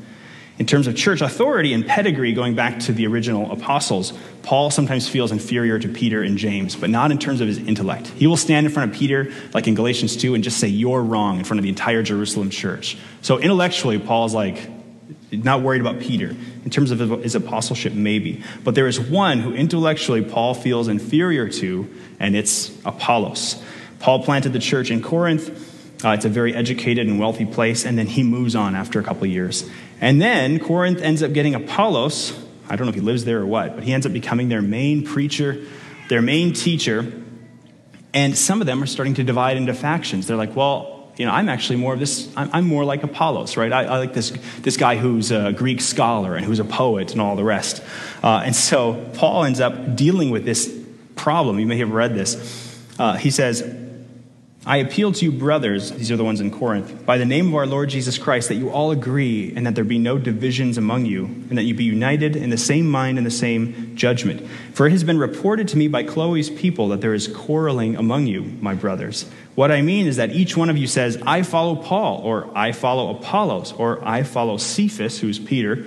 In 0.61 0.65
terms 0.67 0.87
of 0.87 0.95
church 0.95 1.23
authority 1.23 1.73
and 1.73 1.85
pedigree, 1.85 2.35
going 2.35 2.55
back 2.55 2.79
to 2.81 2.93
the 2.93 3.09
original 3.09 3.51
apostles, 3.51 4.13
Paul 4.45 4.71
sometimes 4.71 5.09
feels 5.09 5.33
inferior 5.33 5.81
to 5.81 5.89
Peter 5.89 6.23
and 6.23 6.39
James, 6.39 6.77
but 6.77 6.89
not 6.89 7.11
in 7.11 7.19
terms 7.19 7.41
of 7.41 7.49
his 7.49 7.59
intellect. 7.59 8.07
He 8.07 8.29
will 8.29 8.37
stand 8.37 8.65
in 8.65 8.73
front 8.73 8.93
of 8.93 8.97
Peter, 8.97 9.33
like 9.53 9.67
in 9.67 9.75
Galatians 9.75 10.17
2, 10.17 10.37
and 10.37 10.45
just 10.45 10.59
say, 10.59 10.69
You're 10.69 11.03
wrong, 11.03 11.39
in 11.39 11.45
front 11.45 11.59
of 11.59 11.65
the 11.65 11.69
entire 11.69 12.05
Jerusalem 12.05 12.49
church. 12.49 12.97
So 13.23 13.39
intellectually, 13.39 13.99
Paul's 13.99 14.35
like, 14.35 14.71
not 15.33 15.63
worried 15.63 15.81
about 15.81 16.01
Peter. 16.01 16.29
In 16.65 16.71
terms 16.71 16.91
of 16.91 16.99
his 17.23 17.35
apostleship, 17.35 17.93
maybe. 17.93 18.43
But 18.65 18.75
there 18.75 18.87
is 18.87 18.99
one 18.99 19.41
who 19.41 19.53
intellectually 19.53 20.23
Paul 20.23 20.55
feels 20.55 20.89
inferior 20.89 21.49
to, 21.49 21.89
and 22.19 22.37
it's 22.37 22.71
Apollos. 22.85 23.63
Paul 23.99 24.23
planted 24.23 24.53
the 24.53 24.59
church 24.59 24.91
in 24.91 25.03
Corinth. 25.03 26.05
Uh, 26.05 26.11
it's 26.11 26.25
a 26.25 26.29
very 26.29 26.55
educated 26.55 27.07
and 27.07 27.19
wealthy 27.19 27.47
place, 27.47 27.85
and 27.85 27.99
then 27.99 28.07
he 28.07 28.23
moves 28.23 28.55
on 28.55 28.75
after 28.75 29.01
a 29.01 29.03
couple 29.03 29.27
years. 29.27 29.69
And 30.01 30.21
then 30.21 30.59
Corinth 30.59 31.01
ends 31.01 31.23
up 31.23 31.33
getting 31.33 31.55
Apollos. 31.55 32.39
I 32.69 32.77
don't 32.77 32.87
know 32.87 32.91
if 32.91 32.95
he 32.95 33.01
lives 33.01 33.25
there 33.25 33.41
or 33.41 33.47
what, 33.47 33.75
but 33.75 33.85
he 33.85 33.93
ends 33.93 34.07
up 34.07 34.13
becoming 34.13 34.49
their 34.49 34.63
main 34.63 35.05
preacher, 35.05 35.65
their 36.09 36.23
main 36.23 36.53
teacher. 36.53 37.13
And 38.13 38.37
some 38.37 38.61
of 38.61 38.67
them 38.67 38.83
are 38.83 38.87
starting 38.87 39.15
to 39.15 39.25
divide 39.25 39.57
into 39.57 39.75
factions. 39.75 40.27
They're 40.27 40.37
like, 40.37 40.55
well, 40.55 40.96
you 41.17 41.25
know, 41.25 41.33
I'm 41.33 41.49
actually 41.49 41.77
more 41.77 41.95
of 41.95 42.01
this, 42.01 42.31
I'm, 42.37 42.67
more 42.67 42.85
like 42.85 43.03
Apollos, 43.03 43.57
right? 43.57 43.73
I, 43.73 43.85
I, 43.85 43.99
like 43.99 44.13
this, 44.13 44.31
this 44.61 44.77
guy 44.77 44.97
who's 44.97 45.31
a 45.31 45.53
Greek 45.53 45.81
scholar 45.81 46.37
and 46.37 46.45
who's 46.45 46.59
a 46.59 46.65
poet 46.65 47.13
and 47.13 47.21
all 47.21 47.37
the 47.37 47.45
rest. 47.45 47.83
Uh, 48.23 48.43
and 48.45 48.55
so 48.55 49.11
Paul 49.15 49.45
ends 49.45 49.61
up 49.61 49.97
dealing 49.97 50.31
with 50.31 50.45
this 50.45 50.73
problem. 51.15 51.59
You 51.59 51.67
may 51.67 51.79
have 51.79 51.91
read 51.91 52.15
this. 52.15 52.85
Uh, 52.99 53.17
he 53.17 53.31
says, 53.31 53.63
I 54.69 54.79
appeal 54.79 55.13
to 55.13 55.25
you, 55.25 55.31
brothers, 55.31 55.93
these 55.93 56.11
are 56.11 56.17
the 56.17 56.25
ones 56.25 56.41
in 56.41 56.51
Corinth, 56.51 57.07
by 57.07 57.19
the 57.19 57.25
name 57.25 57.47
of 57.47 57.55
our 57.55 57.67
Lord 57.67 57.89
Jesus 57.89 58.19
Christ, 58.19 58.49
that 58.49 58.57
you 58.57 58.69
all 58.69 58.91
agree 58.91 59.53
and 59.55 59.65
that 59.65 59.77
there 59.77 59.85
be 59.85 59.97
no 59.97 60.19
divisions 60.19 60.77
among 60.77 61.07
you, 61.07 61.27
and 61.27 61.57
that 61.57 61.63
you 61.63 61.73
be 61.73 61.85
united 61.85 62.35
in 62.35 62.51
the 62.51 62.59
same 62.59 62.91
mind 62.91 63.17
and 63.17 63.25
the 63.25 63.31
same 63.31 63.95
judgment. 63.95 64.45
For 64.75 64.89
it 64.89 64.91
has 64.91 65.05
been 65.05 65.21
reported 65.21 65.69
to 65.69 65.79
me 65.79 65.87
by 65.87 66.03
Chloe's 66.03 66.51
people 66.51 66.89
that 66.89 67.01
there 67.01 67.15
is 67.15 67.29
quarreling 67.29 67.95
among 67.95 68.27
you, 68.27 68.43
my 68.61 68.75
brothers. 68.75 69.31
What 69.55 69.71
I 69.71 69.83
mean 69.83 70.09
is 70.09 70.17
that 70.17 70.33
each 70.33 70.57
one 70.57 70.69
of 70.69 70.77
you 70.77 70.89
says, 70.89 71.17
I 71.25 71.43
follow 71.43 71.77
Paul, 71.77 72.23
or 72.25 72.51
I 72.59 72.73
follow 72.73 73.17
Apollos, 73.17 73.73
or 73.73 74.05
I 74.05 74.25
follow 74.25 74.57
Cephas, 74.57 75.21
who's 75.21 75.39
Peter, 75.39 75.87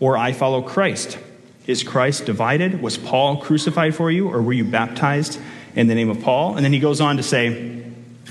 or 0.00 0.16
I 0.16 0.32
follow 0.32 0.62
Christ. 0.62 1.18
Is 1.66 1.82
Christ 1.82 2.24
divided? 2.24 2.80
Was 2.80 2.96
Paul 2.96 3.42
crucified 3.42 3.94
for 3.94 4.10
you, 4.10 4.30
or 4.30 4.40
were 4.40 4.54
you 4.54 4.64
baptized 4.64 5.38
in 5.74 5.86
the 5.86 5.94
name 5.94 6.08
of 6.08 6.22
Paul? 6.22 6.56
And 6.56 6.64
then 6.64 6.72
he 6.72 6.78
goes 6.78 7.02
on 7.02 7.18
to 7.18 7.22
say, 7.22 7.75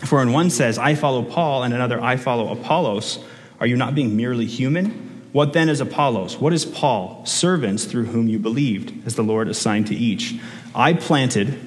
for 0.03 0.19
when 0.19 0.31
one 0.33 0.49
says, 0.49 0.77
I 0.77 0.95
follow 0.95 1.23
Paul, 1.23 1.63
and 1.63 1.73
another, 1.73 2.01
I 2.01 2.17
follow 2.17 2.51
Apollos. 2.51 3.23
Are 3.59 3.67
you 3.67 3.77
not 3.77 3.95
being 3.95 4.17
merely 4.17 4.45
human? 4.45 5.29
What 5.31 5.53
then 5.53 5.69
is 5.69 5.81
Apollos? 5.81 6.37
What 6.37 6.53
is 6.53 6.65
Paul? 6.65 7.25
Servants 7.25 7.85
through 7.85 8.05
whom 8.05 8.27
you 8.27 8.39
believed, 8.39 9.05
as 9.05 9.15
the 9.15 9.23
Lord 9.23 9.47
assigned 9.47 9.87
to 9.87 9.95
each. 9.95 10.35
I 10.73 10.93
planted, 10.93 11.59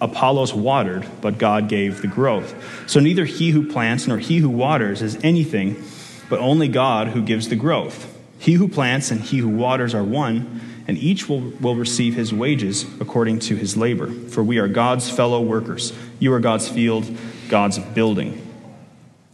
Apollos 0.00 0.52
watered, 0.52 1.06
but 1.20 1.38
God 1.38 1.68
gave 1.68 2.02
the 2.02 2.08
growth. 2.08 2.54
So 2.88 3.00
neither 3.00 3.24
he 3.24 3.50
who 3.50 3.70
plants 3.70 4.06
nor 4.06 4.18
he 4.18 4.38
who 4.38 4.48
waters 4.48 5.02
is 5.02 5.18
anything, 5.22 5.82
but 6.28 6.40
only 6.40 6.68
God 6.68 7.08
who 7.08 7.22
gives 7.22 7.48
the 7.48 7.56
growth. 7.56 8.12
He 8.38 8.54
who 8.54 8.68
plants 8.68 9.10
and 9.10 9.20
he 9.20 9.38
who 9.38 9.48
waters 9.48 9.94
are 9.94 10.04
one, 10.04 10.60
and 10.86 10.98
each 10.98 11.28
will, 11.28 11.40
will 11.60 11.74
receive 11.74 12.14
his 12.14 12.32
wages 12.32 12.84
according 13.00 13.40
to 13.40 13.56
his 13.56 13.76
labor. 13.76 14.08
For 14.08 14.42
we 14.42 14.58
are 14.58 14.68
God's 14.68 15.10
fellow 15.10 15.40
workers. 15.40 15.92
You 16.18 16.32
are 16.32 16.40
God's 16.40 16.68
field 16.68 17.06
God's 17.48 17.78
building. 17.78 18.42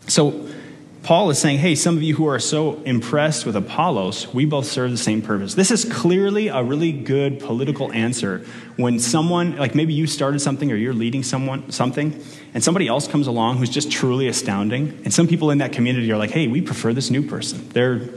So, 0.07 0.49
Paul 1.03 1.31
is 1.31 1.39
saying, 1.41 1.59
hey, 1.59 1.75
some 1.75 1.97
of 1.97 2.03
you 2.05 2.15
who 2.15 2.27
are 2.27 2.39
so 2.39 2.81
impressed 2.83 3.45
with 3.45 3.57
Apollos, 3.57 4.33
we 4.33 4.45
both 4.45 4.67
serve 4.67 4.93
the 4.93 4.97
same 4.97 5.21
purpose. 5.21 5.55
This 5.55 5.73
is 5.73 5.85
clearly 5.85 6.47
a 6.47 6.63
really 6.63 6.93
good 6.93 7.41
political 7.41 7.93
answer 7.93 8.47
when 8.77 9.01
someone, 9.01 9.57
like 9.57 9.75
maybe 9.75 9.95
you 9.95 10.07
started 10.07 10.39
something 10.39 10.71
or 10.71 10.77
you're 10.77 10.95
leading 10.95 11.25
someone 11.25 11.73
something, 11.73 12.23
and 12.55 12.63
somebody 12.63 12.87
else 12.87 13.09
comes 13.09 13.27
along 13.27 13.57
who's 13.57 13.69
just 13.69 13.91
truly 13.91 14.29
astounding. 14.29 15.01
And 15.05 15.13
some 15.13 15.27
people 15.27 15.51
in 15.51 15.59
that 15.59 15.73
community 15.73 16.13
are 16.13 16.19
like, 16.19 16.31
hey, 16.31 16.47
we 16.47 16.61
prefer 16.61 16.93
this 16.93 17.11
new 17.11 17.27
person. 17.27 17.69
They're 17.71 18.09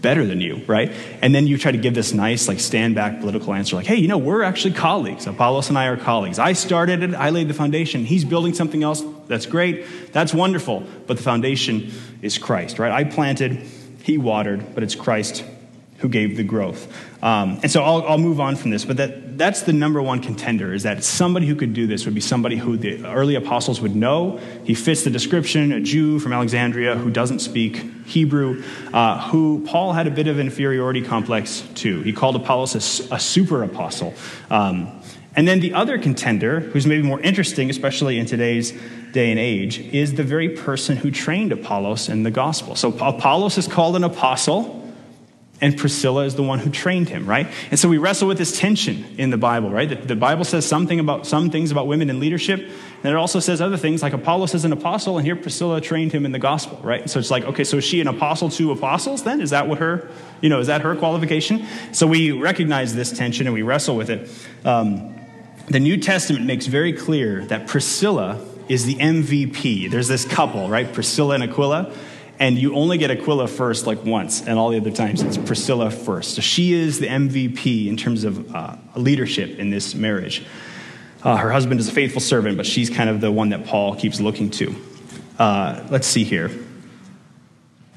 better 0.00 0.24
than 0.24 0.40
you, 0.40 0.64
right? 0.66 0.92
And 1.20 1.34
then 1.34 1.46
you 1.46 1.58
try 1.58 1.72
to 1.72 1.78
give 1.78 1.94
this 1.94 2.14
nice, 2.14 2.48
like, 2.48 2.58
stand 2.58 2.94
back 2.94 3.20
political 3.20 3.52
answer, 3.52 3.76
like, 3.76 3.84
hey, 3.84 3.96
you 3.96 4.08
know, 4.08 4.16
we're 4.16 4.44
actually 4.44 4.72
colleagues. 4.72 5.26
Apollos 5.26 5.68
and 5.68 5.76
I 5.76 5.88
are 5.88 5.98
colleagues. 5.98 6.38
I 6.38 6.54
started 6.54 7.02
it, 7.02 7.14
I 7.14 7.28
laid 7.28 7.48
the 7.48 7.54
foundation. 7.54 8.06
He's 8.06 8.24
building 8.24 8.54
something 8.54 8.82
else. 8.82 9.04
That's 9.30 9.46
great. 9.46 9.86
That's 10.12 10.34
wonderful. 10.34 10.84
But 11.06 11.16
the 11.16 11.22
foundation 11.22 11.92
is 12.20 12.36
Christ, 12.36 12.80
right? 12.80 12.90
I 12.90 13.04
planted, 13.04 13.64
he 14.02 14.18
watered, 14.18 14.74
but 14.74 14.82
it's 14.82 14.96
Christ 14.96 15.44
who 15.98 16.08
gave 16.08 16.36
the 16.36 16.42
growth. 16.42 16.92
Um, 17.22 17.60
and 17.62 17.70
so 17.70 17.84
I'll, 17.84 18.02
I'll, 18.02 18.18
move 18.18 18.40
on 18.40 18.56
from 18.56 18.70
this, 18.70 18.86
but 18.86 18.96
that, 18.96 19.36
that's 19.36 19.62
the 19.62 19.74
number 19.74 20.00
one 20.00 20.20
contender 20.20 20.72
is 20.72 20.84
that 20.84 21.04
somebody 21.04 21.46
who 21.46 21.54
could 21.54 21.74
do 21.74 21.86
this 21.86 22.06
would 22.06 22.14
be 22.14 22.22
somebody 22.22 22.56
who 22.56 22.78
the 22.78 23.06
early 23.06 23.34
apostles 23.34 23.80
would 23.82 23.94
know. 23.94 24.40
He 24.64 24.74
fits 24.74 25.04
the 25.04 25.10
description, 25.10 25.72
a 25.72 25.80
Jew 25.80 26.18
from 26.18 26.32
Alexandria 26.32 26.96
who 26.96 27.10
doesn't 27.10 27.40
speak 27.40 27.76
Hebrew, 28.06 28.64
uh, 28.92 29.28
who 29.28 29.64
Paul 29.66 29.92
had 29.92 30.06
a 30.06 30.10
bit 30.10 30.26
of 30.26 30.40
inferiority 30.40 31.02
complex 31.02 31.60
to. 31.76 32.00
He 32.00 32.14
called 32.14 32.34
Apollos 32.34 32.74
a, 32.74 33.14
a 33.14 33.20
super 33.20 33.62
apostle. 33.62 34.14
Um, 34.50 34.99
and 35.36 35.46
then 35.46 35.60
the 35.60 35.74
other 35.74 35.98
contender, 35.98 36.60
who's 36.60 36.86
maybe 36.86 37.02
more 37.02 37.20
interesting, 37.20 37.70
especially 37.70 38.18
in 38.18 38.26
today's 38.26 38.72
day 39.12 39.30
and 39.30 39.38
age, 39.38 39.78
is 39.78 40.14
the 40.14 40.24
very 40.24 40.48
person 40.48 40.96
who 40.96 41.10
trained 41.10 41.52
Apollos 41.52 42.08
in 42.08 42.24
the 42.24 42.30
gospel. 42.30 42.74
So 42.74 42.88
Apollos 42.98 43.56
is 43.56 43.68
called 43.68 43.96
an 43.96 44.04
apostle 44.04 44.80
and 45.60 45.76
Priscilla 45.76 46.24
is 46.24 46.34
the 46.36 46.42
one 46.42 46.58
who 46.58 46.70
trained 46.70 47.08
him, 47.08 47.26
right? 47.26 47.46
And 47.70 47.78
so 47.78 47.88
we 47.88 47.98
wrestle 47.98 48.28
with 48.28 48.38
this 48.38 48.58
tension 48.58 49.04
in 49.18 49.30
the 49.30 49.36
Bible, 49.36 49.70
right? 49.70 49.88
The, 49.88 49.96
the, 49.96 50.16
Bible 50.16 50.44
says 50.44 50.66
something 50.66 50.98
about 50.98 51.26
some 51.26 51.50
things 51.50 51.70
about 51.70 51.86
women 51.86 52.08
in 52.08 52.18
leadership, 52.18 52.60
and 52.60 53.12
it 53.12 53.16
also 53.16 53.40
says 53.40 53.60
other 53.60 53.76
things, 53.76 54.02
like 54.02 54.12
Apollos 54.12 54.54
is 54.54 54.64
an 54.64 54.72
apostle, 54.72 55.18
and 55.18 55.26
here 55.26 55.36
Priscilla 55.36 55.80
trained 55.80 56.12
him 56.12 56.24
in 56.24 56.32
the 56.32 56.38
gospel, 56.38 56.78
right? 56.82 57.08
So 57.10 57.18
it's 57.18 57.30
like, 57.30 57.44
okay, 57.44 57.64
so 57.64 57.76
is 57.76 57.84
she 57.84 58.00
an 58.00 58.08
apostle 58.08 58.48
to 58.50 58.72
apostles 58.72 59.24
then? 59.24 59.40
Is 59.40 59.50
that 59.50 59.68
what 59.68 59.78
her, 59.78 60.08
you 60.40 60.48
know, 60.48 60.60
is 60.60 60.68
that 60.68 60.80
her 60.80 60.96
qualification? 60.96 61.66
So 61.92 62.06
we 62.06 62.30
recognize 62.30 62.94
this 62.94 63.12
tension 63.12 63.46
and 63.46 63.54
we 63.54 63.62
wrestle 63.62 63.96
with 63.96 64.10
it. 64.10 64.30
Um, 64.64 65.19
the 65.70 65.80
New 65.80 65.96
Testament 65.96 66.44
makes 66.44 66.66
very 66.66 66.92
clear 66.92 67.44
that 67.46 67.66
Priscilla 67.66 68.44
is 68.68 68.84
the 68.84 68.96
MVP. 68.96 69.90
There's 69.90 70.08
this 70.08 70.24
couple, 70.24 70.68
right? 70.68 70.92
Priscilla 70.92 71.34
and 71.34 71.44
Aquila 71.44 71.94
and 72.40 72.58
you 72.58 72.74
only 72.74 72.96
get 72.96 73.10
Aquila 73.10 73.46
first 73.46 73.86
like 73.86 74.02
once, 74.02 74.40
and 74.40 74.58
all 74.58 74.70
the 74.70 74.78
other 74.78 74.90
times 74.90 75.22
it's 75.22 75.36
Priscilla 75.36 75.90
first. 75.90 76.34
So 76.34 76.40
she 76.40 76.72
is 76.72 76.98
the 76.98 77.06
MVP 77.06 77.86
in 77.86 77.98
terms 77.98 78.24
of 78.24 78.52
uh, 78.54 78.76
leadership 78.96 79.58
in 79.58 79.68
this 79.68 79.94
marriage. 79.94 80.42
Uh, 81.22 81.36
her 81.36 81.52
husband 81.52 81.78
is 81.80 81.88
a 81.88 81.92
faithful 81.92 82.22
servant, 82.22 82.56
but 82.56 82.64
she's 82.64 82.88
kind 82.88 83.10
of 83.10 83.20
the 83.20 83.30
one 83.30 83.50
that 83.50 83.66
Paul 83.66 83.94
keeps 83.94 84.20
looking 84.20 84.50
to. 84.52 84.74
Uh, 85.38 85.86
let's 85.90 86.06
see 86.06 86.24
here. 86.24 86.50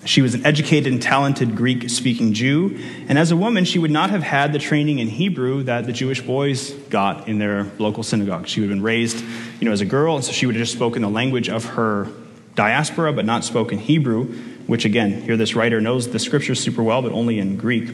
She 0.05 0.21
was 0.21 0.33
an 0.33 0.45
educated 0.45 0.91
and 0.91 1.01
talented 1.01 1.55
Greek 1.55 1.89
speaking 1.89 2.33
Jew, 2.33 2.77
and 3.07 3.17
as 3.17 3.31
a 3.31 3.37
woman, 3.37 3.63
she 3.63 3.79
would 3.79 3.91
not 3.91 4.09
have 4.09 4.23
had 4.23 4.51
the 4.51 4.59
training 4.59 4.99
in 4.99 5.07
Hebrew 5.07 5.63
that 5.63 5.85
the 5.85 5.93
Jewish 5.93 6.21
boys 6.21 6.71
got 6.89 7.29
in 7.29 7.39
their 7.39 7.71
local 7.79 8.03
synagogue. 8.03 8.47
She 8.47 8.59
would 8.59 8.69
have 8.69 8.75
been 8.77 8.83
raised, 8.83 9.23
you 9.59 9.65
know, 9.65 9.71
as 9.71 9.79
a 9.79 9.85
girl, 9.85 10.15
and 10.15 10.25
so 10.25 10.33
she 10.33 10.45
would 10.45 10.55
have 10.55 10.61
just 10.61 10.73
spoken 10.73 11.01
the 11.01 11.09
language 11.09 11.47
of 11.47 11.63
her 11.65 12.09
diaspora 12.55 13.13
but 13.13 13.25
not 13.25 13.45
spoken 13.45 13.77
Hebrew, 13.77 14.25
which 14.67 14.85
again, 14.85 15.21
here 15.21 15.37
this 15.37 15.55
writer 15.55 15.79
knows 15.79 16.09
the 16.09 16.19
scriptures 16.19 16.59
super 16.59 16.83
well, 16.83 17.01
but 17.01 17.11
only 17.11 17.39
in 17.39 17.57
Greek. 17.57 17.89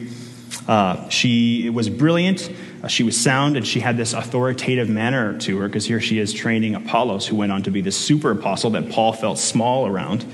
Uh, 0.66 1.08
she 1.08 1.70
was 1.70 1.88
brilliant, 1.88 2.52
uh, 2.82 2.88
she 2.88 3.02
was 3.02 3.18
sound, 3.18 3.56
and 3.56 3.66
she 3.66 3.80
had 3.80 3.96
this 3.96 4.12
authoritative 4.12 4.88
manner 4.88 5.38
to 5.38 5.58
her 5.58 5.68
because 5.68 5.86
here 5.86 6.00
she 6.00 6.18
is 6.18 6.32
training 6.32 6.74
Apollos, 6.74 7.26
who 7.26 7.36
went 7.36 7.52
on 7.52 7.62
to 7.62 7.70
be 7.70 7.80
the 7.80 7.92
super 7.92 8.32
apostle 8.32 8.70
that 8.70 8.90
Paul 8.90 9.12
felt 9.12 9.38
small 9.38 9.86
around. 9.86 10.24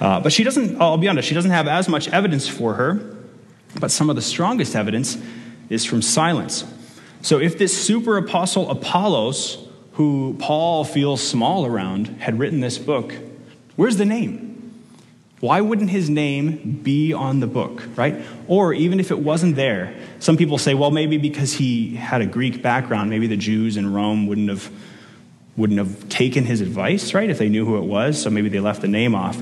Uh, 0.00 0.18
but 0.18 0.32
she 0.32 0.42
doesn't, 0.42 0.80
I'll 0.80 0.96
be 0.96 1.08
honest, 1.08 1.28
she 1.28 1.34
doesn't 1.34 1.50
have 1.50 1.68
as 1.68 1.88
much 1.88 2.08
evidence 2.08 2.48
for 2.48 2.74
her, 2.74 3.16
but 3.78 3.90
some 3.90 4.08
of 4.08 4.16
the 4.16 4.22
strongest 4.22 4.74
evidence 4.74 5.18
is 5.68 5.84
from 5.84 6.02
silence. 6.02 6.64
So 7.22 7.38
if 7.38 7.58
this 7.58 7.76
super 7.76 8.16
apostle 8.16 8.70
Apollos, 8.70 9.68
who 9.92 10.36
Paul 10.38 10.84
feels 10.84 11.22
small 11.22 11.66
around, 11.66 12.06
had 12.20 12.38
written 12.38 12.60
this 12.60 12.78
book, 12.78 13.14
where's 13.76 13.98
the 13.98 14.06
name? 14.06 14.46
Why 15.40 15.60
wouldn't 15.60 15.90
his 15.90 16.10
name 16.10 16.80
be 16.82 17.12
on 17.12 17.40
the 17.40 17.46
book, 17.46 17.82
right? 17.96 18.22
Or 18.46 18.74
even 18.74 19.00
if 19.00 19.10
it 19.10 19.18
wasn't 19.18 19.56
there, 19.56 19.94
some 20.18 20.36
people 20.36 20.58
say, 20.58 20.74
well, 20.74 20.90
maybe 20.90 21.16
because 21.16 21.54
he 21.54 21.94
had 21.94 22.20
a 22.20 22.26
Greek 22.26 22.62
background, 22.62 23.10
maybe 23.10 23.26
the 23.26 23.38
Jews 23.38 23.76
in 23.76 23.92
Rome 23.92 24.26
wouldn't 24.26 24.50
have, 24.50 24.70
wouldn't 25.56 25.78
have 25.78 26.08
taken 26.08 26.44
his 26.44 26.60
advice, 26.60 27.14
right, 27.14 27.30
if 27.30 27.38
they 27.38 27.48
knew 27.48 27.64
who 27.64 27.78
it 27.78 27.84
was, 27.84 28.20
so 28.20 28.28
maybe 28.28 28.48
they 28.48 28.60
left 28.60 28.82
the 28.82 28.88
name 28.88 29.14
off. 29.14 29.40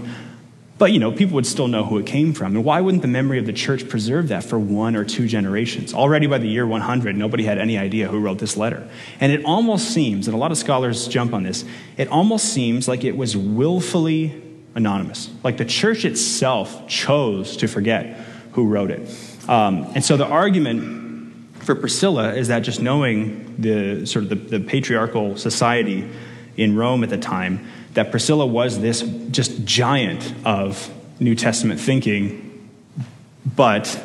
But, 0.78 0.92
you 0.92 1.00
know, 1.00 1.10
people 1.10 1.34
would 1.34 1.46
still 1.46 1.66
know 1.66 1.84
who 1.84 1.98
it 1.98 2.06
came 2.06 2.32
from. 2.32 2.54
And 2.54 2.64
why 2.64 2.80
wouldn't 2.80 3.02
the 3.02 3.08
memory 3.08 3.40
of 3.40 3.46
the 3.46 3.52
church 3.52 3.88
preserve 3.88 4.28
that 4.28 4.44
for 4.44 4.58
one 4.58 4.94
or 4.94 5.04
two 5.04 5.26
generations? 5.26 5.92
Already 5.92 6.28
by 6.28 6.38
the 6.38 6.46
year 6.46 6.66
100, 6.66 7.16
nobody 7.16 7.44
had 7.44 7.58
any 7.58 7.76
idea 7.76 8.06
who 8.06 8.20
wrote 8.20 8.38
this 8.38 8.56
letter. 8.56 8.88
And 9.18 9.32
it 9.32 9.44
almost 9.44 9.90
seems, 9.90 10.28
and 10.28 10.34
a 10.36 10.38
lot 10.38 10.52
of 10.52 10.58
scholars 10.58 11.08
jump 11.08 11.34
on 11.34 11.42
this, 11.42 11.64
it 11.96 12.06
almost 12.08 12.52
seems 12.52 12.86
like 12.86 13.02
it 13.02 13.16
was 13.16 13.36
willfully 13.36 14.40
anonymous. 14.76 15.30
Like 15.42 15.56
the 15.56 15.64
church 15.64 16.04
itself 16.04 16.86
chose 16.86 17.56
to 17.56 17.66
forget 17.66 18.16
who 18.52 18.68
wrote 18.68 18.92
it. 18.92 19.00
Um, 19.48 19.90
and 19.94 20.04
so 20.04 20.16
the 20.16 20.26
argument 20.26 21.64
for 21.64 21.74
Priscilla 21.74 22.34
is 22.34 22.48
that 22.48 22.60
just 22.60 22.80
knowing 22.80 23.56
the 23.58 24.06
sort 24.06 24.24
of 24.24 24.28
the, 24.28 24.58
the 24.58 24.60
patriarchal 24.60 25.36
society 25.36 26.08
in 26.56 26.76
Rome 26.76 27.02
at 27.02 27.10
the 27.10 27.18
time, 27.18 27.66
that 27.94 28.10
Priscilla 28.10 28.46
was 28.46 28.80
this 28.80 29.02
just 29.30 29.64
giant 29.64 30.32
of 30.44 30.92
New 31.20 31.34
Testament 31.34 31.80
thinking, 31.80 32.70
but 33.56 34.02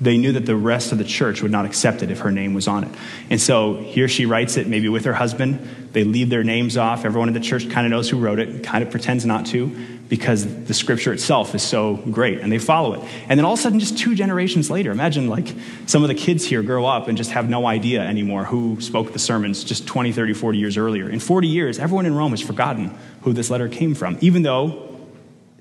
they 0.00 0.18
knew 0.18 0.32
that 0.32 0.46
the 0.46 0.56
rest 0.56 0.92
of 0.92 0.98
the 0.98 1.04
church 1.04 1.40
would 1.42 1.52
not 1.52 1.64
accept 1.64 2.02
it 2.02 2.10
if 2.10 2.20
her 2.20 2.30
name 2.30 2.52
was 2.52 2.66
on 2.66 2.84
it. 2.84 2.90
And 3.30 3.40
so 3.40 3.74
here 3.74 4.08
she 4.08 4.26
writes 4.26 4.56
it, 4.56 4.66
maybe 4.66 4.88
with 4.88 5.04
her 5.04 5.14
husband. 5.14 5.60
They 5.92 6.02
leave 6.02 6.30
their 6.30 6.42
names 6.42 6.76
off. 6.76 7.04
Everyone 7.04 7.28
in 7.28 7.34
the 7.34 7.40
church 7.40 7.70
kind 7.70 7.86
of 7.86 7.90
knows 7.90 8.10
who 8.10 8.18
wrote 8.18 8.40
it, 8.40 8.64
kind 8.64 8.82
of 8.82 8.90
pretends 8.90 9.24
not 9.24 9.46
to 9.46 9.68
because 10.08 10.64
the 10.64 10.74
scripture 10.74 11.12
itself 11.12 11.54
is 11.54 11.62
so 11.62 11.96
great 12.10 12.40
and 12.40 12.52
they 12.52 12.58
follow 12.58 12.94
it. 12.94 13.08
And 13.28 13.38
then 13.38 13.44
all 13.44 13.54
of 13.54 13.58
a 13.58 13.62
sudden, 13.62 13.80
just 13.80 13.98
two 13.98 14.14
generations 14.14 14.70
later, 14.70 14.90
imagine 14.90 15.28
like 15.28 15.54
some 15.86 16.02
of 16.02 16.08
the 16.08 16.14
kids 16.14 16.44
here 16.44 16.62
grow 16.62 16.84
up 16.84 17.08
and 17.08 17.16
just 17.16 17.30
have 17.30 17.48
no 17.48 17.66
idea 17.66 18.00
anymore 18.00 18.44
who 18.44 18.80
spoke 18.80 19.12
the 19.12 19.18
sermons 19.18 19.64
just 19.64 19.86
20, 19.86 20.12
30, 20.12 20.34
40 20.34 20.58
years 20.58 20.76
earlier. 20.76 21.08
In 21.08 21.20
40 21.20 21.48
years, 21.48 21.78
everyone 21.78 22.04
in 22.04 22.14
Rome 22.14 22.32
has 22.32 22.42
forgotten 22.42 22.96
who 23.22 23.32
this 23.32 23.48
letter 23.48 23.68
came 23.68 23.94
from, 23.94 24.18
even 24.20 24.42
though 24.42 24.93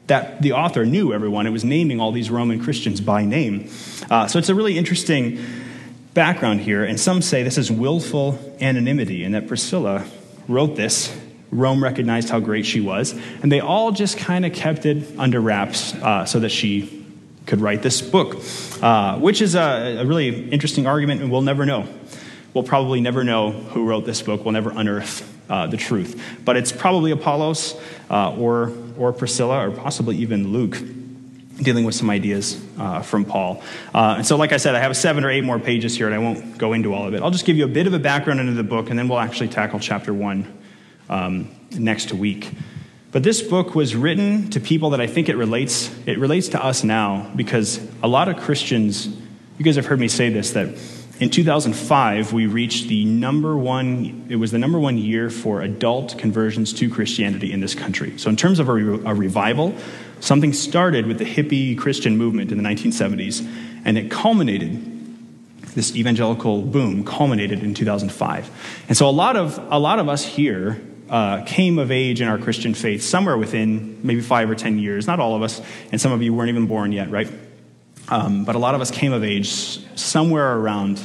that 0.08 0.42
the 0.42 0.54
author 0.54 0.86
knew 0.86 1.14
everyone. 1.14 1.48
It 1.48 1.52
was 1.52 1.64
naming 1.64 2.00
all 2.00 2.12
these 2.12 2.30
Roman 2.30 2.62
Christians 2.62 3.02
by 3.02 3.26
name. 3.26 3.70
Uh, 4.10 4.28
so 4.28 4.40
it's 4.40 4.50
a 4.50 4.56
really 4.56 4.78
interesting 4.78 5.44
background 6.14 6.62
here. 6.62 6.84
And 6.84 7.00
some 7.00 7.22
say 7.22 7.44
this 7.44 7.58
is 7.58 7.72
willful 7.72 8.38
anonymity 8.60 9.24
and 9.24 9.34
that 9.34 9.48
Priscilla 9.48 10.06
wrote 10.48 10.76
this 10.76 11.16
Rome 11.54 11.84
recognized 11.84 12.30
how 12.30 12.40
great 12.40 12.66
she 12.66 12.82
was, 12.82 13.14
and 13.42 13.52
they 13.52 13.60
all 13.60 13.92
just 13.92 14.18
kind 14.18 14.46
of 14.46 14.54
kept 14.54 14.86
it 14.86 15.18
under 15.18 15.40
wraps 15.40 15.94
uh, 15.96 16.26
so 16.26 16.40
that 16.40 16.50
she 16.50 17.06
could 17.46 17.62
write 17.62 17.82
this 17.82 18.02
book, 18.02 18.38
uh, 18.82 19.20
which 19.20 19.42
is 19.42 19.56
a, 19.56 19.98
a, 20.00 20.06
really 20.06 20.50
interesting 20.50 20.88
argument, 20.88 21.22
and 21.22 21.32
we'll 21.32 21.42
never 21.42 21.66
know. 21.66 21.88
We'll 22.54 22.64
probably 22.64 23.02
never 23.02 23.24
know 23.24 23.52
who 23.52 23.86
wrote 23.86 24.06
this 24.06 24.22
book. 24.22 24.46
We'll 24.46 24.54
never 24.54 24.72
unearth 24.72 25.30
uh, 25.50 25.68
the 25.68 25.78
truth. 25.78 26.22
But 26.46 26.58
it's 26.58 26.72
probably 26.72 27.12
Apollos 27.12 27.80
uh, 28.10 28.36
or, 28.36 28.72
or 28.98 29.14
Priscilla 29.14 29.68
or 29.68 29.72
possibly 29.72 30.18
even 30.18 30.52
Luke 30.52 30.78
dealing 31.58 31.84
with 31.84 31.96
some 31.96 32.10
ideas 32.10 32.64
uh, 32.80 33.02
from 33.02 33.26
Paul. 33.26 33.62
Uh, 33.94 34.16
and 34.18 34.26
so, 34.26 34.38
like 34.38 34.52
I 34.52 34.58
said, 34.58 34.76
I 34.76 34.80
have 34.80 34.96
seven 34.98 35.24
or 35.24 35.30
eight 35.30 35.44
more 35.44 35.60
pages 35.60 35.96
here, 35.96 36.08
and 36.08 36.16
I 36.16 36.18
won't 36.18 36.58
go 36.58 36.74
into 36.74 36.94
all 36.94 37.08
of 37.08 37.14
it. 37.14 37.22
I'll 37.22 37.32
just 37.32 37.46
give 37.46 37.58
you 37.58 37.66
a 37.66 37.70
bit 37.70 37.88
of 37.88 37.94
a 37.94 38.00
background 38.00 38.40
into 38.40 38.54
the 38.54 38.64
book, 38.64 38.90
and 38.90 38.98
then 38.98 39.08
we'll 39.08 39.20
actually 39.20 39.50
tackle 39.50 39.80
chapter 39.80 40.14
one 40.14 40.52
um, 41.10 41.50
next 41.72 42.12
week. 42.12 42.52
But 43.12 43.22
this 43.22 43.44
book 43.44 43.76
was 43.76 43.96
written 43.96 44.50
to 44.52 44.60
people 44.60 44.90
that 44.92 45.02
I 45.02 45.06
think 45.06 45.30
it 45.30 45.36
relates. 45.36 45.92
It 46.08 46.18
relates 46.18 46.50
to 46.50 46.64
us 46.64 46.84
now 46.84 47.32
because 47.36 47.80
a 48.02 48.08
lot 48.08 48.28
of 48.28 48.38
Christians, 48.38 49.06
you 49.06 49.64
guys 49.64 49.76
have 49.76 49.86
heard 49.86 50.00
me 50.00 50.08
say 50.08 50.30
this, 50.30 50.52
that 50.52 50.76
in 51.24 51.30
2005 51.30 52.34
we 52.34 52.48
reached 52.48 52.90
the 52.90 53.06
number 53.06 53.56
one. 53.56 54.26
It 54.28 54.36
was 54.36 54.52
the 54.52 54.58
number 54.58 54.78
one 54.78 54.98
year 54.98 55.30
for 55.30 55.62
adult 55.62 56.18
conversions 56.18 56.74
to 56.74 56.90
Christianity 56.90 57.54
in 57.54 57.62
this 57.62 57.74
country. 57.74 58.18
So 58.18 58.30
in 58.30 58.36
terms 58.36 58.60
of 58.60 58.68
a, 58.68 58.74
re- 58.74 59.02
a 59.06 59.16
revival, 59.16 59.74
something 60.20 60.52
started 60.52 61.08
with 61.08 61.20
the 61.20 61.26
hippie 61.26 61.78
Christian 61.78 62.18
movement 62.18 62.52
in 62.52 62.62
the 62.62 62.64
1970s, 62.64 63.40
and 63.86 63.98
it 63.98 64.12
culminated 64.12 64.90
this 65.76 65.96
evangelical 65.96 66.62
boom 66.62 67.06
culminated 67.06 67.64
in 67.64 67.74
2005. 67.74 68.84
And 68.90 68.98
so 68.98 69.08
a 69.08 69.12
lot 69.12 69.38
of, 69.38 69.58
a 69.72 69.80
lot 69.80 70.00
of 70.00 70.10
us 70.10 70.26
here 70.26 70.82
uh, 71.10 71.44
came 71.46 71.80
of 71.80 71.90
age 71.90 72.20
in 72.20 72.28
our 72.28 72.38
Christian 72.38 72.74
faith 72.74 73.02
somewhere 73.02 73.38
within 73.38 73.98
maybe 74.04 74.20
five 74.20 74.50
or 74.50 74.56
10 74.56 74.78
years. 74.78 75.08
Not 75.08 75.22
all 75.22 75.36
of 75.38 75.42
us, 75.42 75.62
and 75.90 76.02
some 76.02 76.12
of 76.12 76.22
you 76.22 76.34
weren't 76.34 76.50
even 76.50 76.68
born 76.68 76.92
yet, 76.92 77.10
right? 77.10 77.32
Um, 78.10 78.46
but 78.46 78.56
a 78.56 78.60
lot 78.60 78.76
of 78.76 78.82
us 78.82 78.92
came 78.92 79.14
of 79.14 79.24
age 79.24 79.50
somewhere 79.98 80.58
around 80.58 81.02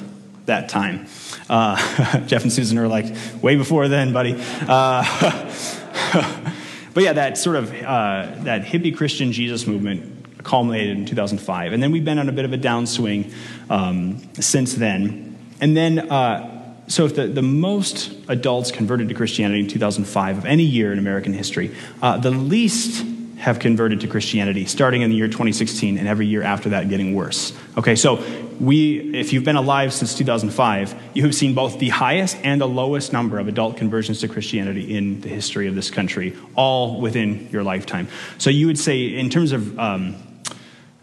that 0.47 0.69
time. 0.69 1.07
Uh, 1.49 1.77
Jeff 2.27 2.43
and 2.43 2.53
Susan 2.53 2.79
are 2.79 2.89
like, 2.89 3.07
way 3.43 3.57
before 3.57 3.89
then, 3.89 4.13
buddy. 4.13 4.35
Uh, 4.63 5.03
but 6.95 7.03
yeah, 7.03 7.13
that 7.13 7.39
sort 7.39 7.57
of 7.57 7.73
uh, 7.73 8.35
that 8.41 8.65
hippie 8.65 8.97
Christian 8.97 9.33
Jesus 9.33 9.67
movement 9.67 10.45
culminated 10.45 10.97
in 10.97 11.07
2005, 11.07 11.73
and 11.73 11.83
then 11.83 11.93
we've 11.93 12.05
been 12.05 12.19
on 12.19 12.29
a 12.29 12.33
bit 12.33 12.45
of 12.45 12.53
a 12.53 12.59
downswing 12.59 13.33
um, 13.71 14.19
since 14.35 14.75
then. 14.75 15.37
And 15.61 15.77
then 15.77 16.11
uh, 16.11 16.59
so 16.89 17.05
if 17.05 17.15
the, 17.15 17.27
the 17.27 17.43
most 17.43 18.13
adults 18.29 18.73
converted 18.73 19.09
to 19.11 19.15
Christianity 19.15 19.61
in 19.61 19.69
2005 19.69 20.39
of 20.39 20.45
any 20.47 20.65
year 20.65 20.93
in 20.93 20.99
American 20.99 21.35
history, 21.35 21.75
uh, 22.03 22.17
the 22.17 22.31
least 22.31 23.05
have 23.39 23.59
converted 23.59 24.01
to 24.01 24.09
Christianity 24.09 24.65
starting 24.67 25.03
in 25.03 25.11
the 25.11 25.17
year 25.17 25.29
2016 25.29 25.97
and 25.97 26.09
every 26.09 26.27
year 26.27 26.43
after 26.43 26.71
that 26.71 26.89
getting 26.89 27.15
worse. 27.15 27.53
Okay, 27.77 27.95
so 27.95 28.23
we, 28.61 29.15
if 29.15 29.33
you've 29.33 29.45
been 29.45 29.57
alive 29.57 29.93
since 29.93 30.15
2005, 30.15 31.01
you 31.15 31.23
have 31.23 31.35
seen 31.35 31.55
both 31.55 31.79
the 31.79 31.91
highest 31.91 32.37
and 32.43 32.61
the 32.61 32.69
lowest 32.69 33.13
number 33.13 33.39
of 33.39 33.47
adult 33.47 33.77
conversions 33.77 34.21
to 34.21 34.29
Christianity 34.29 34.97
in 34.97 35.21
the 35.21 35.29
history 35.29 35.69
of 35.69 35.77
this 35.77 35.91
country, 35.91 36.37
all 36.57 37.01
within 37.01 37.49
your 37.51 37.63
lifetime. 37.63 38.09
So 38.39 38.51
you 38.51 38.67
would 38.67 38.79
say, 38.79 39.07
in 39.07 39.31
terms 39.31 39.53
of, 39.53 39.79
um, 39.79 40.17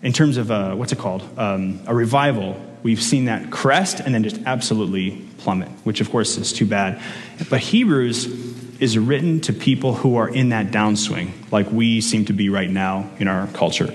in 0.04 0.12
terms 0.12 0.36
of 0.36 0.52
uh, 0.52 0.76
what's 0.76 0.92
it 0.92 1.00
called, 1.00 1.24
um, 1.40 1.80
a 1.88 1.96
revival, 1.96 2.62
we've 2.84 3.02
seen 3.02 3.26
that 3.26 3.50
crest 3.50 4.02
and 4.02 4.14
then 4.14 4.24
just 4.24 4.40
absolutely 4.46 5.26
plummet, 5.38 5.70
which 5.86 6.02
of 6.02 6.12
course 6.12 6.38
is 6.38 6.52
too 6.52 6.66
bad. 6.66 7.02
But 7.50 7.62
Hebrews 7.62 8.26
is 8.80 8.98
written 8.98 9.40
to 9.42 9.54
people 9.54 9.94
who 9.94 10.18
are 10.18 10.28
in 10.28 10.50
that 10.50 10.68
downswing, 10.68 11.32
like 11.52 11.72
we 11.72 12.02
seem 12.02 12.26
to 12.26 12.34
be 12.34 12.50
right 12.50 12.70
now 12.70 13.10
in 13.20 13.28
our 13.28 13.48
culture. 13.48 13.94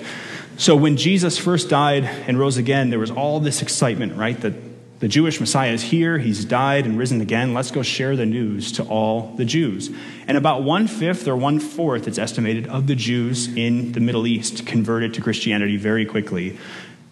So 0.56 0.76
when 0.76 0.96
Jesus 0.96 1.38
first 1.38 1.68
died 1.68 2.04
and 2.04 2.38
rose 2.38 2.56
again, 2.56 2.90
there 2.90 2.98
was 2.98 3.10
all 3.10 3.40
this 3.40 3.62
excitement, 3.62 4.16
right? 4.16 4.38
That 4.40 4.54
the 5.00 5.08
Jewish 5.08 5.40
Messiah 5.40 5.72
is 5.72 5.82
here, 5.82 6.18
he's 6.18 6.44
died 6.44 6.84
and 6.84 6.98
risen 6.98 7.22
again. 7.22 7.54
Let's 7.54 7.70
go 7.70 7.82
share 7.82 8.16
the 8.16 8.26
news 8.26 8.72
to 8.72 8.82
all 8.84 9.34
the 9.36 9.46
Jews. 9.46 9.90
And 10.26 10.36
about 10.36 10.62
one 10.62 10.86
fifth 10.86 11.26
or 11.26 11.36
one 11.36 11.58
fourth, 11.58 12.06
it's 12.06 12.18
estimated, 12.18 12.66
of 12.68 12.86
the 12.86 12.94
Jews 12.94 13.48
in 13.48 13.92
the 13.92 14.00
Middle 14.00 14.26
East 14.26 14.66
converted 14.66 15.14
to 15.14 15.22
Christianity 15.22 15.78
very 15.78 16.04
quickly. 16.04 16.58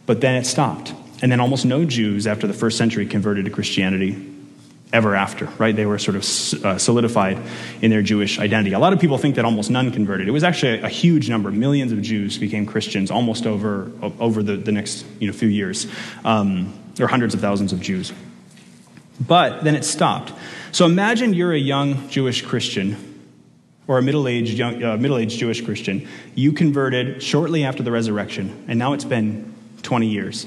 But 0.05 0.21
then 0.21 0.35
it 0.35 0.45
stopped. 0.45 0.93
And 1.23 1.33
then 1.33 1.41
almost 1.41 1.65
no 1.65 1.87
Jews 1.87 2.27
after 2.27 2.47
the 2.47 2.53
first 2.53 2.77
century 2.77 3.07
converted 3.07 3.47
to 3.47 3.51
Christianity 3.51 4.38
ever 4.93 5.15
after, 5.15 5.47
right? 5.59 5.77
They 5.77 5.87
were 5.87 5.99
sort 5.99 6.17
of 6.17 6.65
uh, 6.65 6.79
solidified 6.79 7.39
in 7.83 7.91
their 7.91 8.03
Jewish 8.03 8.39
identity. 8.39 8.75
A 8.75 8.79
lot 8.79 8.93
of 8.93 9.01
people 9.01 9.19
think 9.19 9.37
that 9.37 9.45
almost 9.45 9.71
none 9.71 9.91
converted. 9.93 10.29
It 10.29 10.31
was 10.31 10.45
actually 10.45 10.81
a, 10.81 10.89
huge 10.89 11.29
number. 11.29 11.51
Millions 11.51 11.93
of 11.93 12.01
Jews 12.01 12.39
became 12.39 12.65
Christians 12.65 13.11
almost 13.11 13.47
over, 13.47 13.91
over 14.19 14.43
the, 14.43 14.57
the 14.57 14.73
next 14.73 15.05
you 15.19 15.27
know, 15.27 15.33
few 15.33 15.49
years. 15.49 15.87
Um, 16.25 16.73
are 16.99 17.07
hundreds 17.07 17.35
of 17.35 17.41
thousands 17.41 17.73
of 17.73 17.81
Jews. 17.81 18.13
But 19.21 19.63
then 19.63 19.77
it 19.77 19.85
stopped. 19.85 20.33
So 20.73 20.85
imagine 20.85 21.35
you're 21.35 21.53
a 21.53 21.59
young 21.59 22.09
Jewish 22.09 22.43
Christian 22.43 22.97
or 23.87 23.99
a 23.99 24.03
middle-aged, 24.03 24.59
young, 24.59 24.83
uh, 24.83 24.97
middle-aged 24.97 25.39
Jewish 25.39 25.65
Christian. 25.65 26.09
You 26.35 26.53
converted 26.53 27.23
shortly 27.23 27.65
after 27.65 27.83
the 27.83 27.93
resurrection, 27.93 28.65
and 28.69 28.79
now 28.79 28.95
it's 28.95 29.05
been 29.05 29.55
20 29.83 30.09
years. 30.09 30.47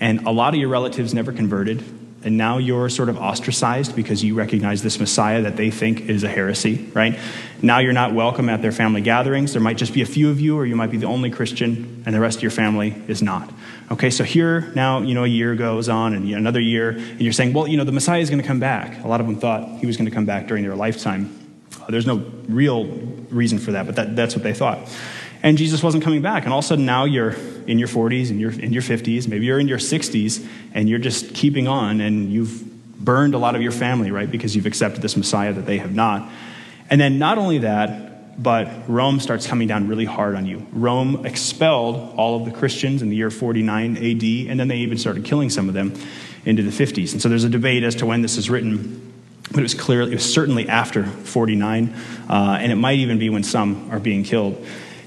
And 0.00 0.26
a 0.26 0.30
lot 0.30 0.54
of 0.54 0.60
your 0.60 0.68
relatives 0.68 1.14
never 1.14 1.32
converted 1.32 1.84
and 2.24 2.36
now 2.36 2.58
you're 2.58 2.88
sort 2.88 3.08
of 3.08 3.18
ostracized 3.18 3.96
because 3.96 4.22
you 4.22 4.34
recognize 4.34 4.82
this 4.82 4.98
Messiah 5.00 5.42
that 5.42 5.56
they 5.56 5.70
think 5.70 6.02
is 6.02 6.24
a 6.24 6.28
heresy, 6.28 6.88
right? 6.94 7.18
Now 7.60 7.78
you're 7.78 7.92
not 7.92 8.14
welcome 8.14 8.48
at 8.48 8.62
their 8.62 8.72
family 8.72 9.00
gatherings. 9.00 9.52
There 9.52 9.62
might 9.62 9.76
just 9.76 9.92
be 9.92 10.02
a 10.02 10.06
few 10.06 10.30
of 10.30 10.40
you, 10.40 10.56
or 10.56 10.66
you 10.66 10.76
might 10.76 10.90
be 10.90 10.96
the 10.96 11.06
only 11.06 11.30
Christian, 11.30 12.02
and 12.06 12.14
the 12.14 12.20
rest 12.20 12.38
of 12.38 12.42
your 12.42 12.50
family 12.50 12.94
is 13.08 13.22
not. 13.22 13.52
Okay, 13.90 14.10
so 14.10 14.24
here 14.24 14.72
now, 14.74 15.00
you 15.00 15.14
know, 15.14 15.24
a 15.24 15.28
year 15.28 15.54
goes 15.54 15.88
on, 15.88 16.14
and 16.14 16.28
another 16.32 16.60
year, 16.60 16.90
and 16.90 17.20
you're 17.20 17.32
saying, 17.32 17.52
well, 17.52 17.66
you 17.66 17.76
know, 17.76 17.84
the 17.84 17.92
Messiah 17.92 18.20
is 18.20 18.30
going 18.30 18.40
to 18.40 18.46
come 18.46 18.60
back. 18.60 19.02
A 19.04 19.08
lot 19.08 19.20
of 19.20 19.26
them 19.26 19.36
thought 19.36 19.78
he 19.78 19.86
was 19.86 19.96
going 19.96 20.08
to 20.08 20.14
come 20.14 20.26
back 20.26 20.46
during 20.46 20.64
their 20.64 20.76
lifetime. 20.76 21.38
There's 21.88 22.06
no 22.06 22.24
real 22.48 22.84
reason 23.30 23.58
for 23.58 23.72
that, 23.72 23.86
but 23.86 23.96
that, 23.96 24.14
that's 24.16 24.34
what 24.34 24.44
they 24.44 24.54
thought. 24.54 24.88
And 25.42 25.58
Jesus 25.58 25.82
wasn't 25.82 26.04
coming 26.04 26.22
back. 26.22 26.44
And 26.44 26.52
all 26.52 26.60
of 26.60 26.64
a 26.64 26.68
sudden 26.68 26.86
now 26.86 27.04
you're 27.04 27.34
in 27.66 27.78
your 27.78 27.88
40s 27.88 28.30
and 28.30 28.40
you're 28.40 28.52
in 28.52 28.72
your 28.72 28.82
50s, 28.82 29.26
maybe 29.28 29.46
you're 29.46 29.58
in 29.58 29.68
your 29.68 29.78
60s, 29.78 30.46
and 30.72 30.88
you're 30.88 30.98
just 30.98 31.34
keeping 31.34 31.66
on, 31.68 32.00
and 32.00 32.32
you've 32.32 32.62
burned 32.98 33.34
a 33.34 33.38
lot 33.38 33.56
of 33.56 33.62
your 33.62 33.72
family, 33.72 34.10
right? 34.10 34.30
Because 34.30 34.54
you've 34.54 34.66
accepted 34.66 35.02
this 35.02 35.16
Messiah 35.16 35.52
that 35.52 35.66
they 35.66 35.78
have 35.78 35.94
not. 35.94 36.30
And 36.88 37.00
then 37.00 37.18
not 37.18 37.38
only 37.38 37.58
that, 37.58 38.42
but 38.42 38.88
Rome 38.88 39.20
starts 39.20 39.46
coming 39.46 39.68
down 39.68 39.88
really 39.88 40.04
hard 40.04 40.36
on 40.36 40.46
you. 40.46 40.66
Rome 40.72 41.26
expelled 41.26 42.14
all 42.16 42.36
of 42.36 42.44
the 42.44 42.50
Christians 42.50 43.02
in 43.02 43.10
the 43.10 43.16
year 43.16 43.30
49 43.30 43.96
AD, 43.96 44.50
and 44.50 44.60
then 44.60 44.68
they 44.68 44.78
even 44.78 44.98
started 44.98 45.24
killing 45.24 45.50
some 45.50 45.68
of 45.68 45.74
them 45.74 45.92
into 46.44 46.62
the 46.62 46.70
50s. 46.70 47.12
And 47.12 47.20
so 47.20 47.28
there's 47.28 47.44
a 47.44 47.50
debate 47.50 47.82
as 47.82 47.94
to 47.96 48.06
when 48.06 48.22
this 48.22 48.36
is 48.36 48.48
written, 48.48 49.12
but 49.50 49.58
it 49.58 49.62
was 49.62 49.74
clearly, 49.74 50.12
it 50.12 50.14
was 50.14 50.32
certainly 50.32 50.68
after 50.68 51.04
49, 51.04 51.94
uh, 52.28 52.58
and 52.60 52.72
it 52.72 52.76
might 52.76 52.98
even 52.98 53.18
be 53.18 53.28
when 53.28 53.42
some 53.42 53.90
are 53.90 54.00
being 54.00 54.24
killed. 54.24 54.64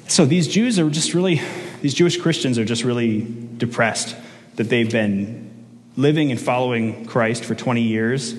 So 0.08 0.26
these 0.26 0.48
Jews 0.48 0.78
are 0.78 0.90
just 0.90 1.14
really, 1.14 1.42
these 1.82 1.94
Jewish 1.94 2.18
Christians 2.22 2.60
are 2.60 2.66
just 2.66 2.84
really 2.84 3.26
depressed 3.58 4.16
that 4.56 4.70
they've 4.70 4.90
been 4.90 5.66
living 5.98 6.30
and 6.32 6.40
following 6.40 7.06
Christ 7.06 7.44
for 7.44 7.56
20 7.56 7.82
years. 7.82 8.36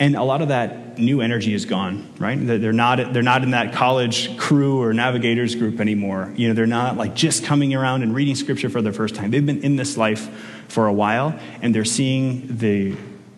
And 0.00 0.16
a 0.16 0.22
lot 0.22 0.42
of 0.42 0.48
that 0.48 0.98
new 0.98 1.20
energy 1.20 1.54
is 1.54 1.64
gone, 1.64 2.12
right? 2.18 2.36
They're 2.36 2.72
not, 2.72 3.12
they're 3.12 3.22
not 3.22 3.44
in 3.44 3.50
that 3.52 3.72
college 3.72 4.36
crew 4.36 4.82
or 4.82 4.92
navigators 4.92 5.54
group 5.54 5.80
anymore. 5.80 6.32
You 6.36 6.48
know, 6.48 6.54
they're 6.54 6.66
not 6.66 6.96
like 6.96 7.14
just 7.14 7.44
coming 7.44 7.74
around 7.74 8.02
and 8.02 8.14
reading 8.14 8.34
scripture 8.34 8.68
for 8.68 8.82
the 8.82 8.92
first 8.92 9.14
time. 9.14 9.30
They've 9.30 9.44
been 9.44 9.62
in 9.62 9.76
this 9.76 9.96
life 9.96 10.28
for 10.68 10.86
a 10.86 10.92
while, 10.92 11.38
and 11.62 11.74
they're 11.74 11.84
seeing 11.84 12.58
the, 12.58 12.96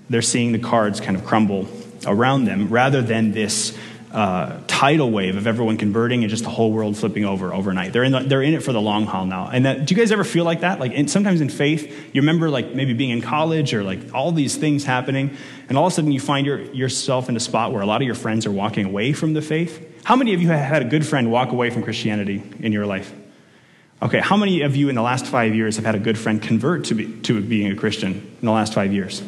they're 0.09 0.23
seeing 0.23 0.53
the 0.53 0.59
cards 0.59 1.01
kind 1.01 1.17
of 1.17 1.25
crumble 1.25 1.69
around 2.07 2.45
them 2.45 2.69
rather 2.69 3.03
than 3.03 3.33
this 3.33 3.77
uh, 4.13 4.59
tidal 4.67 5.11
wave 5.11 5.37
of 5.37 5.47
everyone 5.47 5.77
converting 5.77 6.23
and 6.25 6.31
just 6.31 6.43
the 6.43 6.51
whole 6.51 6.73
world 6.73 6.97
flipping 6.97 7.25
over 7.25 7.55
overnight. 7.55 7.93
They're 7.93 8.03
in, 8.03 8.13
the, 8.13 8.21
they're 8.21 8.43
in 8.43 8.55
it 8.55 8.63
for 8.63 8.73
the 8.73 8.81
long 8.81 9.07
haul 9.07 9.25
now. 9.25 9.49
And 9.53 9.65
that, 9.67 9.87
do 9.87 9.95
you 9.95 10.01
guys 10.01 10.11
ever 10.11 10.25
feel 10.25 10.45
like 10.45 10.61
that? 10.63 10.81
Like 10.81 10.93
in, 10.93 11.07
sometimes 11.07 11.41
in 11.41 11.49
faith, 11.49 12.15
you 12.15 12.21
remember 12.21 12.51
like 12.51 12.75
maybe 12.75 12.93
being 12.93 13.11
in 13.11 13.23
college 13.23 13.73
or 13.73 13.85
like 13.85 14.13
all 14.13 14.33
these 14.33 14.57
things 14.57 14.85
happening, 14.85 15.37
and 15.69 15.79
all 15.79 15.87
of 15.87 15.93
a 15.93 15.95
sudden 15.95 16.11
you 16.11 16.21
find 16.21 16.45
your, 16.45 16.61
yourself 16.73 17.29
in 17.29 17.37
a 17.37 17.41
spot 17.41 17.73
where 17.73 17.83
a 17.83 17.87
lot 17.87 18.03
of 18.03 18.07
your 18.07 18.17
friends 18.17 18.47
are 18.47 18.51
walking 18.51 18.87
away 18.87 19.13
from 19.13 19.33
the 19.33 19.43
faith. 19.43 19.87
How 20.03 20.17
many 20.17 20.35
of 20.35 20.43
you 20.43 20.49
have 20.49 20.61
had 20.61 20.83
a 20.83 20.87
good 20.87 21.07
friend 21.07 21.31
walk 21.31 21.53
away 21.53 21.71
from 21.71 21.85
Christianity 21.85 22.43
in 22.59 22.73
your 22.73 22.87
life? 22.87 23.13
Okay, 24.03 24.19
how 24.19 24.37
many 24.37 24.63
of 24.63 24.77
you 24.77 24.89
in 24.89 24.95
the 24.95 25.03
last 25.03 25.27
five 25.27 25.55
years 25.55 25.77
have 25.77 25.85
had 25.85 25.95
a 25.95 25.99
good 25.99 26.19
friend 26.19 26.41
convert 26.41 26.87
to, 26.87 26.95
be, 26.95 27.21
to 27.21 27.41
being 27.41 27.71
a 27.71 27.77
Christian 27.77 28.13
in 28.13 28.47
the 28.47 28.51
last 28.51 28.73
five 28.73 28.93
years? 28.93 29.23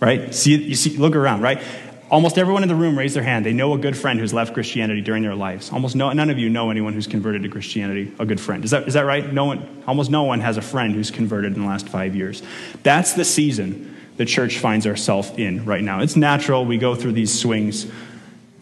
Right? 0.00 0.34
See, 0.34 0.56
you 0.56 0.74
see, 0.74 0.96
look 0.98 1.14
around, 1.14 1.42
right? 1.42 1.62
Almost 2.08 2.38
everyone 2.38 2.62
in 2.62 2.68
the 2.68 2.76
room 2.76 2.96
raised 2.96 3.16
their 3.16 3.22
hand. 3.24 3.44
They 3.44 3.52
know 3.52 3.74
a 3.74 3.78
good 3.78 3.96
friend 3.96 4.20
who's 4.20 4.32
left 4.32 4.54
Christianity 4.54 5.00
during 5.00 5.24
their 5.24 5.34
lives. 5.34 5.72
Almost 5.72 5.96
no, 5.96 6.12
none 6.12 6.30
of 6.30 6.38
you 6.38 6.48
know 6.48 6.70
anyone 6.70 6.92
who's 6.92 7.08
converted 7.08 7.42
to 7.42 7.48
Christianity, 7.48 8.12
a 8.20 8.24
good 8.24 8.40
friend. 8.40 8.64
Is 8.64 8.70
that, 8.70 8.86
is 8.86 8.94
that 8.94 9.06
right? 9.06 9.32
No 9.32 9.44
one, 9.44 9.82
almost 9.88 10.10
no 10.10 10.22
one 10.22 10.40
has 10.40 10.56
a 10.56 10.62
friend 10.62 10.94
who's 10.94 11.10
converted 11.10 11.54
in 11.54 11.62
the 11.62 11.66
last 11.66 11.88
five 11.88 12.14
years. 12.14 12.42
That's 12.84 13.14
the 13.14 13.24
season 13.24 13.96
the 14.16 14.24
church 14.24 14.58
finds 14.58 14.86
ourselves 14.86 15.32
in 15.36 15.64
right 15.64 15.82
now. 15.82 16.00
It's 16.00 16.16
natural. 16.16 16.64
We 16.64 16.78
go 16.78 16.94
through 16.94 17.12
these 17.12 17.36
swings. 17.36 17.86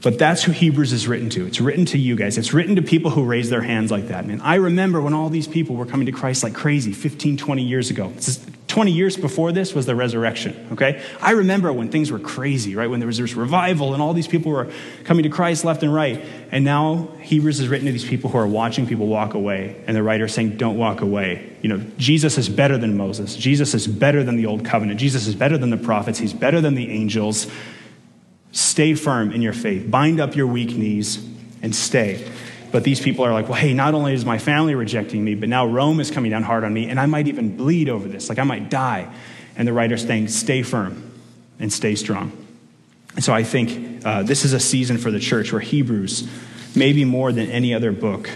But 0.02 0.18
that's 0.18 0.42
who 0.42 0.52
Hebrews 0.52 0.92
is 0.92 1.08
written 1.08 1.30
to. 1.30 1.46
It's 1.46 1.60
written 1.60 1.86
to 1.86 1.98
you 1.98 2.14
guys. 2.16 2.36
It's 2.36 2.52
written 2.52 2.76
to 2.76 2.82
people 2.82 3.10
who 3.10 3.24
raise 3.24 3.48
their 3.48 3.62
hands 3.62 3.90
like 3.90 4.08
that. 4.08 4.26
Man, 4.26 4.40
I 4.42 4.56
remember 4.56 5.00
when 5.00 5.14
all 5.14 5.30
these 5.30 5.48
people 5.48 5.76
were 5.76 5.86
coming 5.86 6.06
to 6.06 6.12
Christ 6.12 6.42
like 6.42 6.54
crazy 6.54 6.92
15, 6.92 7.38
20 7.38 7.62
years 7.62 7.90
ago. 7.90 8.12
20 8.68 8.92
years 8.92 9.16
before 9.16 9.52
this 9.52 9.74
was 9.74 9.84
the 9.86 9.94
resurrection, 9.94 10.68
okay? 10.72 11.02
I 11.20 11.32
remember 11.32 11.72
when 11.72 11.90
things 11.90 12.10
were 12.10 12.18
crazy, 12.18 12.74
right? 12.74 12.88
When 12.88 12.98
there 12.98 13.06
was 13.06 13.18
this 13.18 13.34
revival 13.34 13.92
and 13.92 14.02
all 14.02 14.14
these 14.14 14.26
people 14.26 14.52
were 14.52 14.72
coming 15.04 15.22
to 15.24 15.28
Christ 15.28 15.64
left 15.64 15.82
and 15.82 15.92
right. 15.92 16.24
And 16.50 16.64
now 16.64 17.08
Hebrews 17.20 17.60
is 17.60 17.68
written 17.68 17.86
to 17.86 17.92
these 17.92 18.06
people 18.06 18.30
who 18.30 18.38
are 18.38 18.46
watching 18.46 18.86
people 18.86 19.06
walk 19.06 19.34
away. 19.34 19.82
And 19.86 19.94
the 19.94 20.02
writer 20.02 20.24
is 20.24 20.34
saying, 20.34 20.56
don't 20.56 20.78
walk 20.78 21.02
away. 21.02 21.56
You 21.60 21.68
know, 21.68 21.84
Jesus 21.98 22.38
is 22.38 22.48
better 22.48 22.78
than 22.78 22.96
Moses. 22.96 23.36
Jesus 23.36 23.74
is 23.74 23.86
better 23.86 24.24
than 24.24 24.36
the 24.36 24.46
old 24.46 24.64
covenant. 24.64 24.98
Jesus 24.98 25.26
is 25.26 25.34
better 25.34 25.58
than 25.58 25.70
the 25.70 25.76
prophets. 25.76 26.18
He's 26.18 26.32
better 26.32 26.60
than 26.60 26.74
the 26.74 26.90
angels. 26.90 27.46
Stay 28.50 28.94
firm 28.94 29.30
in 29.30 29.42
your 29.42 29.52
faith. 29.52 29.90
Bind 29.90 30.20
up 30.20 30.34
your 30.36 30.46
weak 30.46 30.74
knees 30.74 31.24
and 31.60 31.74
stay. 31.74 32.26
But 32.74 32.82
these 32.82 33.00
people 33.00 33.24
are 33.24 33.32
like, 33.32 33.48
well, 33.48 33.56
hey, 33.56 33.72
not 33.72 33.94
only 33.94 34.14
is 34.14 34.24
my 34.24 34.38
family 34.38 34.74
rejecting 34.74 35.24
me, 35.24 35.36
but 35.36 35.48
now 35.48 35.64
Rome 35.64 36.00
is 36.00 36.10
coming 36.10 36.32
down 36.32 36.42
hard 36.42 36.64
on 36.64 36.74
me, 36.74 36.88
and 36.88 36.98
I 36.98 37.06
might 37.06 37.28
even 37.28 37.56
bleed 37.56 37.88
over 37.88 38.08
this. 38.08 38.28
Like, 38.28 38.40
I 38.40 38.42
might 38.42 38.68
die. 38.68 39.14
And 39.54 39.68
the 39.68 39.72
writer's 39.72 40.04
saying, 40.04 40.26
stay 40.26 40.64
firm 40.64 41.12
and 41.60 41.72
stay 41.72 41.94
strong. 41.94 42.32
And 43.14 43.22
so 43.22 43.32
I 43.32 43.44
think 43.44 44.04
uh, 44.04 44.24
this 44.24 44.44
is 44.44 44.54
a 44.54 44.58
season 44.58 44.98
for 44.98 45.12
the 45.12 45.20
church 45.20 45.52
where 45.52 45.60
Hebrews, 45.60 46.28
maybe 46.74 47.04
more 47.04 47.30
than 47.30 47.48
any 47.48 47.72
other 47.74 47.92
book, 47.92 48.28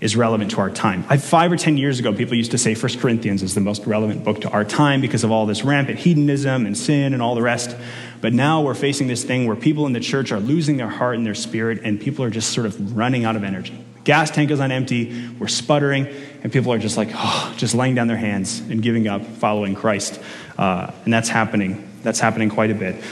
is 0.00 0.16
relevant 0.16 0.50
to 0.52 0.60
our 0.60 0.70
time. 0.70 1.04
I, 1.08 1.18
five 1.18 1.52
or 1.52 1.56
ten 1.56 1.76
years 1.76 1.98
ago, 1.98 2.12
people 2.14 2.34
used 2.34 2.52
to 2.52 2.58
say 2.58 2.74
1 2.74 2.98
Corinthians 2.98 3.42
is 3.42 3.54
the 3.54 3.60
most 3.60 3.84
relevant 3.84 4.24
book 4.24 4.40
to 4.42 4.50
our 4.50 4.64
time 4.64 5.00
because 5.00 5.24
of 5.24 5.30
all 5.30 5.44
this 5.44 5.62
rampant 5.62 5.98
hedonism 5.98 6.64
and 6.64 6.76
sin 6.76 7.12
and 7.12 7.22
all 7.22 7.34
the 7.34 7.42
rest. 7.42 7.76
But 8.22 8.32
now 8.32 8.62
we're 8.62 8.74
facing 8.74 9.08
this 9.08 9.24
thing 9.24 9.46
where 9.46 9.56
people 9.56 9.86
in 9.86 9.92
the 9.92 10.00
church 10.00 10.32
are 10.32 10.40
losing 10.40 10.78
their 10.78 10.88
heart 10.88 11.16
and 11.16 11.26
their 11.26 11.34
spirit, 11.34 11.80
and 11.84 12.00
people 12.00 12.24
are 12.24 12.30
just 12.30 12.52
sort 12.52 12.66
of 12.66 12.96
running 12.96 13.24
out 13.24 13.36
of 13.36 13.44
energy. 13.44 13.84
Gas 14.04 14.30
tank 14.30 14.50
is 14.50 14.60
on 14.60 14.72
empty, 14.72 15.28
we're 15.38 15.48
sputtering, 15.48 16.06
and 16.42 16.50
people 16.50 16.72
are 16.72 16.78
just 16.78 16.96
like, 16.96 17.10
oh, 17.12 17.54
just 17.58 17.74
laying 17.74 17.94
down 17.94 18.06
their 18.06 18.16
hands 18.16 18.60
and 18.60 18.82
giving 18.82 19.06
up 19.06 19.24
following 19.24 19.74
Christ. 19.74 20.20
Uh, 20.56 20.90
and 21.04 21.12
that's 21.12 21.28
happening. 21.28 21.86
That's 22.02 22.18
happening 22.18 22.48
quite 22.48 22.70
a 22.70 22.74
bit. 22.74 23.02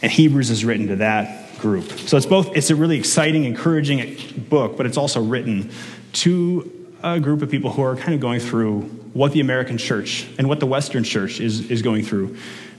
And 0.00 0.10
Hebrews 0.10 0.50
is 0.50 0.64
written 0.64 0.88
to 0.88 0.96
that 0.96 1.58
group. 1.58 1.90
So 1.92 2.16
it's 2.16 2.26
both, 2.26 2.56
it's 2.56 2.70
a 2.70 2.76
really 2.76 2.98
exciting, 2.98 3.44
encouraging 3.44 4.46
book, 4.48 4.76
but 4.76 4.86
it's 4.86 4.96
also 4.96 5.22
written 5.22 5.70
to 6.14 6.70
a 7.02 7.20
group 7.20 7.42
of 7.42 7.50
people 7.50 7.70
who 7.70 7.82
are 7.82 7.96
kind 7.96 8.14
of 8.14 8.20
going 8.20 8.40
through 8.40 8.80
what 9.12 9.32
the 9.32 9.40
American 9.40 9.78
church 9.78 10.26
and 10.38 10.48
what 10.48 10.60
the 10.60 10.66
Western 10.66 11.04
church 11.04 11.40
is, 11.40 11.70
is 11.70 11.82
going 11.82 12.04
through 12.04 12.36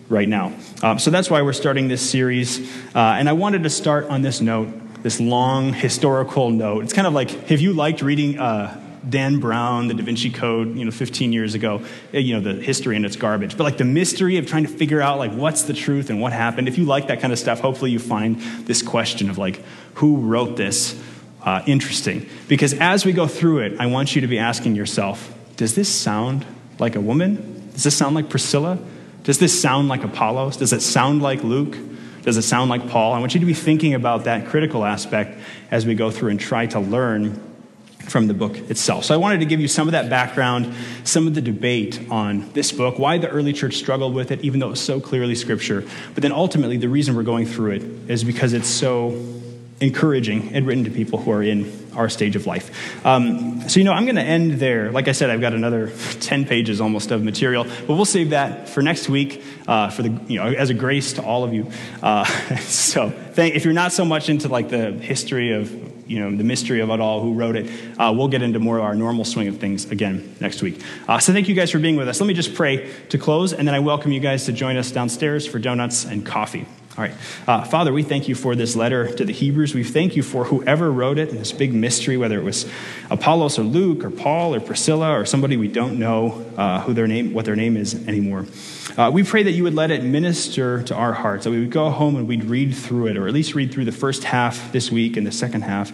right 0.10 0.28
now. 0.28 0.54
Um, 0.84 1.00
so 1.00 1.12
that's 1.12 1.30
why 1.30 1.42
we're 1.42 1.54
starting 1.54 1.88
this 1.88 2.08
series. 2.08 2.60
Uh, 2.94 3.00
and 3.00 3.30
I 3.30 3.34
wanted 3.34 3.64
to 3.64 3.70
start 3.70 4.06
on 4.06 4.22
this 4.22 4.42
note, 4.42 4.70
this 5.04 5.20
long 5.20 5.74
historical 5.74 6.50
note. 6.50 6.84
It's 6.84 6.94
kind 6.94 7.08
of 7.08 7.14
like 7.14 7.52
if 7.52 7.62
you 7.62 7.74
liked 7.74 8.02
reading 8.02 8.40
uh, 8.40 8.82
Dan 9.08 9.40
Brown, 9.40 9.88
the 9.88 9.94
Da 9.94 10.04
Vinci 10.04 10.30
Code, 10.32 10.76
you 10.76 10.86
know, 10.86 10.92
15 10.92 11.32
years 11.32 11.54
ago, 11.54 11.84
eh, 12.14 12.20
you 12.20 12.34
know, 12.34 12.42
the 12.42 12.62
history 12.62 12.96
and 12.96 13.06
its 13.06 13.16
garbage. 13.16 13.56
But 13.58 13.64
like 13.64 13.78
the 13.78 13.86
mystery 13.86 14.38
of 14.38 14.48
trying 14.48 14.66
to 14.66 14.72
figure 14.72 15.02
out 15.02 15.20
like 15.20 15.32
what's 15.32 15.64
the 15.64 15.74
truth 15.74 16.10
and 16.10 16.20
what 16.20 16.34
happened. 16.34 16.68
If 16.68 16.78
you 16.78 16.86
like 16.86 17.08
that 17.08 17.22
kind 17.22 17.32
of 17.32 17.40
stuff, 17.40 17.60
hopefully 17.60 17.92
you 17.92 18.00
find 18.00 18.40
this 18.66 18.82
question 18.82 19.30
of 19.30 19.38
like 19.38 19.62
who 19.96 20.18
wrote 20.18 20.58
this 20.58 21.02
uh, 21.46 21.62
interesting. 21.68 22.28
Because 22.48 22.74
as 22.74 23.06
we 23.06 23.14
go 23.14 23.28
through 23.28 23.60
it, 23.60 23.80
I 23.80 23.86
want 23.86 24.16
you 24.16 24.22
to 24.22 24.28
be 24.28 24.40
asking 24.40 24.76
yourself, 24.76 25.34
does 25.56 25.76
this 25.76 25.88
sound 25.88 26.46
like 26.80 26.96
a 26.96 27.02
woman? 27.02 27.70
Does 27.74 27.84
this 27.84 27.96
sound 27.96 28.16
like 28.16 28.30
Priscilla? 28.30 28.80
Does 29.24 29.40
this 29.40 29.60
sound 29.60 29.88
like 29.88 30.04
Apollos? 30.04 30.58
Does 30.58 30.74
it 30.74 30.82
sound 30.82 31.22
like 31.22 31.44
Luke? 31.44 31.78
Does 32.24 32.38
it 32.38 32.42
sound 32.42 32.70
like 32.70 32.90
Paul? 32.90 33.14
I 33.14 33.20
want 33.20 33.36
you 33.36 33.40
to 33.40 33.46
be 33.46 33.54
thinking 33.54 33.94
about 33.94 34.24
that 34.24 34.48
critical 34.48 34.84
aspect 34.84 35.40
as 35.70 35.86
we 35.86 35.94
go 35.94 36.10
through 36.10 36.32
and 36.32 36.40
try 36.40 36.66
to 36.68 36.80
learn 36.80 37.42
from 38.00 38.28
the 38.28 38.34
book 38.34 38.58
itself. 38.70 39.06
So 39.06 39.14
I 39.14 39.18
wanted 39.18 39.40
to 39.40 39.46
give 39.46 39.60
you 39.60 39.68
some 39.68 39.88
of 39.88 39.94
that 39.94 40.10
background, 40.10 40.74
some 41.04 41.28
of 41.28 41.34
the 41.34 41.42
debate 41.42 42.00
on 42.10 42.52
this 42.54 42.72
book, 42.72 43.00
why 43.00 43.18
the 43.18 43.30
early 43.30 43.54
church 43.54 43.76
struggled 43.76 44.14
with 44.14 44.32
it, 44.32 44.42
even 44.42 44.60
though 44.60 44.68
it 44.68 44.72
was 44.72 44.82
so 44.82 45.00
clearly 45.00 45.36
scripture. 45.36 45.84
But 46.14 46.22
then 46.22 46.32
ultimately, 46.32 46.78
the 46.78 46.90
reason 46.90 47.16
we're 47.16 47.24
going 47.24 47.46
through 47.46 47.72
it 47.72 47.82
is 48.10 48.24
because 48.24 48.54
it's 48.54 48.68
so 48.68 49.10
encouraging 49.82 50.54
and 50.54 50.66
written 50.66 50.86
to 50.86 50.90
people 50.90 51.20
who 51.20 51.32
are 51.32 51.44
in 51.44 51.86
our 51.96 52.08
stage 52.10 52.36
of 52.36 52.46
life. 52.46 53.06
Um, 53.06 53.68
so, 53.68 53.80
you 53.80 53.84
know, 53.84 53.92
I'm 53.92 54.06
going 54.06 54.16
to 54.16 54.22
end 54.22 54.54
there. 54.54 54.92
Like 54.92 55.08
I 55.08 55.12
said, 55.12 55.30
I've 55.30 55.42
got 55.42 55.54
another 55.54 55.90
10 56.20 56.46
pages 56.46 56.80
almost 56.80 57.12
of 57.12 57.24
material, 57.24 57.64
but 57.64 57.96
we'll 57.96 58.06
save 58.06 58.30
that 58.30 58.70
for 58.70 58.82
next 58.82 59.10
week 59.10 59.44
uh, 59.68 59.90
for 59.90 60.04
the, 60.04 60.10
you 60.28 60.40
know, 60.40 60.46
as 60.46 60.70
a 60.70 60.74
grace 60.74 61.14
to 61.14 61.24
all 61.24 61.44
of 61.44 61.54
you. 61.54 61.70
Uh, 62.02 62.26
so, 62.60 63.10
thank, 63.10 63.56
if 63.56 63.66
you're 63.66 63.74
not 63.74 63.92
so 63.92 64.06
much 64.06 64.30
into 64.30 64.48
like 64.48 64.70
the 64.70 64.92
history 64.92 65.54
of, 65.54 66.10
you 66.10 66.20
know, 66.20 66.36
the 66.36 66.44
mystery 66.44 66.82
of 66.82 66.90
it 66.90 67.00
all, 67.00 67.22
who 67.22 67.34
wrote 67.34 67.56
it, 67.56 67.70
uh, 67.98 68.14
we'll 68.16 68.28
get 68.28 68.42
into 68.42 68.60
more 68.60 68.78
of 68.78 68.84
our 68.84 68.96
normal 68.96 69.26
swing 69.26 69.48
of 69.48 69.58
things 69.58 69.92
again 69.92 70.36
next 70.40 70.62
week. 70.62 70.82
Uh, 71.08 71.20
so, 71.20 71.34
thank 71.34 71.50
you 71.50 71.56
guys 71.56 71.72
for 71.72 71.80
being 71.80 71.96
with 71.98 72.08
us. 72.08 72.22
Let 72.22 72.28
me 72.28 72.34
just 72.34 72.54
pray 72.56 72.92
to 73.10 73.18
close, 73.18 73.52
and 73.52 73.68
then 73.68 73.76
I 73.76 73.80
welcome 73.80 74.12
you 74.14 74.22
guys 74.22 74.46
to 74.46 74.54
join 74.54 74.78
us 74.78 74.92
downstairs 74.92 75.46
for 75.46 75.60
donuts 75.60 76.06
and 76.06 76.26
coffee. 76.26 76.66
All 76.98 77.04
right. 77.04 77.14
Uh, 77.46 77.66
Father, 77.66 77.92
we 77.92 78.04
thank 78.04 78.30
you 78.30 78.36
for 78.36 78.56
this 78.56 78.74
letter 78.74 79.14
to 79.16 79.26
the 79.26 79.34
Hebrews. 79.34 79.76
We 79.76 79.84
thank 79.84 80.16
you 80.16 80.24
for 80.24 80.46
whoever 80.46 80.90
wrote 80.90 81.18
it 81.18 81.30
and 81.30 81.38
this 81.38 81.52
big 81.52 81.74
mystery, 81.74 82.16
whether 82.16 82.40
it 82.40 82.44
was 82.44 82.66
Apollos 83.10 83.60
or 83.60 83.64
Luke 83.64 84.06
or 84.06 84.10
Paul 84.10 84.56
or 84.56 84.62
Priscilla 84.62 85.12
or 85.12 85.26
somebody 85.26 85.58
we 85.58 85.68
don't 85.68 86.00
know 86.00 86.46
uh, 86.56 86.80
who 86.82 86.94
their 86.94 87.06
name, 87.06 87.34
what 87.34 87.44
their 87.44 87.58
name 87.58 87.76
is 87.76 88.08
anymore. 88.08 88.46
Uh, 88.98 89.12
we 89.14 89.24
pray 89.24 89.44
that 89.44 89.52
you 89.52 89.64
would 89.64 89.74
let 89.74 89.92
it 89.92 90.06
minister 90.06 90.84
to 90.84 90.96
our 90.96 91.12
hearts, 91.12 91.44
that 91.44 91.52
we 91.52 91.60
would 91.60 91.72
go 91.72 91.90
home 91.90 92.16
and 92.16 92.30
we'd 92.30 92.46
read 92.46 92.74
through 92.74 93.08
it, 93.08 93.18
or 93.18 93.28
at 93.28 93.34
least 93.34 93.56
read 93.56 93.74
through 93.74 93.84
the 93.84 93.92
first 93.92 94.24
half 94.24 94.72
this 94.72 94.90
week 94.90 95.18
and 95.18 95.28
the 95.28 95.34
second 95.34 95.64
half 95.64 95.92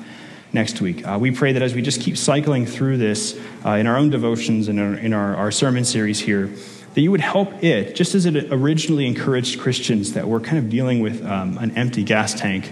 next 0.53 0.81
week. 0.81 1.07
Uh, 1.07 1.17
we 1.19 1.31
pray 1.31 1.53
that 1.53 1.63
as 1.63 1.73
we 1.73 1.81
just 1.81 2.01
keep 2.01 2.15
cycling 2.15 2.67
through 2.67 2.97
this 2.97 3.39
uh, 3.65 3.71
in 3.71 3.87
our 3.87 3.97
own 3.97 4.11
devotions 4.11 4.67
and 4.67 4.79
in, 4.79 4.85
our, 4.85 4.99
in 4.99 5.13
our, 5.13 5.35
our 5.35 5.51
sermon 5.51 5.83
series 5.83 6.19
here, 6.19 6.51
that 6.93 7.01
you 7.01 7.11
would 7.11 7.21
help 7.21 7.63
it, 7.63 7.95
just 7.95 8.15
as 8.15 8.25
it 8.25 8.51
originally 8.51 9.07
encouraged 9.07 9.59
Christians 9.59 10.13
that 10.13 10.27
were 10.27 10.39
kind 10.39 10.57
of 10.57 10.69
dealing 10.69 10.99
with 10.99 11.25
um, 11.25 11.57
an 11.57 11.71
empty 11.77 12.03
gas 12.03 12.33
tank, 12.33 12.71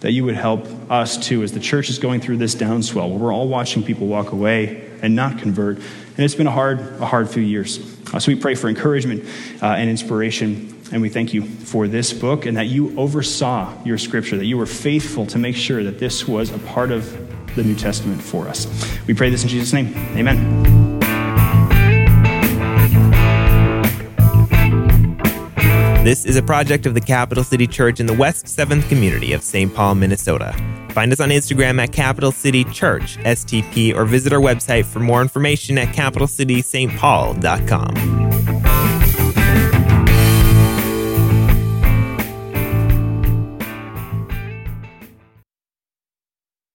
that 0.00 0.12
you 0.12 0.24
would 0.24 0.34
help 0.34 0.66
us 0.90 1.16
too 1.16 1.42
as 1.42 1.52
the 1.52 1.60
church 1.60 1.88
is 1.88 1.98
going 1.98 2.20
through 2.20 2.36
this 2.36 2.54
downswell 2.54 3.08
where 3.08 3.18
we're 3.18 3.32
all 3.32 3.48
watching 3.48 3.82
people 3.82 4.06
walk 4.06 4.32
away 4.32 4.90
and 5.00 5.16
not 5.16 5.38
convert. 5.38 5.76
And 5.78 6.18
it's 6.18 6.34
been 6.34 6.46
a 6.46 6.52
hard, 6.52 6.80
a 7.00 7.06
hard 7.06 7.30
few 7.30 7.42
years. 7.42 7.78
Uh, 8.12 8.18
so 8.18 8.30
we 8.30 8.38
pray 8.38 8.54
for 8.54 8.68
encouragement 8.68 9.24
uh, 9.62 9.66
and 9.66 9.88
inspiration. 9.88 10.78
And 10.92 11.00
we 11.00 11.08
thank 11.08 11.32
you 11.32 11.42
for 11.46 11.88
this 11.88 12.12
book 12.12 12.44
and 12.44 12.58
that 12.58 12.66
you 12.66 12.96
oversaw 12.98 13.82
your 13.84 13.96
scripture, 13.96 14.36
that 14.36 14.44
you 14.44 14.58
were 14.58 14.66
faithful 14.66 15.26
to 15.26 15.38
make 15.38 15.56
sure 15.56 15.82
that 15.82 15.98
this 15.98 16.28
was 16.28 16.50
a 16.50 16.58
part 16.58 16.90
of 16.90 17.10
the 17.56 17.64
New 17.64 17.74
Testament 17.74 18.22
for 18.22 18.46
us. 18.46 18.66
We 19.06 19.14
pray 19.14 19.30
this 19.30 19.42
in 19.42 19.48
Jesus' 19.48 19.72
name. 19.72 19.94
Amen. 20.16 20.83
This 26.04 26.24
is 26.26 26.36
a 26.36 26.42
project 26.42 26.84
of 26.84 26.92
the 26.92 27.00
Capital 27.00 27.42
City 27.42 27.66
Church 27.66 27.98
in 27.98 28.04
the 28.04 28.12
West 28.12 28.44
7th 28.44 28.86
community 28.90 29.32
of 29.32 29.42
St. 29.42 29.74
Paul, 29.74 29.94
Minnesota. 29.94 30.52
Find 30.90 31.10
us 31.10 31.18
on 31.18 31.30
Instagram 31.30 31.82
at 31.82 31.92
Capital 31.92 32.30
City 32.30 32.64
Church, 32.64 33.16
STP, 33.20 33.96
or 33.96 34.04
visit 34.04 34.34
our 34.34 34.38
website 34.38 34.84
for 34.84 35.00
more 35.00 35.22
information 35.22 35.78
at 35.78 35.94
capitalcitystpaul.com. 35.94 38.53